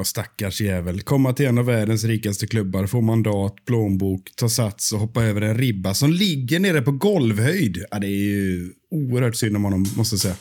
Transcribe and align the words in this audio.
Ja, 0.00 0.04
stackars 0.04 0.60
jävel. 0.60 1.00
Komma 1.00 1.32
till 1.32 1.46
en 1.46 1.58
av 1.58 1.64
världens 1.64 2.04
rikaste 2.04 2.46
klubbar, 2.46 2.86
få 2.86 3.00
mandat, 3.00 3.64
plånbok, 3.66 4.22
ta 4.36 4.48
sats 4.48 4.92
och 4.92 4.98
hoppa 4.98 5.24
över 5.24 5.40
en 5.40 5.58
ribba 5.58 5.94
som 5.94 6.12
ligger 6.12 6.60
nere 6.60 6.82
på 6.82 6.92
golvhöjd. 6.92 7.84
Ja, 7.90 7.98
det 7.98 8.06
är 8.06 8.24
ju 8.24 8.72
oerhört 8.90 9.36
synd 9.36 9.56
om 9.56 9.64
honom, 9.64 9.86
måste 9.96 10.14
jag 10.14 10.20
säga. 10.20 10.34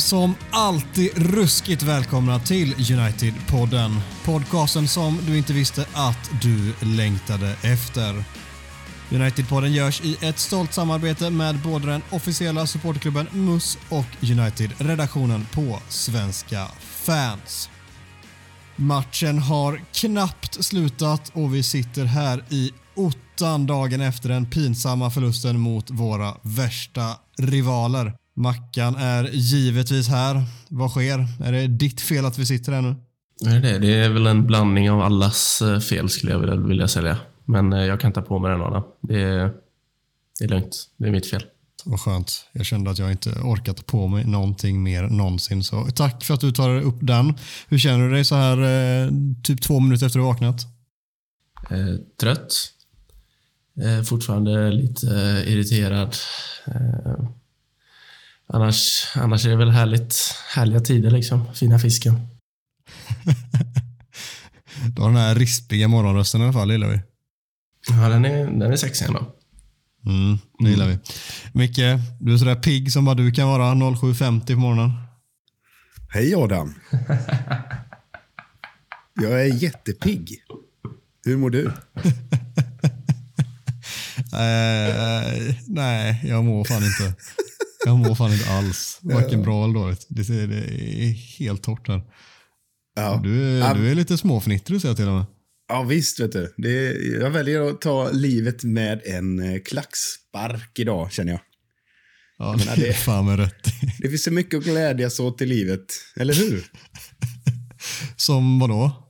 Som 0.00 0.34
alltid 0.50 1.10
ruskigt 1.14 1.82
välkomna 1.82 2.38
till 2.38 2.74
United-podden. 2.74 4.00
Podcasten 4.24 4.88
som 4.88 5.18
du 5.26 5.38
inte 5.38 5.52
visste 5.52 5.86
att 5.92 6.30
du 6.42 6.72
längtade 6.80 7.56
efter. 7.62 8.24
United-podden 9.10 9.72
görs 9.72 10.00
i 10.00 10.16
ett 10.20 10.38
stolt 10.38 10.72
samarbete 10.72 11.30
med 11.30 11.58
både 11.58 11.86
den 11.86 12.02
officiella 12.10 12.66
supportklubben 12.66 13.26
MUS 13.32 13.78
och 13.88 14.06
United-redaktionen 14.22 15.46
på 15.52 15.78
Svenska 15.88 16.66
fans. 16.80 17.70
Matchen 18.76 19.38
har 19.38 19.80
knappt 19.94 20.64
slutat 20.64 21.30
och 21.34 21.54
vi 21.54 21.62
sitter 21.62 22.04
här 22.04 22.44
i 22.48 22.72
ottan 22.94 23.66
dagen 23.66 24.00
efter 24.00 24.28
den 24.28 24.46
pinsamma 24.46 25.10
förlusten 25.10 25.60
mot 25.60 25.90
våra 25.90 26.36
värsta 26.42 27.16
rivaler. 27.38 28.19
Mackan 28.40 28.96
är 28.96 29.24
givetvis 29.32 30.08
här. 30.08 30.42
Vad 30.68 30.90
sker? 30.90 31.26
Är 31.44 31.52
det 31.52 31.66
ditt 31.66 32.00
fel 32.00 32.26
att 32.26 32.38
vi 32.38 32.46
sitter 32.46 32.72
här 32.72 32.82
nu? 32.82 32.94
Det 33.40 33.50
är, 33.50 33.60
det. 33.60 33.78
det 33.78 33.94
är 33.94 34.08
väl 34.08 34.26
en 34.26 34.46
blandning 34.46 34.90
av 34.90 35.00
allas 35.00 35.62
eh, 35.62 35.80
fel 35.80 36.08
skulle 36.08 36.32
jag 36.32 36.38
vilja, 36.38 36.54
vilja 36.54 36.88
säga. 36.88 37.16
Men 37.44 37.72
eh, 37.72 37.84
jag 37.84 38.00
kan 38.00 38.12
ta 38.12 38.22
på 38.22 38.38
mig 38.38 38.50
den 38.50 38.62
Adam. 38.62 38.82
Det 39.00 39.22
är, 39.22 39.52
det 40.38 40.44
är 40.44 40.48
lugnt. 40.48 40.76
Det 40.96 41.08
är 41.08 41.10
mitt 41.10 41.26
fel. 41.26 41.44
Vad 41.84 42.00
skönt. 42.00 42.46
Jag 42.52 42.66
kände 42.66 42.90
att 42.90 42.98
jag 42.98 43.10
inte 43.10 43.30
orkat 43.30 43.86
på 43.86 44.08
mig 44.08 44.24
någonting 44.24 44.82
mer 44.82 45.02
någonsin. 45.02 45.64
Så 45.64 45.86
tack 45.94 46.24
för 46.24 46.34
att 46.34 46.40
du 46.40 46.52
tar 46.52 46.80
upp 46.80 46.98
den. 47.00 47.34
Hur 47.68 47.78
känner 47.78 48.08
du 48.08 48.14
dig 48.14 48.24
så 48.24 48.34
här 48.34 48.58
eh, 48.62 49.10
typ 49.42 49.62
två 49.62 49.80
minuter 49.80 50.06
efter 50.06 50.18
att 50.18 50.24
du 50.24 50.26
vaknat? 50.26 50.66
Eh, 51.70 51.96
trött. 52.20 52.54
Eh, 53.82 54.02
fortfarande 54.02 54.70
lite 54.70 55.06
irriterad. 55.46 56.16
Eh, 56.66 57.30
annars, 58.52 59.06
annars 59.14 59.46
är 59.46 59.50
det 59.50 59.56
väl 59.56 59.70
härligt, 59.70 60.34
härliga 60.54 60.80
tider 60.80 61.10
liksom. 61.10 61.54
Fina 61.54 61.78
fisken. 61.78 62.20
Du 64.94 65.02
har 65.02 65.08
den 65.08 65.16
här 65.16 65.34
rispiga 65.34 65.88
morgonrösten 65.88 66.40
i 66.40 66.44
alla 66.44 66.52
fall, 66.52 66.70
gillar 66.70 66.88
vi. 66.88 67.00
Ja, 67.88 68.08
den 68.08 68.24
är, 68.24 68.46
den 68.46 68.72
är 68.72 68.76
sexig 68.76 69.06
ändå. 69.06 69.34
Mm, 70.06 70.38
det 70.58 70.70
gillar 70.70 70.88
vi. 70.88 70.98
Micke, 71.52 71.80
du 72.20 72.34
är 72.34 72.38
sådär 72.38 72.54
pigg 72.54 72.92
som 72.92 73.04
bara 73.04 73.14
du 73.14 73.32
kan 73.32 73.48
vara 73.48 73.74
07.50 73.74 74.54
på 74.54 74.60
morgonen. 74.60 74.92
Hej 76.08 76.34
Adam. 76.34 76.74
Jag 79.14 79.40
är 79.40 79.62
jättepigg. 79.62 80.36
Hur 81.24 81.36
mår 81.36 81.50
du? 81.50 81.72
Eh, 84.32 85.54
nej, 85.66 86.20
jag 86.24 86.44
mår 86.44 86.64
fan 86.64 86.84
inte. 86.84 87.14
Jag 87.86 87.98
mår 87.98 88.14
fan 88.14 88.32
inte 88.32 88.50
alls. 88.50 88.98
Varken 89.02 89.42
bra 89.42 89.64
eller 89.64 89.74
dåligt. 89.74 90.06
Det, 90.08 90.28
är- 90.28 90.46
det 90.46 90.56
är 91.04 91.12
helt 91.38 91.62
torrt 91.62 91.88
här. 91.88 92.02
Ja. 92.96 93.20
Du, 93.24 93.42
är- 93.60 93.74
du 93.74 93.90
är 93.90 93.94
lite 93.94 94.18
småfnittrig 94.18 94.80
ser 94.80 94.88
jag 94.88 94.96
till 94.96 95.08
och 95.08 95.14
med. 95.14 95.24
Ja, 95.68 95.82
visst 95.82 96.20
vet 96.20 96.32
du. 96.32 96.54
Det, 96.56 96.92
jag 97.20 97.30
väljer 97.30 97.60
att 97.60 97.80
ta 97.80 98.10
livet 98.10 98.64
med 98.64 99.00
en 99.04 99.38
eh, 99.54 99.60
klackspark 99.60 100.78
idag, 100.78 101.12
känner 101.12 101.32
jag. 101.32 101.40
Ja, 102.38 102.56
menar, 102.56 102.76
det 102.76 102.88
är 102.88 102.92
fan 102.92 103.26
med 103.26 103.38
rätt. 103.38 103.64
Det 103.98 104.08
finns 104.08 104.24
så 104.24 104.30
mycket 104.30 104.58
att 104.58 104.64
glädjas 104.64 105.20
åt 105.20 105.42
i 105.42 105.46
livet, 105.46 105.84
eller 106.16 106.34
hur? 106.34 106.64
Som 108.16 108.58
vadå? 108.58 109.06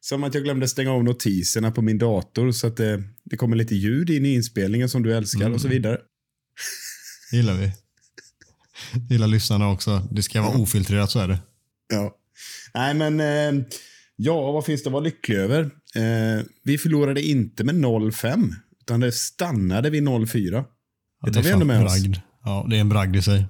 Som 0.00 0.24
att 0.24 0.34
jag 0.34 0.44
glömde 0.44 0.68
stänga 0.68 0.92
av 0.92 1.04
notiserna 1.04 1.70
på 1.70 1.82
min 1.82 1.98
dator 1.98 2.52
så 2.52 2.66
att 2.66 2.76
det, 2.76 3.02
det 3.24 3.36
kommer 3.36 3.56
lite 3.56 3.74
ljud 3.74 4.10
in 4.10 4.26
i 4.26 4.34
inspelningen 4.34 4.88
som 4.88 5.02
du 5.02 5.14
älskar 5.16 5.50
och 5.50 5.60
så 5.60 5.68
vidare. 5.68 5.98
Det 7.30 7.36
gillar 7.36 7.54
vi. 7.54 7.72
Det 9.08 9.14
gillar 9.14 9.26
lyssnarna 9.26 9.68
också. 9.70 10.08
Det 10.10 10.22
ska 10.22 10.42
vara 10.42 10.58
ofiltrerat, 10.58 11.10
så 11.10 11.18
är 11.18 11.28
det. 11.28 11.38
Ja. 11.92 12.16
Nej, 12.74 12.94
men 12.94 13.20
eh, 13.20 13.64
ja, 14.16 14.52
vad 14.52 14.64
finns 14.64 14.82
det 14.82 14.88
att 14.88 14.92
vara 14.92 15.02
lycklig 15.04 15.36
över? 15.36 15.62
Eh, 15.94 16.44
vi 16.64 16.78
förlorade 16.78 17.22
inte 17.22 17.64
med 17.64 17.74
0-5, 17.74 18.50
utan 18.80 19.00
det 19.00 19.12
stannade 19.12 19.90
vid 19.90 20.02
0-4. 20.02 20.50
Ja, 20.52 20.64
Det 21.26 21.32
tar 21.32 21.40
är 21.40 21.44
vi 21.44 21.50
ändå 21.50 21.66
med 21.66 21.84
oss. 21.84 22.00
bragd. 22.02 22.16
Ja, 22.44 22.66
det 22.70 22.76
är 22.76 22.80
en 22.80 22.88
bragd 22.88 23.16
i 23.16 23.22
sig. 23.22 23.46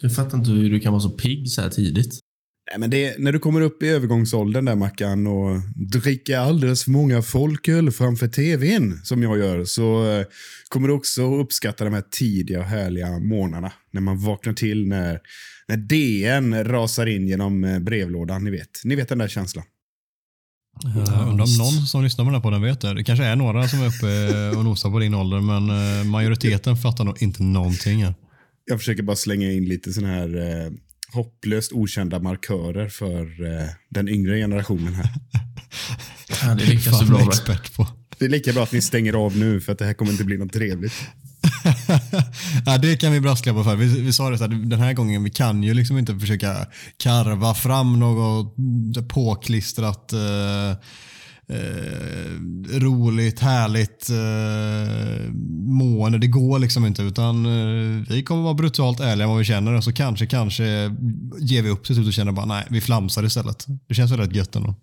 Jag 0.00 0.14
fattar 0.14 0.38
inte 0.38 0.50
hur 0.50 0.70
du 0.70 0.80
kan 0.80 0.92
vara 0.92 1.02
så 1.02 1.10
pigg 1.10 1.50
så 1.50 1.62
här 1.62 1.70
tidigt. 1.70 2.20
Nej, 2.70 2.78
men 2.80 2.90
det, 2.90 3.18
när 3.18 3.32
du 3.32 3.38
kommer 3.38 3.60
upp 3.60 3.82
i 3.82 3.88
övergångsåldern 3.88 4.64
där 4.64 4.74
Mackan 4.74 5.26
och 5.26 5.60
dricker 5.74 6.38
alldeles 6.38 6.84
för 6.84 6.90
många 6.90 7.22
folköl 7.22 7.90
framför 7.90 8.28
tvn 8.28 9.00
som 9.04 9.22
jag 9.22 9.38
gör 9.38 9.64
så 9.64 10.06
eh, 10.10 10.26
kommer 10.68 10.88
du 10.88 10.94
också 10.94 11.22
uppskatta 11.40 11.84
de 11.84 11.94
här 11.94 12.04
tidiga 12.10 12.58
och 12.58 12.64
härliga 12.64 13.18
morgnarna. 13.18 13.72
När 13.92 14.00
man 14.00 14.18
vaknar 14.18 14.52
till 14.52 14.88
när, 14.88 15.20
när 15.68 15.76
DN 15.76 16.64
rasar 16.64 17.06
in 17.06 17.28
genom 17.28 17.64
eh, 17.64 17.78
brevlådan. 17.78 18.44
Ni 18.44 18.50
vet, 18.50 18.80
ni 18.84 18.96
vet 18.96 19.08
den 19.08 19.18
där 19.18 19.28
känslan. 19.28 19.64
Jag 20.82 21.28
undrar 21.28 21.44
om 21.44 21.58
någon 21.58 21.86
som 21.86 22.04
lyssnar 22.04 22.24
på 22.24 22.30
den 22.30 22.34
här 22.34 22.42
podden 22.42 22.62
vet 22.62 22.80
det. 22.80 22.94
Det 22.94 23.04
kanske 23.04 23.24
är 23.24 23.36
några 23.36 23.68
som 23.68 23.82
är 23.82 23.86
uppe 23.86 24.58
och 24.58 24.64
nosar 24.64 24.90
på 24.90 24.98
din 24.98 25.14
ålder, 25.14 25.40
men 25.40 25.70
eh, 25.70 26.04
majoriteten 26.04 26.76
fattar 26.76 27.04
nog 27.04 27.22
inte 27.22 27.42
någonting. 27.42 28.04
Här. 28.04 28.14
Jag 28.64 28.78
försöker 28.78 29.02
bara 29.02 29.16
slänga 29.16 29.52
in 29.52 29.64
lite 29.64 29.92
såna 29.92 30.08
här 30.08 30.36
eh, 30.36 30.72
hopplöst 31.12 31.72
okända 31.72 32.18
markörer 32.18 32.88
för 32.88 33.22
eh, 33.46 33.68
den 33.88 34.08
yngre 34.08 34.38
generationen 34.38 34.94
här. 34.94 35.08
Ja, 36.42 36.54
det 36.54 36.64
lyckas 36.64 37.00
du 37.00 37.06
bra 37.06 37.28
expert 37.28 37.76
på. 37.76 37.86
Det 38.18 38.24
är 38.24 38.28
lika 38.28 38.52
bra 38.52 38.62
att 38.62 38.72
ni 38.72 38.82
stänger 38.82 39.12
av 39.12 39.36
nu 39.36 39.60
för 39.60 39.72
att 39.72 39.78
det 39.78 39.84
här 39.84 39.94
kommer 39.94 40.12
inte 40.12 40.24
bli 40.24 40.38
något 40.38 40.52
trevligt. 40.52 40.92
ja, 42.66 42.78
det 42.78 42.96
kan 42.96 43.12
vi 43.12 43.20
brasklappa 43.20 43.64
för. 43.64 43.76
Vi, 43.76 44.00
vi 44.00 44.12
sa 44.12 44.30
det 44.30 44.38
så 44.38 44.44
här, 44.44 44.50
den 44.50 44.80
här 44.80 44.92
gången, 44.92 45.24
vi 45.24 45.30
kan 45.30 45.62
ju 45.62 45.74
liksom 45.74 45.98
inte 45.98 46.18
försöka 46.18 46.66
karva 46.96 47.54
fram 47.54 47.98
något 47.98 48.54
påklistrat 49.08 50.12
eh, 50.12 50.76
eh, 51.48 52.78
roligt, 52.78 53.40
härligt 53.40 54.10
eh, 54.10 55.32
mående. 55.78 56.18
Det 56.18 56.26
går 56.26 56.58
liksom 56.58 56.86
inte. 56.86 57.02
Utan 57.02 57.46
eh, 57.46 58.04
Vi 58.08 58.22
kommer 58.22 58.42
vara 58.42 58.54
brutalt 58.54 59.00
ärliga 59.00 59.28
vad 59.28 59.38
vi 59.38 59.44
känner 59.44 59.74
och 59.74 59.84
så 59.84 59.92
kanske, 59.92 60.26
kanske 60.26 60.64
ger 61.38 61.62
vi 61.62 61.70
upp 61.70 61.84
till 61.84 61.94
slut 61.94 62.06
och 62.06 62.12
känner 62.12 62.32
bara 62.32 62.46
nej, 62.46 62.66
vi 62.70 62.80
flamsar 62.80 63.24
istället. 63.24 63.66
Det 63.88 63.94
känns 63.94 64.12
väl 64.12 64.18
rätt 64.18 64.34
gött 64.34 64.56
ändå. 64.56 64.74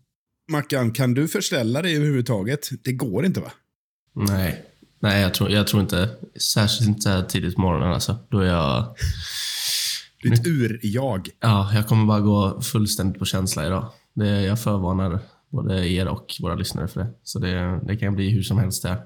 Mackan, 0.51 0.91
kan 0.91 1.13
du 1.13 1.27
förställa 1.27 1.81
dig 1.81 1.95
överhuvudtaget? 1.95 2.69
Det 2.83 2.93
går 2.93 3.25
inte 3.25 3.39
va? 3.39 3.51
Nej, 4.15 4.61
Nej 5.01 5.21
jag, 5.21 5.33
tror, 5.33 5.51
jag 5.51 5.67
tror 5.67 5.81
inte. 5.81 6.09
Särskilt 6.53 6.89
inte 6.89 7.01
så 7.01 7.09
här 7.09 7.23
tidigt 7.23 7.55
på 7.55 7.61
morgonen 7.61 7.93
alltså. 7.93 8.17
Då 8.29 8.39
är 8.39 8.45
jag... 8.45 8.95
Ditt 10.23 10.47
ur-jag. 10.47 11.29
Ja, 11.39 11.71
jag 11.73 11.87
kommer 11.87 12.05
bara 12.05 12.19
gå 12.19 12.61
fullständigt 12.61 13.19
på 13.19 13.25
känsla 13.25 13.65
idag. 13.65 13.91
Det, 14.13 14.41
jag 14.41 14.59
förvarnar 14.59 15.19
både 15.55 15.89
er 15.89 16.07
och 16.07 16.35
våra 16.41 16.55
lyssnare 16.55 16.87
för 16.87 16.99
det. 16.99 17.07
Så 17.23 17.39
det, 17.39 17.79
det 17.87 17.97
kan 17.97 18.15
bli 18.15 18.29
hur 18.29 18.41
som 18.41 18.57
helst 18.57 18.83
där. 18.83 18.97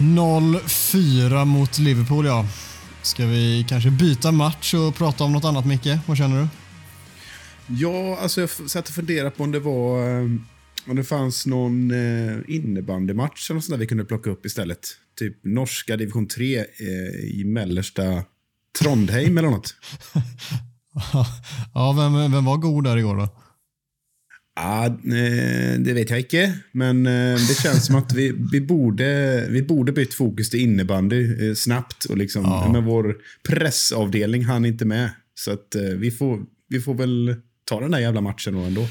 0-4 0.00 1.44
mot 1.44 1.78
Liverpool, 1.78 2.26
ja. 2.26 2.46
Ska 3.02 3.26
vi 3.26 3.66
kanske 3.68 3.90
byta 3.90 4.32
match 4.32 4.74
och 4.74 4.94
prata 4.94 5.24
om 5.24 5.32
något 5.32 5.44
annat, 5.44 5.66
Micke? 5.66 5.88
Vad 6.06 6.16
känner 6.16 6.40
du? 6.40 6.48
Ja, 7.66 8.18
alltså 8.22 8.40
jag 8.40 8.50
satt 8.50 8.88
och 8.88 8.94
funderade 8.94 9.30
på 9.30 9.42
om 9.42 9.52
det 9.52 9.60
var... 9.60 10.00
Om 10.86 10.96
det 10.96 11.04
fanns 11.04 11.46
någon 11.46 11.90
eh, 11.90 12.36
innebandymatch 12.48 13.50
eller 13.50 13.60
sånt 13.60 13.70
där 13.70 13.78
vi 13.78 13.86
kunde 13.86 14.04
plocka 14.04 14.30
upp 14.30 14.46
istället. 14.46 14.88
Typ 15.18 15.44
norska 15.44 15.96
division 15.96 16.28
3 16.28 16.58
eh, 16.58 16.64
i 17.24 17.44
mellersta 17.46 18.24
Trondheim 18.80 19.38
eller 19.38 19.50
något. 19.50 19.74
ja, 21.74 21.92
vem, 21.92 22.32
vem 22.32 22.44
var 22.44 22.56
god 22.56 22.84
där 22.84 22.96
igår 22.96 23.16
då? 23.16 23.28
Ja, 24.56 24.86
eh, 24.86 25.78
det 25.78 25.92
vet 25.92 26.10
jag 26.10 26.18
inte. 26.18 26.52
Men 26.72 27.06
eh, 27.06 27.34
det 27.48 27.62
känns 27.62 27.86
som 27.86 27.96
att 27.96 28.12
vi, 28.12 28.32
vi, 28.52 28.60
borde, 28.60 29.46
vi 29.50 29.62
borde 29.62 29.92
bytt 29.92 30.14
fokus 30.14 30.50
till 30.50 30.60
innebandy 30.60 31.48
eh, 31.48 31.54
snabbt. 31.54 32.04
Och 32.04 32.16
liksom, 32.16 32.42
Ja. 32.44 32.72
Men 32.72 32.84
vår 32.84 33.16
pressavdelning 33.48 34.44
hann 34.44 34.64
inte 34.64 34.84
med. 34.84 35.10
Så 35.34 35.52
att 35.52 35.76
vi, 35.96 36.10
får, 36.10 36.40
vi 36.68 36.80
får 36.80 36.94
väl 36.94 37.34
ta 37.64 37.80
den 37.80 37.90
där 37.90 37.98
jävla 37.98 38.20
matchen 38.20 38.54
då 38.54 38.60
ändå. 38.60 38.86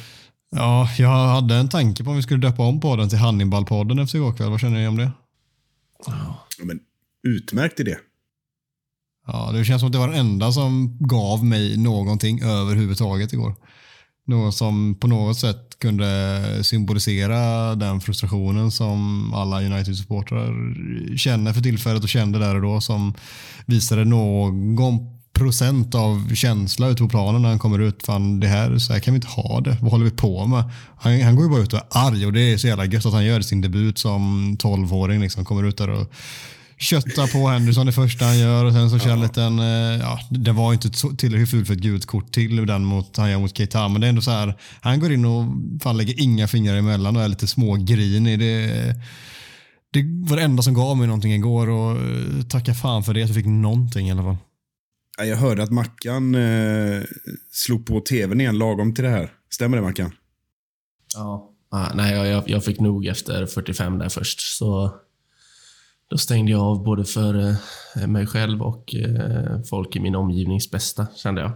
Ja, 0.51 0.89
jag 0.97 1.27
hade 1.27 1.55
en 1.55 1.69
tanke 1.69 2.03
på 2.03 2.09
om 2.09 2.15
vi 2.15 2.21
skulle 2.21 2.47
döpa 2.47 2.63
om 2.63 2.79
podden 2.79 3.09
till 3.09 3.17
Hannibal-podden 3.17 4.03
efter 4.03 4.17
igår 4.17 4.33
kväll. 4.33 4.49
Vad 4.49 4.59
känner 4.59 4.79
ni 4.79 4.87
om 4.87 4.97
det? 4.97 5.11
Ja, 6.05 6.47
men, 6.63 6.79
utmärkt 7.27 7.79
idé. 7.79 7.95
Ja, 9.27 9.51
det 9.53 9.65
känns 9.65 9.81
som 9.81 9.87
att 9.87 9.93
det 9.93 9.99
var 9.99 10.07
den 10.07 10.19
enda 10.19 10.51
som 10.51 10.97
gav 10.99 11.45
mig 11.45 11.77
någonting 11.77 12.41
överhuvudtaget 12.41 13.33
igår. 13.33 13.55
Någon 14.25 14.53
som 14.53 14.95
på 14.95 15.07
något 15.07 15.37
sätt 15.37 15.79
kunde 15.79 16.63
symbolisera 16.63 17.75
den 17.75 18.01
frustrationen 18.01 18.71
som 18.71 19.33
alla 19.33 19.61
United-supportrar 19.61 21.17
känner 21.17 21.53
för 21.53 21.61
tillfället 21.61 22.03
och 22.03 22.09
kände 22.09 22.39
där 22.39 22.55
och 22.55 22.61
då 22.61 22.81
som 22.81 23.13
visade 23.65 24.05
någon 24.05 24.75
procent 25.39 25.95
av 25.95 26.35
känsla 26.35 26.87
ute 26.87 27.03
på 27.03 27.09
planen 27.09 27.41
när 27.41 27.49
han 27.49 27.59
kommer 27.59 27.79
ut. 27.79 28.05
Fan, 28.05 28.39
det 28.39 28.47
här, 28.47 28.77
så 28.77 28.93
här 28.93 28.99
kan 28.99 29.13
vi 29.13 29.15
inte 29.15 29.27
ha 29.27 29.61
det. 29.61 29.77
Vad 29.81 29.91
håller 29.91 30.05
vi 30.05 30.11
på 30.11 30.45
med? 30.45 30.63
Han, 30.97 31.21
han 31.21 31.35
går 31.35 31.45
ju 31.45 31.51
bara 31.51 31.61
ut 31.61 31.73
och 31.73 31.79
är 31.79 32.07
arg 32.07 32.25
och 32.25 32.33
det 32.33 32.41
är 32.41 32.57
så 32.57 32.67
jävla 32.67 32.85
gött 32.85 33.05
att 33.05 33.13
han 33.13 33.25
gör 33.25 33.41
sin 33.41 33.61
debut 33.61 33.97
som 33.97 34.55
12-åring. 34.59 35.21
Liksom, 35.21 35.45
kommer 35.45 35.63
ut 35.63 35.77
där 35.77 35.89
och 35.89 36.13
köttar 36.79 37.27
på 37.27 37.47
Henderson 37.47 37.85
det 37.85 37.91
första 37.91 38.25
han 38.25 38.39
gör 38.39 38.65
och 38.65 38.73
sen 38.73 38.89
så 38.89 38.99
kör 38.99 39.11
en 39.11 39.21
liten, 39.21 39.59
eh, 39.59 39.99
ja, 40.01 40.19
det 40.29 40.51
var 40.51 40.73
inte 40.73 40.89
tillräckligt 41.17 41.49
fult 41.49 41.67
för 41.67 41.73
ett 41.73 41.79
gult 41.79 42.05
kort 42.05 42.31
till 42.31 42.65
den 42.65 42.85
mot, 42.85 43.17
han 43.17 43.31
gör 43.31 43.39
mot 43.39 43.57
Keita, 43.57 43.87
men 43.87 44.01
det 44.01 44.07
är 44.07 44.09
ändå 44.09 44.21
så 44.21 44.31
här, 44.31 44.57
han 44.81 44.99
går 44.99 45.13
in 45.13 45.25
och 45.25 45.45
fan 45.83 45.97
lägger 45.97 46.21
inga 46.21 46.47
fingrar 46.47 46.75
emellan 46.75 47.15
och 47.15 47.23
är 47.23 47.27
lite 47.27 47.47
smågrinig. 47.47 48.39
Det, 48.39 48.95
det 49.93 50.03
var 50.29 50.37
det 50.37 50.43
enda 50.43 50.63
som 50.63 50.73
gav 50.73 50.97
mig 50.97 51.07
någonting 51.07 51.33
igår 51.33 51.69
och 51.69 51.91
eh, 51.91 52.41
tacka 52.49 52.73
fan 52.73 53.03
för 53.03 53.13
det, 53.13 53.21
att 53.23 53.29
jag 53.29 53.35
fick 53.35 53.45
någonting 53.45 54.07
i 54.07 54.11
alla 54.11 54.23
fall. 54.23 54.37
Jag 55.25 55.37
hörde 55.37 55.63
att 55.63 55.71
Mackan 55.71 56.35
eh, 56.35 57.03
slog 57.51 57.85
på 57.85 57.99
tvn 57.99 58.41
igen 58.41 58.57
lagom 58.57 58.93
till 58.93 59.03
det 59.03 59.09
här. 59.09 59.33
Stämmer 59.49 59.77
det 59.77 59.83
Mackan? 59.83 60.11
Ja. 61.13 61.51
Ah, 61.69 61.93
nej, 61.93 62.15
jag, 62.15 62.27
jag, 62.27 62.49
jag 62.49 62.65
fick 62.65 62.79
nog 62.79 63.05
efter 63.05 63.45
45 63.45 63.97
där 63.97 64.09
först. 64.09 64.39
Så 64.39 64.99
då 66.09 66.17
stängde 66.17 66.51
jag 66.51 66.61
av 66.61 66.83
både 66.83 67.05
för 67.05 67.55
eh, 67.95 68.07
mig 68.07 68.27
själv 68.27 68.61
och 68.61 68.95
eh, 68.95 69.61
folk 69.61 69.95
i 69.95 69.99
min 69.99 70.15
omgivnings 70.15 70.71
bästa, 70.71 71.07
kände 71.15 71.41
jag. 71.41 71.51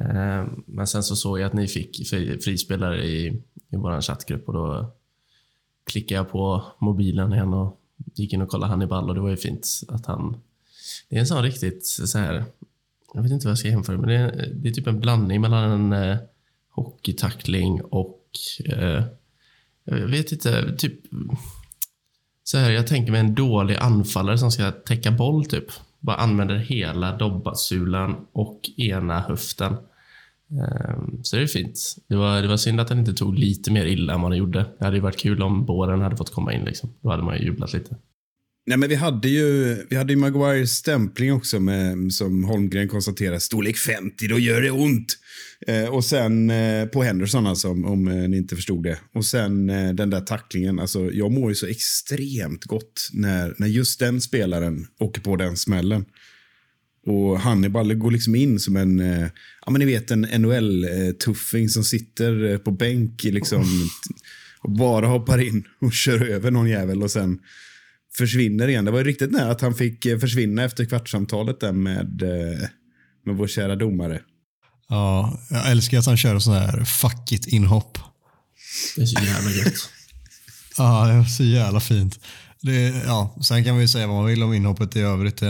Eh, 0.00 0.46
men 0.66 0.86
sen 0.86 1.02
så 1.02 1.16
såg 1.16 1.38
jag 1.38 1.46
att 1.46 1.52
ni 1.52 1.68
fick 1.68 2.08
fri, 2.08 2.38
frispelare 2.40 3.04
i, 3.04 3.26
i 3.70 3.76
vår 3.76 4.00
chattgrupp 4.00 4.48
och 4.48 4.54
då 4.54 4.92
klickade 5.86 6.18
jag 6.18 6.30
på 6.30 6.64
mobilen 6.78 7.32
igen 7.32 7.54
och 7.54 7.80
gick 8.14 8.32
in 8.32 8.42
och 8.42 8.48
kollade 8.48 8.70
Hannibal 8.70 9.08
och 9.08 9.14
det 9.14 9.20
var 9.20 9.30
ju 9.30 9.36
fint 9.36 9.66
att 9.88 10.06
han... 10.06 10.36
Det 11.08 11.16
är 11.16 11.20
en 11.20 11.26
sån 11.26 11.42
riktigt 11.42 11.86
så 11.86 12.18
här... 12.18 12.44
Jag 13.14 13.22
vet 13.22 13.32
inte 13.32 13.46
vad 13.46 13.50
jag 13.50 13.58
ska 13.58 13.68
jämföra 13.68 13.98
men 13.98 14.08
det 14.08 14.14
är, 14.14 14.52
det 14.54 14.68
är 14.68 14.72
typ 14.72 14.86
en 14.86 15.00
blandning 15.00 15.40
mellan 15.40 15.70
en 15.70 16.10
eh, 16.10 16.16
hockeytackling 16.70 17.82
och... 17.82 18.20
Eh, 18.64 19.02
jag 19.84 20.08
vet 20.08 20.32
inte, 20.32 20.76
typ... 20.76 21.00
Så 22.44 22.58
här, 22.58 22.70
jag 22.70 22.86
tänker 22.86 23.12
mig 23.12 23.20
en 23.20 23.34
dålig 23.34 23.76
anfallare 23.76 24.38
som 24.38 24.52
ska 24.52 24.70
täcka 24.70 25.10
boll, 25.10 25.44
typ. 25.44 25.64
Bara 26.00 26.16
använder 26.16 26.56
hela 26.56 27.16
dobbasulan 27.16 28.26
och 28.32 28.70
ena 28.76 29.20
höften. 29.20 29.76
Ehm, 30.50 31.24
så 31.24 31.36
det 31.36 31.42
är 31.42 31.46
fint. 31.46 31.96
Det 32.08 32.16
var, 32.16 32.42
det 32.42 32.48
var 32.48 32.56
synd 32.56 32.80
att 32.80 32.88
han 32.88 32.98
inte 32.98 33.14
tog 33.14 33.38
lite 33.38 33.72
mer 33.72 33.86
illa 33.86 34.14
än 34.14 34.20
vad 34.20 34.30
han 34.30 34.38
gjorde. 34.38 34.64
Det 34.78 34.84
hade 34.84 34.96
ju 34.96 35.02
varit 35.02 35.18
kul 35.18 35.42
om 35.42 35.64
båren 35.64 36.00
hade 36.00 36.16
fått 36.16 36.32
komma 36.32 36.52
in. 36.52 36.64
Liksom. 36.64 36.94
Då 37.00 37.10
hade 37.10 37.22
man 37.22 37.38
ju 37.38 37.44
jublat 37.44 37.72
lite. 37.72 37.96
Nej, 38.66 38.78
men 38.78 38.88
vi 38.88 38.94
hade 38.94 39.28
ju, 39.28 39.76
vi 39.90 39.96
hade 39.96 40.12
ju 40.12 40.18
Maguires 40.18 40.70
stämpling 40.70 41.32
också 41.32 41.60
med, 41.60 42.12
som 42.12 42.44
Holmgren 42.44 42.88
konstaterar, 42.88 43.38
storlek 43.38 43.76
50, 43.78 44.28
då 44.28 44.38
gör 44.38 44.60
det 44.60 44.70
ont. 44.70 45.18
Eh, 45.66 45.84
och 45.84 46.04
sen 46.04 46.50
eh, 46.50 46.86
på 46.86 47.02
Henderson 47.02 47.46
alltså, 47.46 47.68
om, 47.68 47.84
om 47.84 48.08
eh, 48.08 48.28
ni 48.28 48.36
inte 48.36 48.56
förstod 48.56 48.82
det. 48.82 48.98
Och 49.14 49.24
sen 49.24 49.70
eh, 49.70 49.92
den 49.92 50.10
där 50.10 50.20
tacklingen, 50.20 50.80
alltså 50.80 51.10
jag 51.12 51.32
mår 51.32 51.50
ju 51.50 51.54
så 51.54 51.66
extremt 51.66 52.64
gott 52.64 53.08
när, 53.12 53.54
när 53.58 53.66
just 53.66 53.98
den 53.98 54.20
spelaren 54.20 54.86
åker 54.98 55.20
på 55.20 55.36
den 55.36 55.56
smällen. 55.56 56.04
Och 57.06 57.40
Hannibal 57.40 57.94
går 57.94 58.10
liksom 58.10 58.34
in 58.34 58.60
som 58.60 58.76
en, 58.76 59.00
eh, 59.00 59.28
ja 59.66 59.72
men 59.72 59.78
ni 59.78 59.84
vet 59.84 60.10
en 60.10 60.26
NHL-tuffing 60.26 61.68
som 61.68 61.84
sitter 61.84 62.52
eh, 62.52 62.58
på 62.58 62.70
bänk 62.70 63.24
liksom, 63.24 63.64
och 64.60 64.70
bara 64.70 65.06
hoppar 65.06 65.40
in 65.40 65.64
och 65.80 65.92
kör 65.92 66.28
över 66.28 66.50
någon 66.50 66.68
jävel 66.68 67.02
och 67.02 67.10
sen 67.10 67.38
försvinner 68.16 68.68
igen. 68.68 68.84
Det 68.84 68.90
var 68.90 68.98
ju 68.98 69.04
riktigt 69.04 69.30
nära 69.30 69.50
att 69.50 69.60
han 69.60 69.74
fick 69.74 70.06
eh, 70.06 70.18
försvinna 70.18 70.64
efter 70.64 70.84
kvartssamtalet 70.84 71.60
där 71.60 71.72
med, 71.72 72.22
eh, 72.22 72.68
med 73.26 73.36
vår 73.36 73.46
kära 73.46 73.76
domare. 73.76 74.20
Ja, 74.88 75.40
jag 75.50 75.70
älskar 75.70 75.98
att 75.98 76.06
han 76.06 76.16
kör 76.16 76.38
sån 76.38 76.54
här 76.54 76.84
fuck 76.84 77.32
it-inhopp. 77.32 77.98
Det 78.96 79.02
är 79.02 79.06
så 79.06 79.24
jävla 79.24 79.50
gött. 79.50 79.74
Ja, 80.76 81.06
det 81.06 81.18
var 81.18 81.24
så 81.24 81.44
jävla 81.44 81.80
fint. 81.80 82.20
Det, 82.64 83.02
ja, 83.06 83.34
sen 83.40 83.64
kan 83.64 83.76
vi 83.76 83.82
ju 83.82 83.88
säga 83.88 84.06
vad 84.06 84.16
man 84.16 84.26
vill 84.26 84.42
om 84.42 84.52
inhoppet 84.52 84.96
i 84.96 85.00
övrigt. 85.00 85.40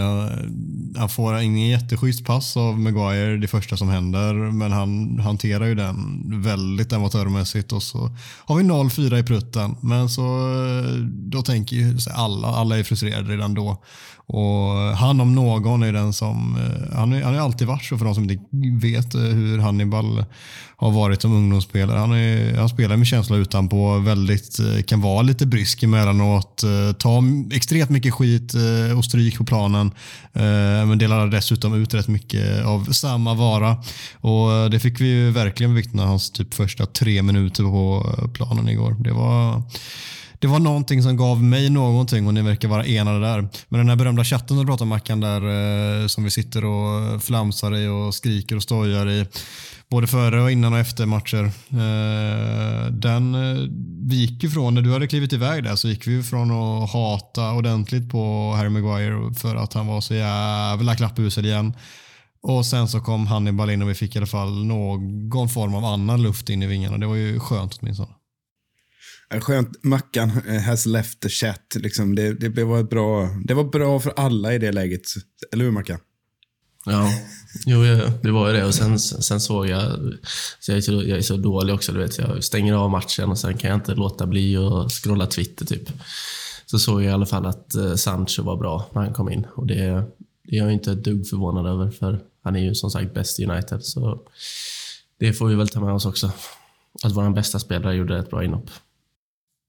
Han 0.96 1.08
får 1.08 1.40
ingen 1.40 1.68
jätteschysst 1.68 2.24
pass 2.24 2.56
av 2.56 2.78
Maguire, 2.78 3.36
det 3.36 3.48
första 3.48 3.76
som 3.76 3.88
händer, 3.88 4.34
men 4.34 4.72
han 4.72 5.18
hanterar 5.18 5.66
ju 5.66 5.74
den 5.74 6.22
väldigt 6.42 6.92
amatörmässigt 6.92 7.72
och 7.72 7.82
så 7.82 8.10
har 8.38 8.56
vi 8.56 8.62
0-4 8.62 9.18
i 9.18 9.22
prutten. 9.22 9.76
Men 9.80 10.08
så 10.08 10.22
eh, 10.22 10.90
då 11.06 11.42
tänker 11.42 11.76
ju 11.76 11.98
alla, 12.14 12.48
alla 12.48 12.78
är 12.78 12.82
frustrerade 12.82 13.32
redan 13.32 13.54
då. 13.54 13.82
Och 14.26 14.96
han 14.96 15.20
om 15.20 15.34
någon 15.34 15.82
är 15.82 15.92
den 15.92 16.12
som, 16.12 16.56
eh, 16.56 16.96
han 16.96 17.12
har 17.12 17.20
han 17.20 17.38
alltid 17.38 17.66
varit 17.66 17.84
så 17.84 17.98
för 17.98 18.04
de 18.04 18.14
som 18.14 18.30
inte 18.30 18.44
vet 18.86 19.14
eh, 19.14 19.20
hur 19.20 19.58
Hannibal 19.58 20.24
har 20.76 20.90
varit 20.90 21.22
som 21.22 21.32
ungdomsspelare. 21.32 21.98
Han, 21.98 22.12
är, 22.12 22.56
han 22.56 22.68
spelar 22.68 22.96
med 22.96 23.06
känsla 23.06 23.36
utanpå, 23.36 23.98
väldigt, 23.98 24.58
eh, 24.58 24.82
kan 24.82 25.00
vara 25.00 25.22
lite 25.22 25.46
brysk 25.46 25.82
emellanåt, 25.82 26.64
ta 26.98 27.22
extremt 27.52 27.90
mycket 27.90 28.14
skit 28.14 28.54
och 28.96 29.04
stryk 29.04 29.38
på 29.38 29.44
planen. 29.44 29.90
Men 30.86 30.98
delar 30.98 31.26
dessutom 31.26 31.74
ut 31.74 31.94
rätt 31.94 32.08
mycket 32.08 32.64
av 32.64 32.84
samma 32.84 33.34
vara. 33.34 33.76
Och 34.20 34.70
det 34.70 34.80
fick 34.80 35.00
vi 35.00 35.06
ju 35.06 35.30
verkligen 35.30 35.74
bevittna 35.74 36.06
hans 36.06 36.30
typ 36.30 36.54
första 36.54 36.86
tre 36.86 37.22
minuter 37.22 37.62
på 37.62 38.06
planen 38.34 38.68
igår. 38.68 38.96
Det 38.98 39.12
var 39.12 39.62
det 40.44 40.48
var 40.48 40.58
någonting 40.60 41.02
som 41.02 41.16
gav 41.16 41.42
mig 41.42 41.70
någonting 41.70 42.26
och 42.26 42.34
ni 42.34 42.42
verkar 42.42 42.68
vara 42.68 42.84
enade 42.84 43.20
där. 43.20 43.48
Men 43.68 43.78
den 43.78 43.88
här 43.88 43.96
berömda 43.96 44.24
chatten 44.24 44.58
du 44.58 44.66
pratar 44.66 44.84
om 44.84 44.88
Mackan 44.88 45.20
där 45.20 45.40
eh, 46.02 46.06
som 46.06 46.24
vi 46.24 46.30
sitter 46.30 46.64
och 46.64 47.22
flamsar 47.22 47.76
i 47.76 47.88
och 47.88 48.14
skriker 48.14 48.56
och 48.56 48.62
stojar 48.62 49.10
i 49.10 49.26
både 49.90 50.06
före 50.06 50.42
och 50.42 50.50
innan 50.50 50.72
och 50.72 50.78
efter 50.78 51.06
matcher. 51.06 51.44
Eh, 51.70 52.86
den, 52.90 53.34
eh, 53.34 53.68
vi 54.08 54.16
gick 54.16 54.42
ju 54.42 54.50
från, 54.50 54.74
när 54.74 54.82
du 54.82 54.92
hade 54.92 55.06
klivit 55.06 55.32
iväg 55.32 55.64
där 55.64 55.76
så 55.76 55.88
gick 55.88 56.06
vi 56.06 56.12
ju 56.12 56.22
från 56.22 56.50
att 56.50 56.90
hata 56.90 57.52
ordentligt 57.52 58.10
på 58.10 58.52
Harry 58.56 58.68
Maguire 58.68 59.34
för 59.34 59.56
att 59.56 59.72
han 59.72 59.86
var 59.86 60.00
så 60.00 60.14
jävla 60.14 60.96
klappusel 60.96 61.46
igen. 61.46 61.72
Och 62.42 62.66
sen 62.66 62.88
så 62.88 63.00
kom 63.00 63.26
Hannibal 63.26 63.70
in 63.70 63.82
och 63.82 63.88
vi 63.88 63.94
fick 63.94 64.14
i 64.14 64.18
alla 64.18 64.26
fall 64.26 64.64
någon 64.64 65.48
form 65.48 65.74
av 65.74 65.84
annan 65.84 66.22
luft 66.22 66.48
in 66.48 66.62
i 66.62 66.66
vingarna. 66.66 66.98
Det 66.98 67.06
var 67.06 67.14
ju 67.14 67.40
skönt 67.40 67.78
åtminstone. 67.82 68.10
Eh, 69.34 69.40
skönt, 69.40 69.84
Mackan 69.84 70.30
eh, 70.48 70.60
has 70.60 70.86
left 70.86 71.20
the 71.20 71.28
chat. 71.28 71.76
Liksom. 71.76 72.14
Det, 72.14 72.34
det, 72.34 72.48
det, 72.48 72.64
var 72.64 72.82
bra, 72.82 73.28
det 73.44 73.54
var 73.54 73.64
bra 73.64 74.00
för 74.00 74.12
alla 74.16 74.54
i 74.54 74.58
det 74.58 74.72
läget. 74.72 75.02
Eller 75.52 75.64
hur 75.64 75.70
Mackan? 75.70 75.98
Ja, 76.86 77.10
jo, 77.66 77.82
det 78.22 78.30
var 78.30 78.48
ju 78.48 78.56
det. 78.56 78.64
Och 78.64 78.74
sen, 78.74 78.98
sen 78.98 79.40
såg 79.40 79.68
jag... 79.68 79.98
Så 80.60 80.70
jag, 80.70 80.78
är 80.78 80.80
så, 80.80 80.92
jag 80.92 81.18
är 81.18 81.22
så 81.22 81.36
dålig 81.36 81.74
också. 81.74 81.92
Du 81.92 81.98
vet, 81.98 82.18
jag 82.18 82.44
stänger 82.44 82.74
av 82.74 82.90
matchen 82.90 83.30
och 83.30 83.38
sen 83.38 83.56
kan 83.56 83.70
jag 83.70 83.76
inte 83.76 83.94
låta 83.94 84.26
bli 84.26 84.56
att 84.56 84.92
scrolla 84.92 85.26
Twitter. 85.26 85.66
typ. 85.66 85.90
Så 86.66 86.78
såg 86.78 87.02
jag 87.02 87.10
i 87.10 87.12
alla 87.12 87.26
fall 87.26 87.46
att 87.46 87.74
eh, 87.74 87.94
Sancho 87.94 88.42
var 88.42 88.56
bra 88.56 88.90
när 88.94 89.02
han 89.02 89.12
kom 89.12 89.30
in. 89.30 89.46
Och 89.54 89.66
det, 89.66 90.04
det 90.44 90.56
är 90.56 90.58
jag 90.58 90.72
inte 90.72 90.92
ett 90.92 91.04
dugg 91.04 91.28
förvånad 91.28 91.66
över, 91.66 91.90
för 91.90 92.20
han 92.42 92.56
är 92.56 92.60
ju 92.60 92.74
som 92.74 92.90
sagt 92.90 93.14
bäst 93.14 93.40
i 93.40 93.44
United. 93.44 93.84
Så 93.84 94.20
det 95.20 95.32
får 95.32 95.46
vi 95.46 95.54
väl 95.54 95.68
ta 95.68 95.80
med 95.80 95.94
oss 95.94 96.06
också. 96.06 96.32
Att 97.02 97.12
vår 97.12 97.30
bästa 97.30 97.58
spelare 97.58 97.94
gjorde 97.94 98.18
ett 98.18 98.30
bra 98.30 98.44
inhopp. 98.44 98.70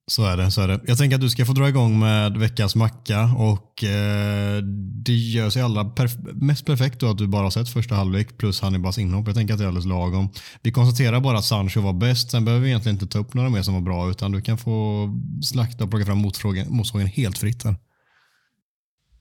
Så 0.07 0.25
är 0.25 0.37
det. 0.37 0.51
så 0.51 0.61
är 0.61 0.67
det. 0.67 0.79
Jag 0.87 0.97
tänker 0.97 1.15
att 1.15 1.21
du 1.21 1.29
ska 1.29 1.45
få 1.45 1.53
dra 1.53 1.69
igång 1.69 1.99
med 1.99 2.37
veckans 2.37 2.75
macka 2.75 3.23
och 3.37 3.83
eh, 3.83 4.61
det 5.05 5.13
gör 5.13 5.49
sig 5.49 5.61
allra 5.61 5.83
perf- 5.83 6.33
mest 6.33 6.65
perfekt 6.65 6.99
då 6.99 7.09
att 7.09 7.17
du 7.17 7.27
bara 7.27 7.43
har 7.43 7.49
sett 7.49 7.69
första 7.69 7.95
halvlek 7.95 8.37
plus 8.37 8.61
Hannibals 8.61 8.97
inhopp. 8.97 9.27
Jag 9.27 9.35
tänker 9.35 9.53
att 9.53 9.59
det 9.59 9.63
är 9.63 9.67
alldeles 9.67 9.85
lagom. 9.85 10.29
Vi 10.61 10.71
konstaterar 10.71 11.19
bara 11.19 11.37
att 11.37 11.45
Sancho 11.45 11.81
var 11.81 11.93
bäst. 11.93 12.31
Sen 12.31 12.45
behöver 12.45 12.63
vi 12.63 12.69
egentligen 12.69 12.95
inte 12.95 13.07
ta 13.07 13.19
upp 13.19 13.33
några 13.33 13.49
mer 13.49 13.61
som 13.61 13.73
var 13.73 13.81
bra 13.81 14.09
utan 14.09 14.31
du 14.31 14.41
kan 14.41 14.57
få 14.57 15.09
slakta 15.43 15.83
och 15.83 15.89
plocka 15.89 16.05
fram 16.05 16.17
motfrågan, 16.17 17.07
helt 17.07 17.37
fritt 17.37 17.63
här. 17.63 17.75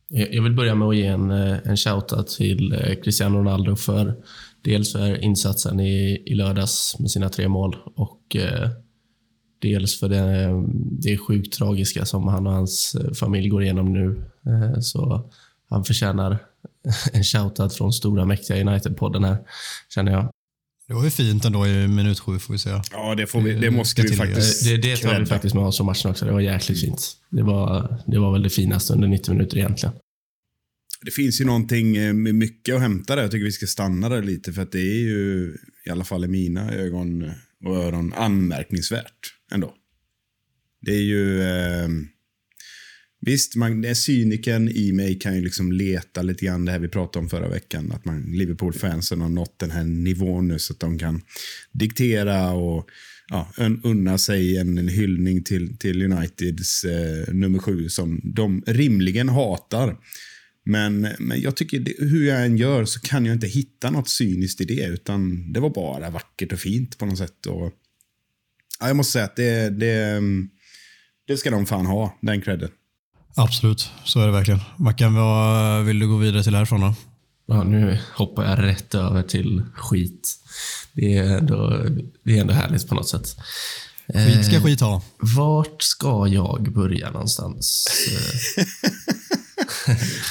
Jag 0.08 0.42
vill 0.42 0.54
börja 0.54 0.74
med 0.74 0.88
att 0.88 0.96
ge 0.96 1.06
en, 1.06 1.30
eh, 1.30 1.58
en 1.64 1.76
shoutout 1.76 2.28
till 2.28 2.72
eh, 2.72 2.94
Cristiano 3.04 3.38
Ronaldo 3.38 3.76
för 3.76 4.16
dels 4.64 4.92
för 4.92 5.24
insatsen 5.24 5.80
i, 5.80 6.22
i 6.26 6.34
lördags 6.34 6.96
med 6.98 7.10
sina 7.10 7.28
tre 7.28 7.48
mål 7.48 7.76
och 7.96 8.36
eh, 8.36 8.70
dels 9.64 10.00
för 10.00 10.08
det, 10.08 10.50
det 11.02 11.18
sjukt 11.18 11.52
tragiska 11.52 12.04
som 12.04 12.28
han 12.28 12.46
och 12.46 12.52
hans 12.52 12.94
eh, 12.94 13.12
familj 13.12 13.48
går 13.48 13.62
igenom 13.62 13.92
nu. 13.92 14.24
Eh, 14.46 14.80
så 14.80 15.30
han 15.68 15.84
förtjänar 15.84 16.38
en 17.12 17.24
shoutout 17.24 17.74
från 17.74 17.92
stora 17.92 18.24
mäktiga 18.24 18.56
United-podden 18.56 19.26
här, 19.26 19.38
känner 19.94 20.12
jag. 20.12 20.30
Det 20.88 20.94
var 20.94 21.04
ju 21.04 21.10
fint 21.10 21.44
ändå 21.44 21.66
i 21.66 21.88
minut 21.88 22.20
sju 22.20 22.38
får 22.38 22.52
vi 22.52 22.58
säga. 22.58 22.82
Ja, 22.92 23.14
det, 23.14 23.26
får 23.26 23.40
vi, 23.40 23.54
det 23.54 23.70
måste 23.70 24.02
Ska 24.02 24.10
vi 24.10 24.16
faktiskt 24.16 24.64
Det, 24.64 24.76
det 24.76 24.96
tar 24.96 25.20
vi 25.20 25.26
faktiskt 25.26 25.54
med 25.54 25.64
oss 25.64 25.76
som 25.76 25.86
matchen 25.86 26.10
också. 26.10 26.24
Det 26.24 26.32
var 26.32 26.40
jäkligt 26.40 26.80
fint. 26.80 27.16
Det 27.30 27.42
var, 27.42 27.96
det 28.06 28.18
var 28.18 28.32
väl 28.32 28.42
det 28.42 28.50
finaste 28.50 28.92
under 28.92 29.08
90 29.08 29.34
minuter 29.34 29.58
egentligen. 29.58 29.94
Det 31.02 31.10
finns 31.10 31.40
ju 31.40 31.44
någonting 31.44 31.96
eh, 31.96 32.12
med 32.12 32.34
mycket 32.34 32.74
att 32.74 32.80
hämta 32.80 33.16
där. 33.16 33.22
Jag 33.22 33.30
tycker 33.30 33.44
vi 33.44 33.52
ska 33.52 33.66
stanna 33.66 34.08
där 34.08 34.22
lite 34.22 34.52
för 34.52 34.62
att 34.62 34.72
det 34.72 34.80
är 34.80 35.00
ju, 35.00 35.56
i 35.86 35.90
alla 35.90 36.04
fall 36.04 36.24
i 36.24 36.28
mina 36.28 36.72
ögon 36.72 37.32
och 37.64 37.76
öron, 37.76 38.12
anmärkningsvärt 38.16 39.33
ändå. 39.52 39.74
Det 40.80 40.92
är 40.92 41.02
ju... 41.02 41.42
Eh, 41.42 41.88
visst, 43.20 43.56
man, 43.56 43.80
det 43.80 43.88
är 43.88 43.94
cyniken 43.94 44.68
i 44.68 44.92
mig 44.92 45.18
kan 45.18 45.34
ju 45.34 45.40
liksom 45.40 45.72
leta 45.72 46.22
lite 46.22 46.44
grann 46.44 46.64
det 46.64 46.72
här 46.72 46.78
vi 46.78 46.88
pratade 46.88 47.22
om 47.22 47.28
förra 47.28 47.48
veckan. 47.48 47.92
Att 47.92 48.04
man, 48.04 48.22
Liverpool-fansen 48.22 49.20
har 49.20 49.28
nått 49.28 49.58
den 49.58 49.70
här 49.70 49.84
nivån 49.84 50.48
nu 50.48 50.58
så 50.58 50.72
att 50.72 50.80
de 50.80 50.98
kan 50.98 51.22
diktera 51.72 52.52
och 52.52 52.88
ja, 53.28 53.52
unna 53.82 54.18
sig 54.18 54.58
en, 54.58 54.78
en 54.78 54.88
hyllning 54.88 55.42
till, 55.42 55.78
till 55.78 56.02
Uniteds 56.02 56.84
eh, 56.84 57.34
nummer 57.34 57.58
sju 57.58 57.88
som 57.88 58.20
de 58.24 58.62
rimligen 58.66 59.28
hatar. 59.28 59.96
Men, 60.64 61.08
men 61.18 61.40
jag 61.40 61.56
tycker, 61.56 61.80
det, 61.80 61.94
hur 61.98 62.26
jag 62.26 62.44
än 62.46 62.56
gör 62.56 62.84
så 62.84 63.00
kan 63.00 63.26
jag 63.26 63.34
inte 63.34 63.46
hitta 63.46 63.90
något 63.90 64.08
cyniskt 64.08 64.60
i 64.60 64.64
det. 64.64 64.84
Utan 64.84 65.52
det 65.52 65.60
var 65.60 65.70
bara 65.70 66.10
vackert 66.10 66.52
och 66.52 66.58
fint 66.58 66.98
på 66.98 67.06
något 67.06 67.18
sätt. 67.18 67.46
Och, 67.46 67.72
ja, 68.84 68.88
jag 68.88 68.96
måste 68.96 69.12
säga 69.12 69.24
att 69.24 69.36
det, 69.36 69.70
det, 69.70 70.20
det 71.28 71.36
ska 71.36 71.50
de 71.50 71.66
fan 71.66 71.86
ha, 71.86 72.18
den 72.22 72.40
credden. 72.40 72.68
Absolut, 73.36 73.90
så 74.04 74.20
är 74.20 74.26
det 74.26 74.32
verkligen. 74.32 74.60
Mackan, 74.76 75.14
vad 75.14 75.84
vill 75.84 75.98
du 75.98 76.08
gå 76.08 76.16
vidare 76.16 76.42
till 76.42 76.54
härifrån 76.54 76.80
då? 76.80 76.94
Ja, 77.46 77.62
nu 77.64 77.98
hoppar 78.14 78.44
jag 78.44 78.62
rätt 78.62 78.94
över 78.94 79.22
till 79.22 79.62
skit. 79.74 80.36
Det 80.92 81.16
är 81.16 81.38
ändå, 81.38 81.86
det 82.24 82.36
är 82.36 82.40
ändå 82.40 82.54
härligt 82.54 82.88
på 82.88 82.94
något 82.94 83.08
sätt. 83.08 83.36
Skit 84.06 84.44
ska 84.46 84.56
Eh, 84.56 84.62
skit 84.62 84.80
ha. 84.80 85.02
Vart 85.18 85.82
ska 85.82 86.26
jag 86.28 86.72
börja 86.72 87.10
någonstans? 87.10 87.86
Eh, 88.56 88.64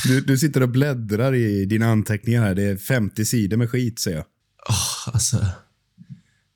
Du, 0.08 0.22
du 0.22 0.38
sitter 0.38 0.64
och 0.64 0.70
bläddrar 0.70 1.36
i 1.36 1.66
dina 1.66 1.92
anteckningar 1.92 2.42
här. 2.42 2.56
Det 2.56 2.64
är 2.64 2.78
50 2.78 3.26
sidor 3.26 3.58
med 3.58 3.70
skit, 3.70 4.00
säger 4.00 4.18
jag. 4.18 4.26
åh, 4.70 5.14
alltså, 5.14 5.46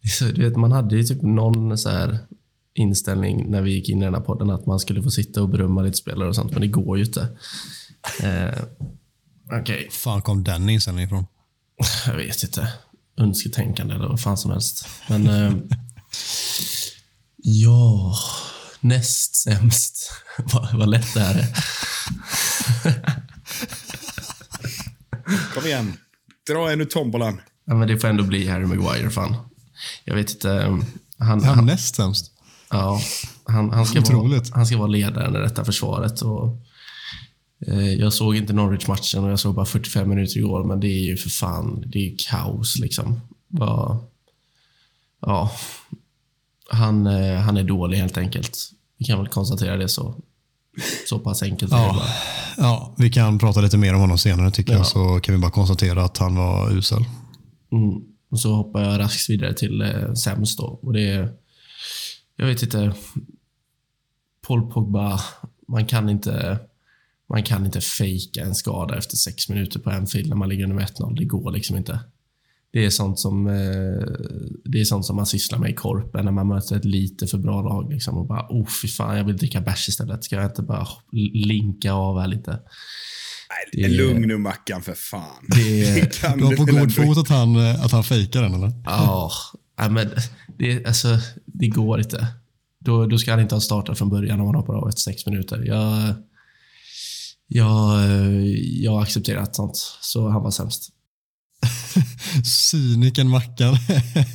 så, 0.09 0.25
du 0.25 0.43
vet, 0.43 0.55
man 0.55 0.71
hade 0.71 0.95
ju 0.95 1.03
typ 1.03 1.21
någon 1.21 1.77
så 1.77 1.89
här 1.89 2.19
inställning 2.73 3.51
när 3.51 3.61
vi 3.61 3.71
gick 3.71 3.89
in 3.89 4.01
i 4.01 4.05
den 4.05 4.13
här 4.13 4.21
podden 4.21 4.49
att 4.49 4.65
man 4.65 4.79
skulle 4.79 5.03
få 5.03 5.11
sitta 5.11 5.41
och 5.41 5.49
berömma 5.49 5.81
lite 5.81 5.97
spelare 5.97 6.29
och 6.29 6.35
sånt, 6.35 6.51
men 6.51 6.61
det 6.61 6.67
går 6.67 6.97
ju 6.97 7.03
inte. 7.03 7.27
Eh, 8.23 8.63
Okej, 9.61 9.87
fan 9.91 10.21
kom 10.21 10.43
den 10.43 10.69
inställningen 10.69 11.07
ifrån? 11.07 11.25
jag 12.07 12.15
vet 12.15 12.43
inte. 12.43 12.73
Önsketänkande 13.17 13.95
eller 13.95 14.07
vad 14.07 14.21
fan 14.21 14.37
som 14.37 14.51
helst. 14.51 14.87
Men... 15.09 15.27
Eh, 15.27 15.53
ja, 17.37 18.15
näst 18.79 19.35
sämst. 19.35 20.11
vad, 20.53 20.73
vad 20.73 20.89
lätt 20.89 21.13
det 21.13 21.19
här 21.19 21.35
är. 21.35 21.47
Kom 25.53 25.65
igen. 25.65 25.97
Dra 26.49 26.71
en 26.71 26.81
ur 26.81 26.85
tombolan. 26.85 27.41
Ja, 27.65 27.75
men 27.75 27.87
det 27.87 27.97
får 27.97 28.07
ändå 28.07 28.23
bli 28.23 28.47
Harry 28.47 28.65
Maguire, 28.65 29.09
fan. 29.09 29.35
Jag 30.07 30.15
vet 30.15 30.31
inte. 30.31 30.51
eh, 30.53 30.77
Han, 31.19 31.43
Han 31.43 31.65
näst 31.65 31.95
sämst. 31.95 32.31
ja, 32.69 32.99
han, 33.43 33.69
han, 33.71 33.85
ska 33.85 34.01
vara, 34.01 34.41
han 34.53 34.65
ska 34.65 34.77
vara 34.77 34.87
ledaren 34.87 35.35
i 35.35 35.39
detta 35.39 35.65
försvaret. 35.65 36.21
Och, 36.21 36.57
eh, 37.67 37.93
jag 37.93 38.13
såg 38.13 38.35
inte 38.35 38.53
Norwich-matchen 38.53 39.23
och 39.23 39.31
jag 39.31 39.39
såg 39.39 39.55
bara 39.55 39.65
45 39.65 40.09
minuter 40.09 40.37
igår, 40.37 40.63
men 40.63 40.79
det 40.79 40.87
är 40.87 41.05
ju 41.05 41.17
för 41.17 41.29
fan, 41.29 41.83
det 41.87 41.99
är 41.99 42.09
ju 42.09 42.15
kaos 42.29 42.79
liksom. 42.79 43.21
Vad- 43.47 43.97
ja, 45.21 45.51
han, 46.69 47.07
eh, 47.07 47.39
han 47.39 47.57
är 47.57 47.63
dålig 47.63 47.97
helt 47.97 48.17
enkelt. 48.17 48.57
Vi 48.97 49.05
kan 49.05 49.17
väl 49.19 49.27
konstatera 49.27 49.77
det 49.77 49.89
så. 49.89 50.15
Så 51.09 51.19
pass 51.19 51.43
enkelt 51.43 51.71
Ja. 51.71 51.93
bara. 51.93 52.05
ja, 52.67 52.95
vi 52.97 53.09
kan 53.09 53.39
prata 53.39 53.61
lite 53.61 53.77
mer 53.77 53.93
om 53.93 53.99
honom 54.01 54.17
senare 54.17 54.51
tycker 54.51 54.71
Ja. 54.73 54.77
jag, 54.77 54.87
så 54.87 55.19
kan 55.19 55.35
vi 55.35 55.41
bara 55.41 55.51
konstatera 55.51 56.03
att 56.03 56.17
han 56.17 56.35
var 56.35 56.71
usel. 56.71 57.05
Mm. 57.71 58.01
Och 58.29 58.39
så 58.39 58.53
hoppar 58.53 58.83
jag 58.83 58.99
raskt 58.99 59.29
vidare 59.29 59.53
till 59.53 59.81
eh, 59.81 60.13
sämst 60.13 60.57
då. 60.57 60.65
Och 60.65 60.93
det 60.93 61.07
är, 61.07 61.33
jag 62.35 62.47
vet 62.47 62.63
inte. 62.63 62.93
Paul 64.47 64.71
Pogba, 64.71 65.19
man 65.67 65.85
kan 65.85 66.09
inte 66.09 66.59
man 67.29 67.43
kan 67.43 67.65
inte 67.65 67.81
fejka 67.81 68.41
en 68.41 68.55
skada 68.55 68.97
efter 68.97 69.17
sex 69.17 69.49
minuter 69.49 69.79
på 69.79 69.89
Anfield 69.89 70.29
när 70.29 70.35
man 70.35 70.49
ligger 70.49 70.63
under 70.63 70.75
med 70.75 70.87
1-0. 70.87 71.15
Det 71.17 71.25
går 71.25 71.51
liksom 71.51 71.77
inte. 71.77 71.99
Det 72.71 72.85
är 72.85 72.89
sånt 72.89 73.19
som 73.19 73.47
eh, 73.47 74.07
det 74.63 74.79
är 74.79 74.83
sånt 74.83 75.05
som 75.05 75.15
man 75.15 75.25
sysslar 75.25 75.59
med 75.59 75.69
i 75.69 75.73
korpen 75.73 76.25
när 76.25 76.31
man 76.31 76.47
möter 76.47 76.75
ett 76.75 76.85
lite 76.85 77.27
för 77.27 77.37
bra 77.37 77.61
lag. 77.61 77.93
Liksom, 77.93 78.17
och 78.17 78.27
bara, 78.27 78.47
oh 78.49 78.67
fy 78.81 78.87
fan, 78.87 79.17
jag 79.17 79.23
vill 79.23 79.37
dricka 79.37 79.61
bärs 79.61 79.89
istället. 79.89 80.23
Ska 80.23 80.35
jag 80.35 80.45
inte 80.45 80.61
bara 80.61 80.87
linka 81.33 81.93
av 81.93 82.19
här 82.19 82.27
lite? 82.27 82.59
Nej, 83.49 83.87
Det- 83.89 83.95
lugn 83.95 84.27
nu 84.27 84.37
Mackan, 84.37 84.81
för 84.81 84.93
fan. 84.93 85.45
Det- 85.47 86.13
kan 86.21 86.37
Du 86.37 86.45
har 86.45 86.55
på 86.55 86.65
god 86.65 86.95
fot 86.95 87.17
att 87.17 87.27
han, 87.29 87.55
eh, 87.55 87.85
att 87.85 87.91
han 87.91 88.03
fejkar 88.03 88.41
den 88.41 88.53
eller? 88.53 88.71
Ja, 88.85 89.31
ja, 89.77 89.89
men 89.89 90.09
det, 90.59 90.85
alltså, 90.85 91.07
det 91.45 91.67
går 91.67 91.99
inte. 91.99 92.27
Då, 92.79 93.05
då 93.05 93.17
ska 93.17 93.31
han 93.31 93.39
inte 93.39 93.55
ha 93.55 93.59
startat 93.61 93.97
från 93.97 94.09
början 94.09 94.39
om 94.39 94.45
han 94.45 94.55
hoppar 94.55 94.73
av 94.73 94.89
efter 94.89 95.01
sex 95.01 95.25
minuter. 95.25 95.63
Jag, 95.65 96.13
jag, 97.47 97.99
jag 98.57 98.91
har 98.91 99.01
accepterat 99.01 99.55
sånt, 99.55 99.77
så 100.01 100.29
han 100.29 100.43
var 100.43 100.51
sämst. 100.51 100.89
Cyniken 102.71 103.29
Mackan. 103.29 103.75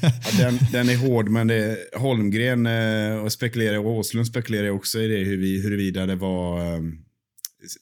Ja, 0.02 0.10
den, 0.38 0.58
den 0.72 0.88
är 0.88 0.96
hård, 0.96 1.28
men 1.28 1.46
det, 1.46 1.76
Holmgren 1.96 2.66
eh, 2.66 3.16
och 3.16 3.32
spekulerar, 3.32 3.78
och 3.78 3.86
Åslund 3.86 4.26
spekulerar 4.26 4.70
också 4.70 4.98
i 5.00 5.06
det, 5.08 5.24
hur 5.24 5.36
vi, 5.38 5.62
huruvida 5.62 6.06
det 6.06 6.16
var 6.16 6.58
eh, 6.74 6.80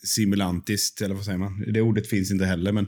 simulantiskt, 0.03 1.03
eller 1.03 1.15
vad 1.15 1.25
säger 1.25 1.39
man? 1.39 1.65
Det 1.73 1.81
ordet 1.81 2.07
finns 2.07 2.31
inte 2.31 2.45
heller, 2.45 2.73
men 2.73 2.87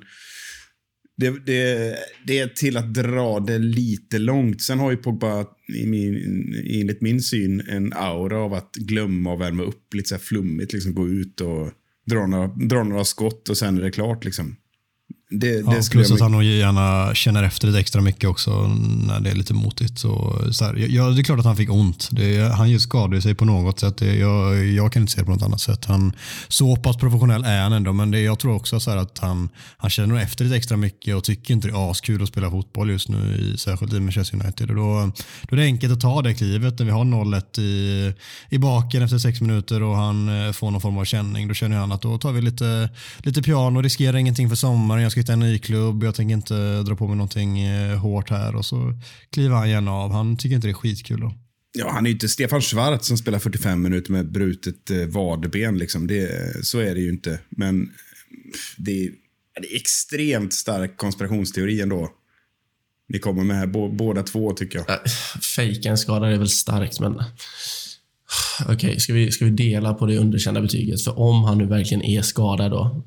det, 1.17 1.47
det, 1.47 1.97
det 2.27 2.39
är 2.39 2.49
till 2.49 2.77
att 2.77 2.95
dra 2.95 3.41
det 3.41 3.59
lite 3.59 4.19
långt. 4.19 4.63
Sen 4.63 4.79
har 4.79 4.91
ju 4.91 4.97
Pogba, 4.97 5.47
i 5.69 5.87
min, 5.87 6.55
enligt 6.67 7.01
min 7.01 7.23
syn, 7.23 7.61
en 7.61 7.93
aura 7.93 8.39
av 8.39 8.55
att 8.55 8.75
glömma 8.75 9.33
och 9.33 9.41
värma 9.41 9.63
upp 9.63 9.95
lite 9.95 10.09
så 10.09 10.15
här 10.15 10.23
flummigt, 10.23 10.73
liksom 10.73 10.95
gå 10.95 11.09
ut 11.09 11.41
och 11.41 11.71
dra 12.07 12.27
några, 12.27 12.47
dra 12.47 12.83
några 12.83 13.05
skott 13.05 13.49
och 13.49 13.59
sen 13.59 13.79
är 13.79 13.83
det 13.83 13.91
klart. 13.91 14.25
Liksom. 14.25 14.57
Det, 15.33 15.49
Ja, 15.49 15.71
det 15.71 15.91
plus 15.91 16.13
att 16.13 16.21
han 16.21 16.33
nog 16.33 16.43
gärna 16.43 17.15
känner 17.15 17.43
efter 17.43 17.67
lite 17.67 17.81
extra 17.81 18.01
mycket 18.01 18.31
också 18.31 18.67
när 19.07 19.21
det 19.21 19.31
är 19.31 19.35
lite 19.35 19.55
motigt. 19.55 19.99
Så, 19.99 20.39
så 20.51 20.65
här, 20.65 20.75
ja, 20.89 21.09
det 21.09 21.21
är 21.21 21.25
klart 21.25 21.39
att 21.39 21.45
han 21.45 21.57
fick 21.57 21.71
ont. 21.71 22.09
Det, 22.13 22.53
han 22.53 22.81
skadade 22.81 23.23
sig 23.23 23.35
på 23.35 23.45
något 23.45 23.81
sätt. 23.81 23.97
Det, 23.97 24.15
jag, 24.15 24.67
jag 24.67 24.93
kan 24.93 25.03
inte 25.03 25.13
se 25.13 25.21
det 25.21 25.25
på 25.25 25.31
något 25.31 25.43
annat 25.43 25.61
sätt. 25.61 25.85
Han, 25.85 26.13
så 26.49 26.77
pass 26.77 26.97
professionell 26.97 27.45
är 27.45 27.63
han 27.63 27.73
ändå, 27.73 27.93
men 27.93 28.11
det, 28.11 28.21
jag 28.21 28.39
tror 28.39 28.55
också 28.55 28.81
så 28.81 28.91
att 28.91 29.19
han, 29.19 29.49
han 29.77 29.91
känner 29.91 30.23
efter 30.23 30.45
lite 30.45 30.57
extra 30.57 30.77
mycket 30.77 31.17
och 31.17 31.25
tycker 31.25 31.55
inte 31.55 31.69
det 31.69 31.75
är 31.75 31.91
askul 31.91 32.23
att 32.23 32.29
spela 32.29 32.51
fotboll 32.51 32.91
just 32.91 33.09
nu, 33.09 33.37
i, 33.37 33.59
särskilt 33.59 33.93
i 33.93 34.01
Manchester 34.01 34.43
United. 34.43 34.71
Och 34.71 34.77
då, 34.77 35.13
då 35.43 35.57
är 35.57 35.61
det 35.61 35.65
enkelt 35.65 35.93
att 35.93 36.01
ta 36.01 36.23
det 36.23 36.35
klivet 36.35 36.79
när 36.79 36.87
vi 36.87 36.93
har 36.93 37.05
0-1 37.05 37.61
i, 37.61 38.15
i 38.49 38.59
baken 38.59 39.03
efter 39.03 39.19
sex 39.19 39.41
minuter 39.41 39.83
och 39.83 39.97
han 39.97 40.47
eh, 40.47 40.53
får 40.53 40.71
någon 40.71 40.81
form 40.81 40.99
av 40.99 41.05
känning. 41.05 41.49
Då 41.49 41.55
känner 41.55 41.77
han 41.77 41.93
att 41.93 42.03
då 42.03 42.19
tar 42.19 42.33
vi 42.33 42.43
lite, 42.43 42.91
lite 43.19 43.43
piano, 43.43 43.83
riskerar 43.83 44.17
ingenting 44.17 44.49
för 44.49 44.57
sommaren. 44.57 45.03
Jag 45.03 45.13
ska 45.13 45.22
hitta 45.23 45.33
en 45.33 45.41
ny 45.41 45.59
klubb, 45.59 46.05
jag 46.05 46.15
tänker 46.15 46.35
inte 46.35 46.83
dra 46.83 46.97
på 46.97 47.07
mig 47.07 47.17
någonting 47.17 47.61
eh, 47.61 47.99
hårt 47.99 48.31
här. 48.31 48.57
Och 48.57 48.65
så 48.65 48.99
kliver 49.31 49.57
han 49.57 49.71
gärna 49.71 49.93
av. 49.93 50.13
Han 50.13 50.37
tycker 50.37 50.57
inte 50.57 50.67
det 50.67 50.73
är 50.73 50.75
skitkul 50.75 51.21
då. 51.21 51.35
Ja, 51.79 51.91
han 51.91 52.07
är 52.07 52.11
ju 52.11 52.15
inte 52.15 52.29
Stefan 52.29 52.61
Schwarz 52.61 53.07
som 53.07 53.19
spelar 53.19 53.39
45 53.39 53.83
minuter 53.83 54.13
med 54.13 54.33
brutet 54.33 54.91
eh, 54.91 55.07
vaderben. 55.07 55.79
Liksom. 55.79 56.07
Det, 56.07 56.31
så 56.65 56.79
är 56.79 56.95
det 56.95 57.01
ju 57.01 57.09
inte. 57.09 57.41
Men 57.51 57.87
pff, 58.53 58.75
det 58.79 59.05
är, 59.05 59.11
det 59.61 59.73
är 59.73 59.77
extremt 59.77 60.53
stark 60.53 60.97
konspirationsteori 60.97 61.81
ändå. 61.81 62.11
Ni 63.09 63.19
kommer 63.19 63.45
med 63.45 63.57
här, 63.57 63.67
bå, 63.67 63.89
båda 63.89 64.23
två 64.23 64.53
tycker 64.53 64.79
jag. 64.79 64.91
Äh, 64.91 64.97
Fejka 65.57 65.91
en 65.91 65.99
skada 65.99 66.29
är 66.29 66.39
väl 66.39 66.49
starkt, 66.49 67.01
men 67.01 67.23
Okej, 68.69 69.01
ska, 69.01 69.13
vi, 69.13 69.33
ska 69.33 69.45
vi 69.45 69.51
dela 69.51 69.95
på 69.95 70.07
det 70.07 70.19
underkända 70.19 70.61
betyget? 70.61 71.03
För 71.05 71.19
om 71.19 71.45
han 71.45 71.59
nu 71.59 71.67
verkligen 71.67 72.03
är 72.03 72.23
skadad 72.23 72.71
då, 72.71 73.03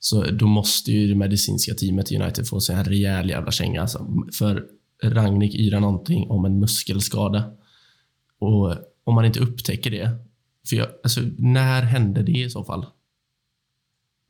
så 0.00 0.24
då 0.30 0.46
måste 0.46 0.92
ju 0.92 1.08
det 1.08 1.14
medicinska 1.14 1.74
teamet 1.74 2.12
i 2.12 2.16
United 2.16 2.48
få 2.48 2.60
sig 2.60 2.76
en 2.76 2.84
rejäl 2.84 3.30
jävla 3.30 3.50
känga. 3.50 3.80
Alltså. 3.80 4.06
För 4.38 4.66
Ragnik 5.02 5.54
yrar 5.54 5.80
någonting 5.80 6.30
om 6.30 6.44
en 6.44 6.58
muskelskada. 6.58 7.52
Och 8.38 8.74
om 9.04 9.14
man 9.14 9.24
inte 9.24 9.40
upptäcker 9.40 9.90
det, 9.90 10.10
för 10.68 10.76
jag, 10.76 10.88
alltså, 11.02 11.20
när 11.38 11.82
hände 11.82 12.22
det 12.22 12.32
i 12.32 12.50
så 12.50 12.64
fall? 12.64 12.86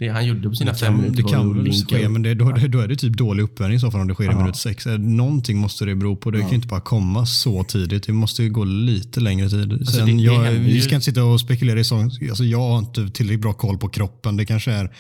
Det 0.01 0.09
han 0.09 0.27
gjorde 0.27 0.49
på 0.49 0.55
sina 0.55 0.75
fem 0.75 0.93
kan, 0.93 0.97
minuter 1.01 1.23
det 1.23 1.29
kan 1.29 1.55
väl 1.65 1.73
ske, 1.73 2.09
men 2.09 2.23
det, 2.23 2.35
då, 2.35 2.53
då 2.69 2.79
är 2.81 2.89
det 2.89 2.97
typ 2.97 3.17
dålig 3.17 3.43
uppvärmning 3.43 3.77
i 3.77 3.81
så 3.81 3.91
fall 3.91 4.01
om 4.01 4.09
det 4.09 4.15
sker 4.15 4.25
i 4.25 4.27
Ja. 4.27 4.39
minut 4.39 4.57
sex. 4.57 4.87
Någonting 4.99 5.59
måste 5.59 5.85
det 5.85 5.95
bero 5.95 6.17
på. 6.17 6.31
Det 6.31 6.41
kan 6.41 6.49
ju 6.49 6.55
inte 6.55 6.69
bara 6.69 6.81
komma 6.81 7.27
så 7.27 7.65
tidigt. 7.65 8.07
Det 8.07 8.13
måste 8.13 8.43
ju 8.43 8.51
gå 8.51 8.65
lite 8.65 9.21
längre 9.21 9.49
tid. 9.51 9.69
Sen, 9.69 9.79
Alltså, 9.81 10.05
det- 10.05 10.13
det 10.13 10.19
jag, 10.23 10.51
vi 10.53 10.81
ska 10.81 10.95
inte 10.95 11.05
sitta 11.05 11.25
och 11.25 11.41
spekulera 11.41 11.81
i 11.81 11.85
sånt. 11.85 12.13
Alltså, 12.29 12.45
jag 12.45 12.59
har 12.61 12.79
inte 12.79 13.09
tillräckligt 13.09 13.41
bra 13.41 13.53
koll 13.53 13.79
på 13.79 13.89
kroppen. 13.89 14.37
Det 14.37 14.45
kanske 14.47 14.73
är 14.73 14.91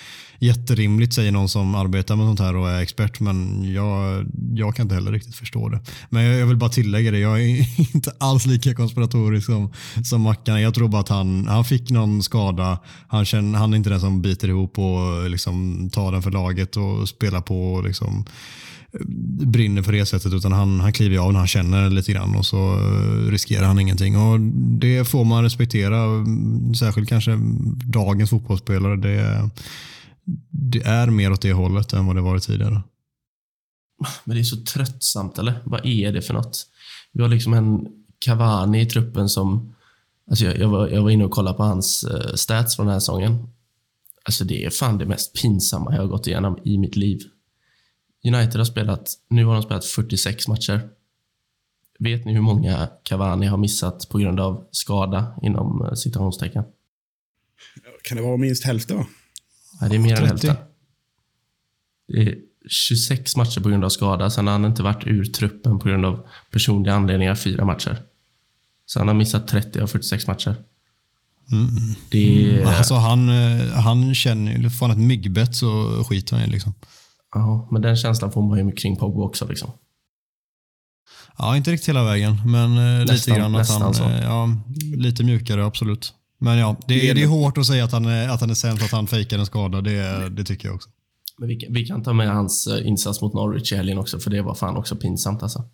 jätterimligt, 0.42 1.14
säger 1.14 1.32
någon 1.32 1.48
som 1.48 1.74
arbetar 1.74 2.16
med 2.16 2.26
sånt 2.26 2.40
här 2.40 2.56
och 2.56 2.70
är 2.70 2.80
expert, 2.82 3.20
men 3.20 3.64
jag, 3.74 4.26
jag 4.54 4.76
kan 4.76 4.82
inte 4.84 4.94
heller 4.94 5.12
riktigt 5.12 5.34
förstå 5.34 5.68
det. 5.68 5.80
Men 6.10 6.22
jag, 6.24 6.40
jag 6.40 6.46
vill 6.46 6.56
bara 6.56 6.70
tillägga 6.70 7.10
det, 7.10 7.18
jag 7.18 7.42
är 7.42 7.66
inte 7.94 8.12
alls 8.20 8.46
lika 8.46 8.74
konspiratorisk 8.74 9.46
som, 9.46 9.72
som 10.04 10.20
Mackan. 10.20 10.62
Jag 10.62 10.74
tror 10.74 10.88
bara 10.88 11.00
att 11.00 11.08
han, 11.08 11.46
han 11.48 11.64
fick 11.64 11.90
någon 11.90 12.22
skada. 12.22 12.78
Han, 13.08 13.24
känner, 13.24 13.58
han 13.58 13.72
är 13.72 13.76
inte 13.76 13.90
den 13.90 14.00
som 14.00 14.22
biter 14.22 14.48
ihop 14.48 14.78
och 14.78 14.89
och 14.94 15.30
liksom 15.30 15.88
ta 15.92 16.10
den 16.10 16.22
för 16.22 16.30
laget 16.30 16.76
och 16.76 17.08
spela 17.08 17.42
på 17.42 17.72
och 17.72 17.84
liksom 17.84 18.24
brinner 19.46 19.82
för 19.82 19.92
det 19.92 20.06
sättet 20.06 20.32
utan 20.32 20.52
han, 20.52 20.80
han 20.80 20.92
kliver 20.92 21.18
av 21.18 21.32
när 21.32 21.38
han 21.38 21.48
känner 21.48 21.90
lite 21.90 22.12
grann 22.12 22.36
och 22.36 22.46
så 22.46 22.72
eh, 22.72 23.30
riskerar 23.30 23.66
han 23.66 23.78
ingenting. 23.78 24.16
Och 24.16 24.40
Det 24.80 25.04
får 25.04 25.24
man 25.24 25.42
respektera, 25.42 26.26
särskilt 26.78 27.08
kanske 27.08 27.38
dagens 27.84 28.30
fotbollsspelare. 28.30 28.96
Det, 28.96 29.50
det 30.50 30.82
är 30.82 31.06
mer 31.06 31.32
åt 31.32 31.42
det 31.42 31.52
hållet 31.52 31.92
än 31.92 32.06
vad 32.06 32.16
det 32.16 32.22
varit 32.22 32.42
tidigare. 32.42 32.82
Men 34.24 34.36
det 34.36 34.42
är 34.42 34.44
så 34.44 34.64
tröttsamt, 34.64 35.38
eller? 35.38 35.62
Vad 35.64 35.86
är 35.86 36.12
det 36.12 36.22
för 36.22 36.34
något? 36.34 36.66
Vi 37.12 37.22
har 37.22 37.28
liksom 37.28 37.54
en 37.54 37.86
Cavani 38.18 38.80
i 38.80 38.86
truppen 38.86 39.28
som... 39.28 39.74
Alltså 40.30 40.44
jag, 40.44 40.58
jag, 40.58 40.68
var, 40.68 40.88
jag 40.88 41.02
var 41.02 41.10
inne 41.10 41.24
och 41.24 41.30
kollade 41.30 41.56
på 41.56 41.62
hans 41.62 42.04
eh, 42.04 42.34
stats 42.34 42.76
från 42.76 42.86
den 42.86 42.92
här 42.92 43.00
säsongen. 43.00 43.46
Alltså 44.24 44.44
det 44.44 44.64
är 44.64 44.70
fan 44.70 44.98
det 44.98 45.06
mest 45.06 45.42
pinsamma 45.42 45.94
jag 45.94 46.00
har 46.02 46.08
gått 46.08 46.26
igenom 46.26 46.58
i 46.64 46.78
mitt 46.78 46.96
liv. 46.96 47.20
United 48.24 48.56
har 48.56 48.64
spelat... 48.64 49.10
Nu 49.28 49.44
har 49.44 49.54
de 49.54 49.62
spelat 49.62 49.84
46 49.84 50.48
matcher. 50.48 50.88
Vet 51.98 52.24
ni 52.24 52.32
hur 52.32 52.40
många 52.40 52.88
Cavani 53.02 53.46
har 53.46 53.56
missat 53.56 54.08
på 54.08 54.18
grund 54.18 54.40
av 54.40 54.68
skada 54.70 55.34
inom 55.42 55.84
eh, 55.84 55.94
citationstecken? 55.94 56.64
Kan 58.02 58.16
det 58.16 58.22
vara 58.22 58.36
minst 58.36 58.64
hälften? 58.64 58.96
va? 58.96 59.06
Ja, 59.80 59.88
det 59.88 59.94
är 59.94 59.98
mer 59.98 60.10
än 60.10 60.16
30. 60.16 60.26
hälften. 60.26 60.56
Det 62.08 62.22
är 62.22 62.38
26 62.68 63.36
matcher 63.36 63.60
på 63.60 63.68
grund 63.68 63.84
av 63.84 63.88
skada. 63.88 64.30
Sen 64.30 64.46
har 64.46 64.52
han 64.52 64.64
inte 64.64 64.82
varit 64.82 65.06
ur 65.06 65.24
truppen 65.24 65.78
på 65.78 65.88
grund 65.88 66.06
av 66.06 66.28
personliga 66.50 66.94
anledningar 66.94 67.34
fyra 67.34 67.64
matcher. 67.64 68.02
Så 68.86 68.98
han 68.98 69.08
har 69.08 69.14
missat 69.14 69.48
30 69.48 69.80
av 69.80 69.86
46 69.86 70.26
matcher. 70.26 70.56
Det 72.10 72.50
är... 72.60 72.64
Alltså 72.64 72.94
han, 72.94 73.28
eh, 73.28 73.66
han 73.72 74.14
känner 74.14 74.80
han 74.80 74.90
ett 74.90 74.98
myggbett 74.98 75.56
så 75.56 76.04
skiter 76.04 76.36
han 76.36 76.44
i 76.48 76.50
liksom. 76.50 76.74
Ja, 77.34 77.68
men 77.70 77.82
den 77.82 77.96
känslan 77.96 78.32
får 78.32 78.42
man 78.42 78.58
ju 78.68 78.72
kring 78.72 78.96
Pogba 78.96 79.22
också. 79.24 79.48
Liksom. 79.48 79.70
Ja, 81.38 81.56
inte 81.56 81.70
riktigt 81.70 81.88
hela 81.88 82.04
vägen, 82.04 82.36
men 82.46 82.78
eh, 82.78 83.00
lite 83.00 83.12
Nästan- 83.12 83.36
grann 83.38 83.54
att 83.54 83.68
han, 83.70 83.94
så. 83.94 84.04
eh, 84.04 84.22
ja, 84.22 84.48
lite 84.96 85.24
mjukare 85.24 85.64
absolut. 85.66 86.14
Men 86.38 86.58
ja, 86.58 86.76
det, 86.88 87.10
är- 87.10 87.14
det 87.14 87.22
är 87.22 87.26
hårt 87.26 87.58
att 87.58 87.66
säga 87.66 87.84
att 87.84 87.92
han 87.92 88.04
är, 88.06 88.28
att 88.28 88.40
han 88.40 88.50
är 88.50 88.54
sämst, 88.54 88.82
att 88.84 88.90
han 88.90 89.06
fejkar 89.06 89.38
en 89.38 89.46
skada. 89.46 89.80
Det, 89.80 90.28
det 90.28 90.44
tycker 90.44 90.68
jag 90.68 90.74
också. 90.74 90.88
Men 91.38 91.48
vi, 91.48 91.56
kan- 91.56 91.72
vi 91.74 91.86
kan 91.86 92.02
ta 92.02 92.12
med 92.12 92.28
hans 92.34 92.68
insats 92.84 93.20
mot 93.20 93.34
Norwich 93.34 93.72
i 93.72 93.76
helgen 93.76 93.98
också, 93.98 94.18
för 94.18 94.30
det 94.30 94.42
var 94.42 94.54
fan 94.54 94.76
också 94.76 94.96
pinsamt 94.96 95.42
alltså. 95.42 95.64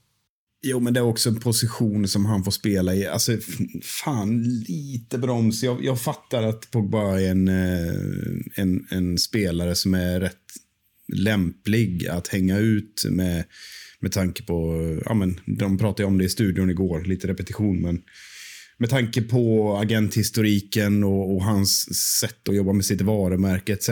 Jo, 0.68 0.80
men 0.80 0.94
det 0.94 1.00
är 1.00 1.04
också 1.04 1.28
en 1.28 1.40
position 1.40 2.08
som 2.08 2.26
han 2.26 2.44
får 2.44 2.50
spela 2.50 2.94
i. 2.94 3.06
Alltså, 3.06 3.36
fan, 3.82 4.42
lite 4.68 5.18
broms. 5.18 5.62
Jag, 5.62 5.84
jag 5.84 6.00
fattar 6.00 6.42
att 6.42 6.70
Pogba 6.70 7.20
är 7.20 7.30
en, 7.30 7.48
eh, 7.48 7.94
en, 8.54 8.86
en 8.90 9.18
spelare 9.18 9.74
som 9.74 9.94
är 9.94 10.20
rätt 10.20 10.36
lämplig 11.12 12.06
att 12.08 12.28
hänga 12.28 12.58
ut 12.58 13.04
med, 13.10 13.44
med 14.00 14.12
tanke 14.12 14.42
på... 14.42 14.80
Ja, 15.04 15.14
men, 15.14 15.40
de 15.46 15.78
pratade 15.78 16.06
om 16.06 16.18
det 16.18 16.24
i 16.24 16.28
studion 16.28 16.70
igår, 16.70 17.04
lite 17.04 17.28
repetition, 17.28 17.82
men 17.82 18.02
med 18.78 18.90
tanke 18.90 19.22
på 19.22 19.76
agenthistoriken 19.76 21.04
och, 21.04 21.34
och 21.34 21.44
hans 21.44 21.94
sätt 22.20 22.48
att 22.48 22.56
jobba 22.56 22.72
med 22.72 22.84
sitt 22.84 23.00
varumärke 23.00 23.72
etc. 23.72 23.90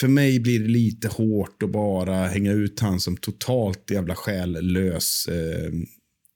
För 0.00 0.08
mig 0.08 0.40
blir 0.40 0.60
det 0.60 0.68
lite 0.68 1.08
hårt 1.08 1.62
att 1.62 1.70
bara 1.72 2.26
hänga 2.26 2.52
ut 2.52 2.80
han 2.80 3.00
som 3.00 3.16
totalt 3.16 3.90
jävla 3.90 4.14
själlös. 4.14 5.26
Eh, 5.28 5.72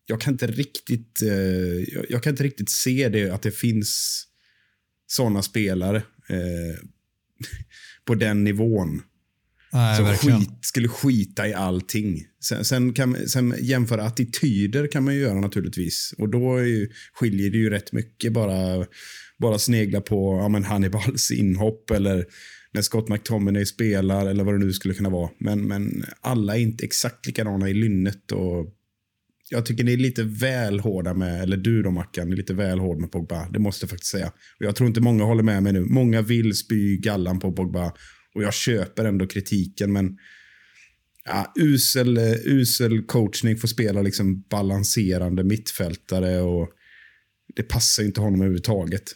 Jag 0.08 0.20
kan 0.20 0.34
inte 0.34 0.46
riktigt, 0.46 1.22
eh, 1.22 2.02
jag- 2.08 2.22
kan 2.22 2.30
inte 2.32 2.44
riktigt 2.44 2.70
se 2.70 3.08
det, 3.08 3.30
att 3.30 3.42
det 3.42 3.50
finns 3.50 4.22
såna 5.06 5.42
spelare 5.42 5.96
eh, 6.28 6.78
på 8.04 8.14
den 8.14 8.44
nivån. 8.44 9.02
Nej, 9.72 9.96
Som 9.96 10.06
skit, 10.06 10.50
skulle 10.60 10.88
skita 10.88 11.48
i 11.48 11.54
allting. 11.54 12.24
Sen, 12.44 12.64
sen, 12.64 12.92
kan, 12.92 13.28
sen 13.28 13.54
jämföra 13.60 14.02
attityder 14.04 14.86
kan 14.86 15.04
man 15.04 15.14
ju 15.14 15.20
göra 15.20 15.40
naturligtvis. 15.40 16.14
Och 16.18 16.28
då 16.28 16.60
ju, 16.64 16.88
skiljer 17.12 17.50
det 17.50 17.58
ju 17.58 17.70
rätt 17.70 17.92
mycket 17.92 18.32
bara, 18.32 18.86
bara 19.38 19.58
snegla 19.58 20.00
på 20.00 20.38
ja, 20.42 20.48
men 20.48 20.64
Hannibals 20.64 21.30
inhopp 21.30 21.90
eller 21.90 22.24
när 22.76 22.82
Scott 22.82 23.08
McTominay 23.08 23.66
spelar 23.66 24.26
eller 24.26 24.44
vad 24.44 24.54
det 24.54 24.64
nu 24.64 24.72
skulle 24.72 24.94
kunna 24.94 25.10
vara. 25.10 25.30
Men, 25.38 25.68
men 25.68 26.04
alla 26.20 26.56
är 26.56 26.60
inte 26.60 26.84
exakt 26.84 27.26
likadana 27.26 27.70
i 27.70 27.74
lynnet. 27.74 28.32
Och 28.32 28.74
jag 29.50 29.66
tycker 29.66 29.84
ni 29.84 29.92
är 29.92 29.96
lite 29.96 30.22
väl 30.22 30.80
hårda 30.80 31.14
med, 31.14 31.42
eller 31.42 31.56
du 31.56 31.82
då 31.82 31.90
Mackan, 31.90 32.32
är 32.32 32.36
lite 32.36 32.54
väl 32.54 32.78
hård 32.78 33.00
med 33.00 33.12
Pogba. 33.12 33.48
Det 33.50 33.58
måste 33.58 33.84
jag 33.84 33.90
faktiskt 33.90 34.10
säga. 34.10 34.26
Och 34.26 34.66
jag 34.66 34.76
tror 34.76 34.88
inte 34.88 35.00
många 35.00 35.24
håller 35.24 35.42
med 35.42 35.62
mig 35.62 35.72
nu. 35.72 35.80
Många 35.80 36.22
vill 36.22 36.54
spy 36.54 36.96
gallan 36.96 37.38
på 37.38 37.52
Pogba. 37.52 37.92
Och 38.34 38.42
jag 38.42 38.54
köper 38.54 39.04
ändå 39.04 39.26
kritiken, 39.26 39.92
men 39.92 40.18
ja, 41.24 41.52
usel, 41.56 42.18
usel 42.44 43.02
coachning 43.02 43.56
får 43.56 43.68
spela 43.68 44.02
liksom 44.02 44.40
balanserande 44.50 45.44
mittfältare 45.44 46.40
och 46.40 46.68
det 47.56 47.62
passar 47.62 48.02
ju 48.02 48.06
inte 48.06 48.20
honom 48.20 48.40
överhuvudtaget. 48.40 49.12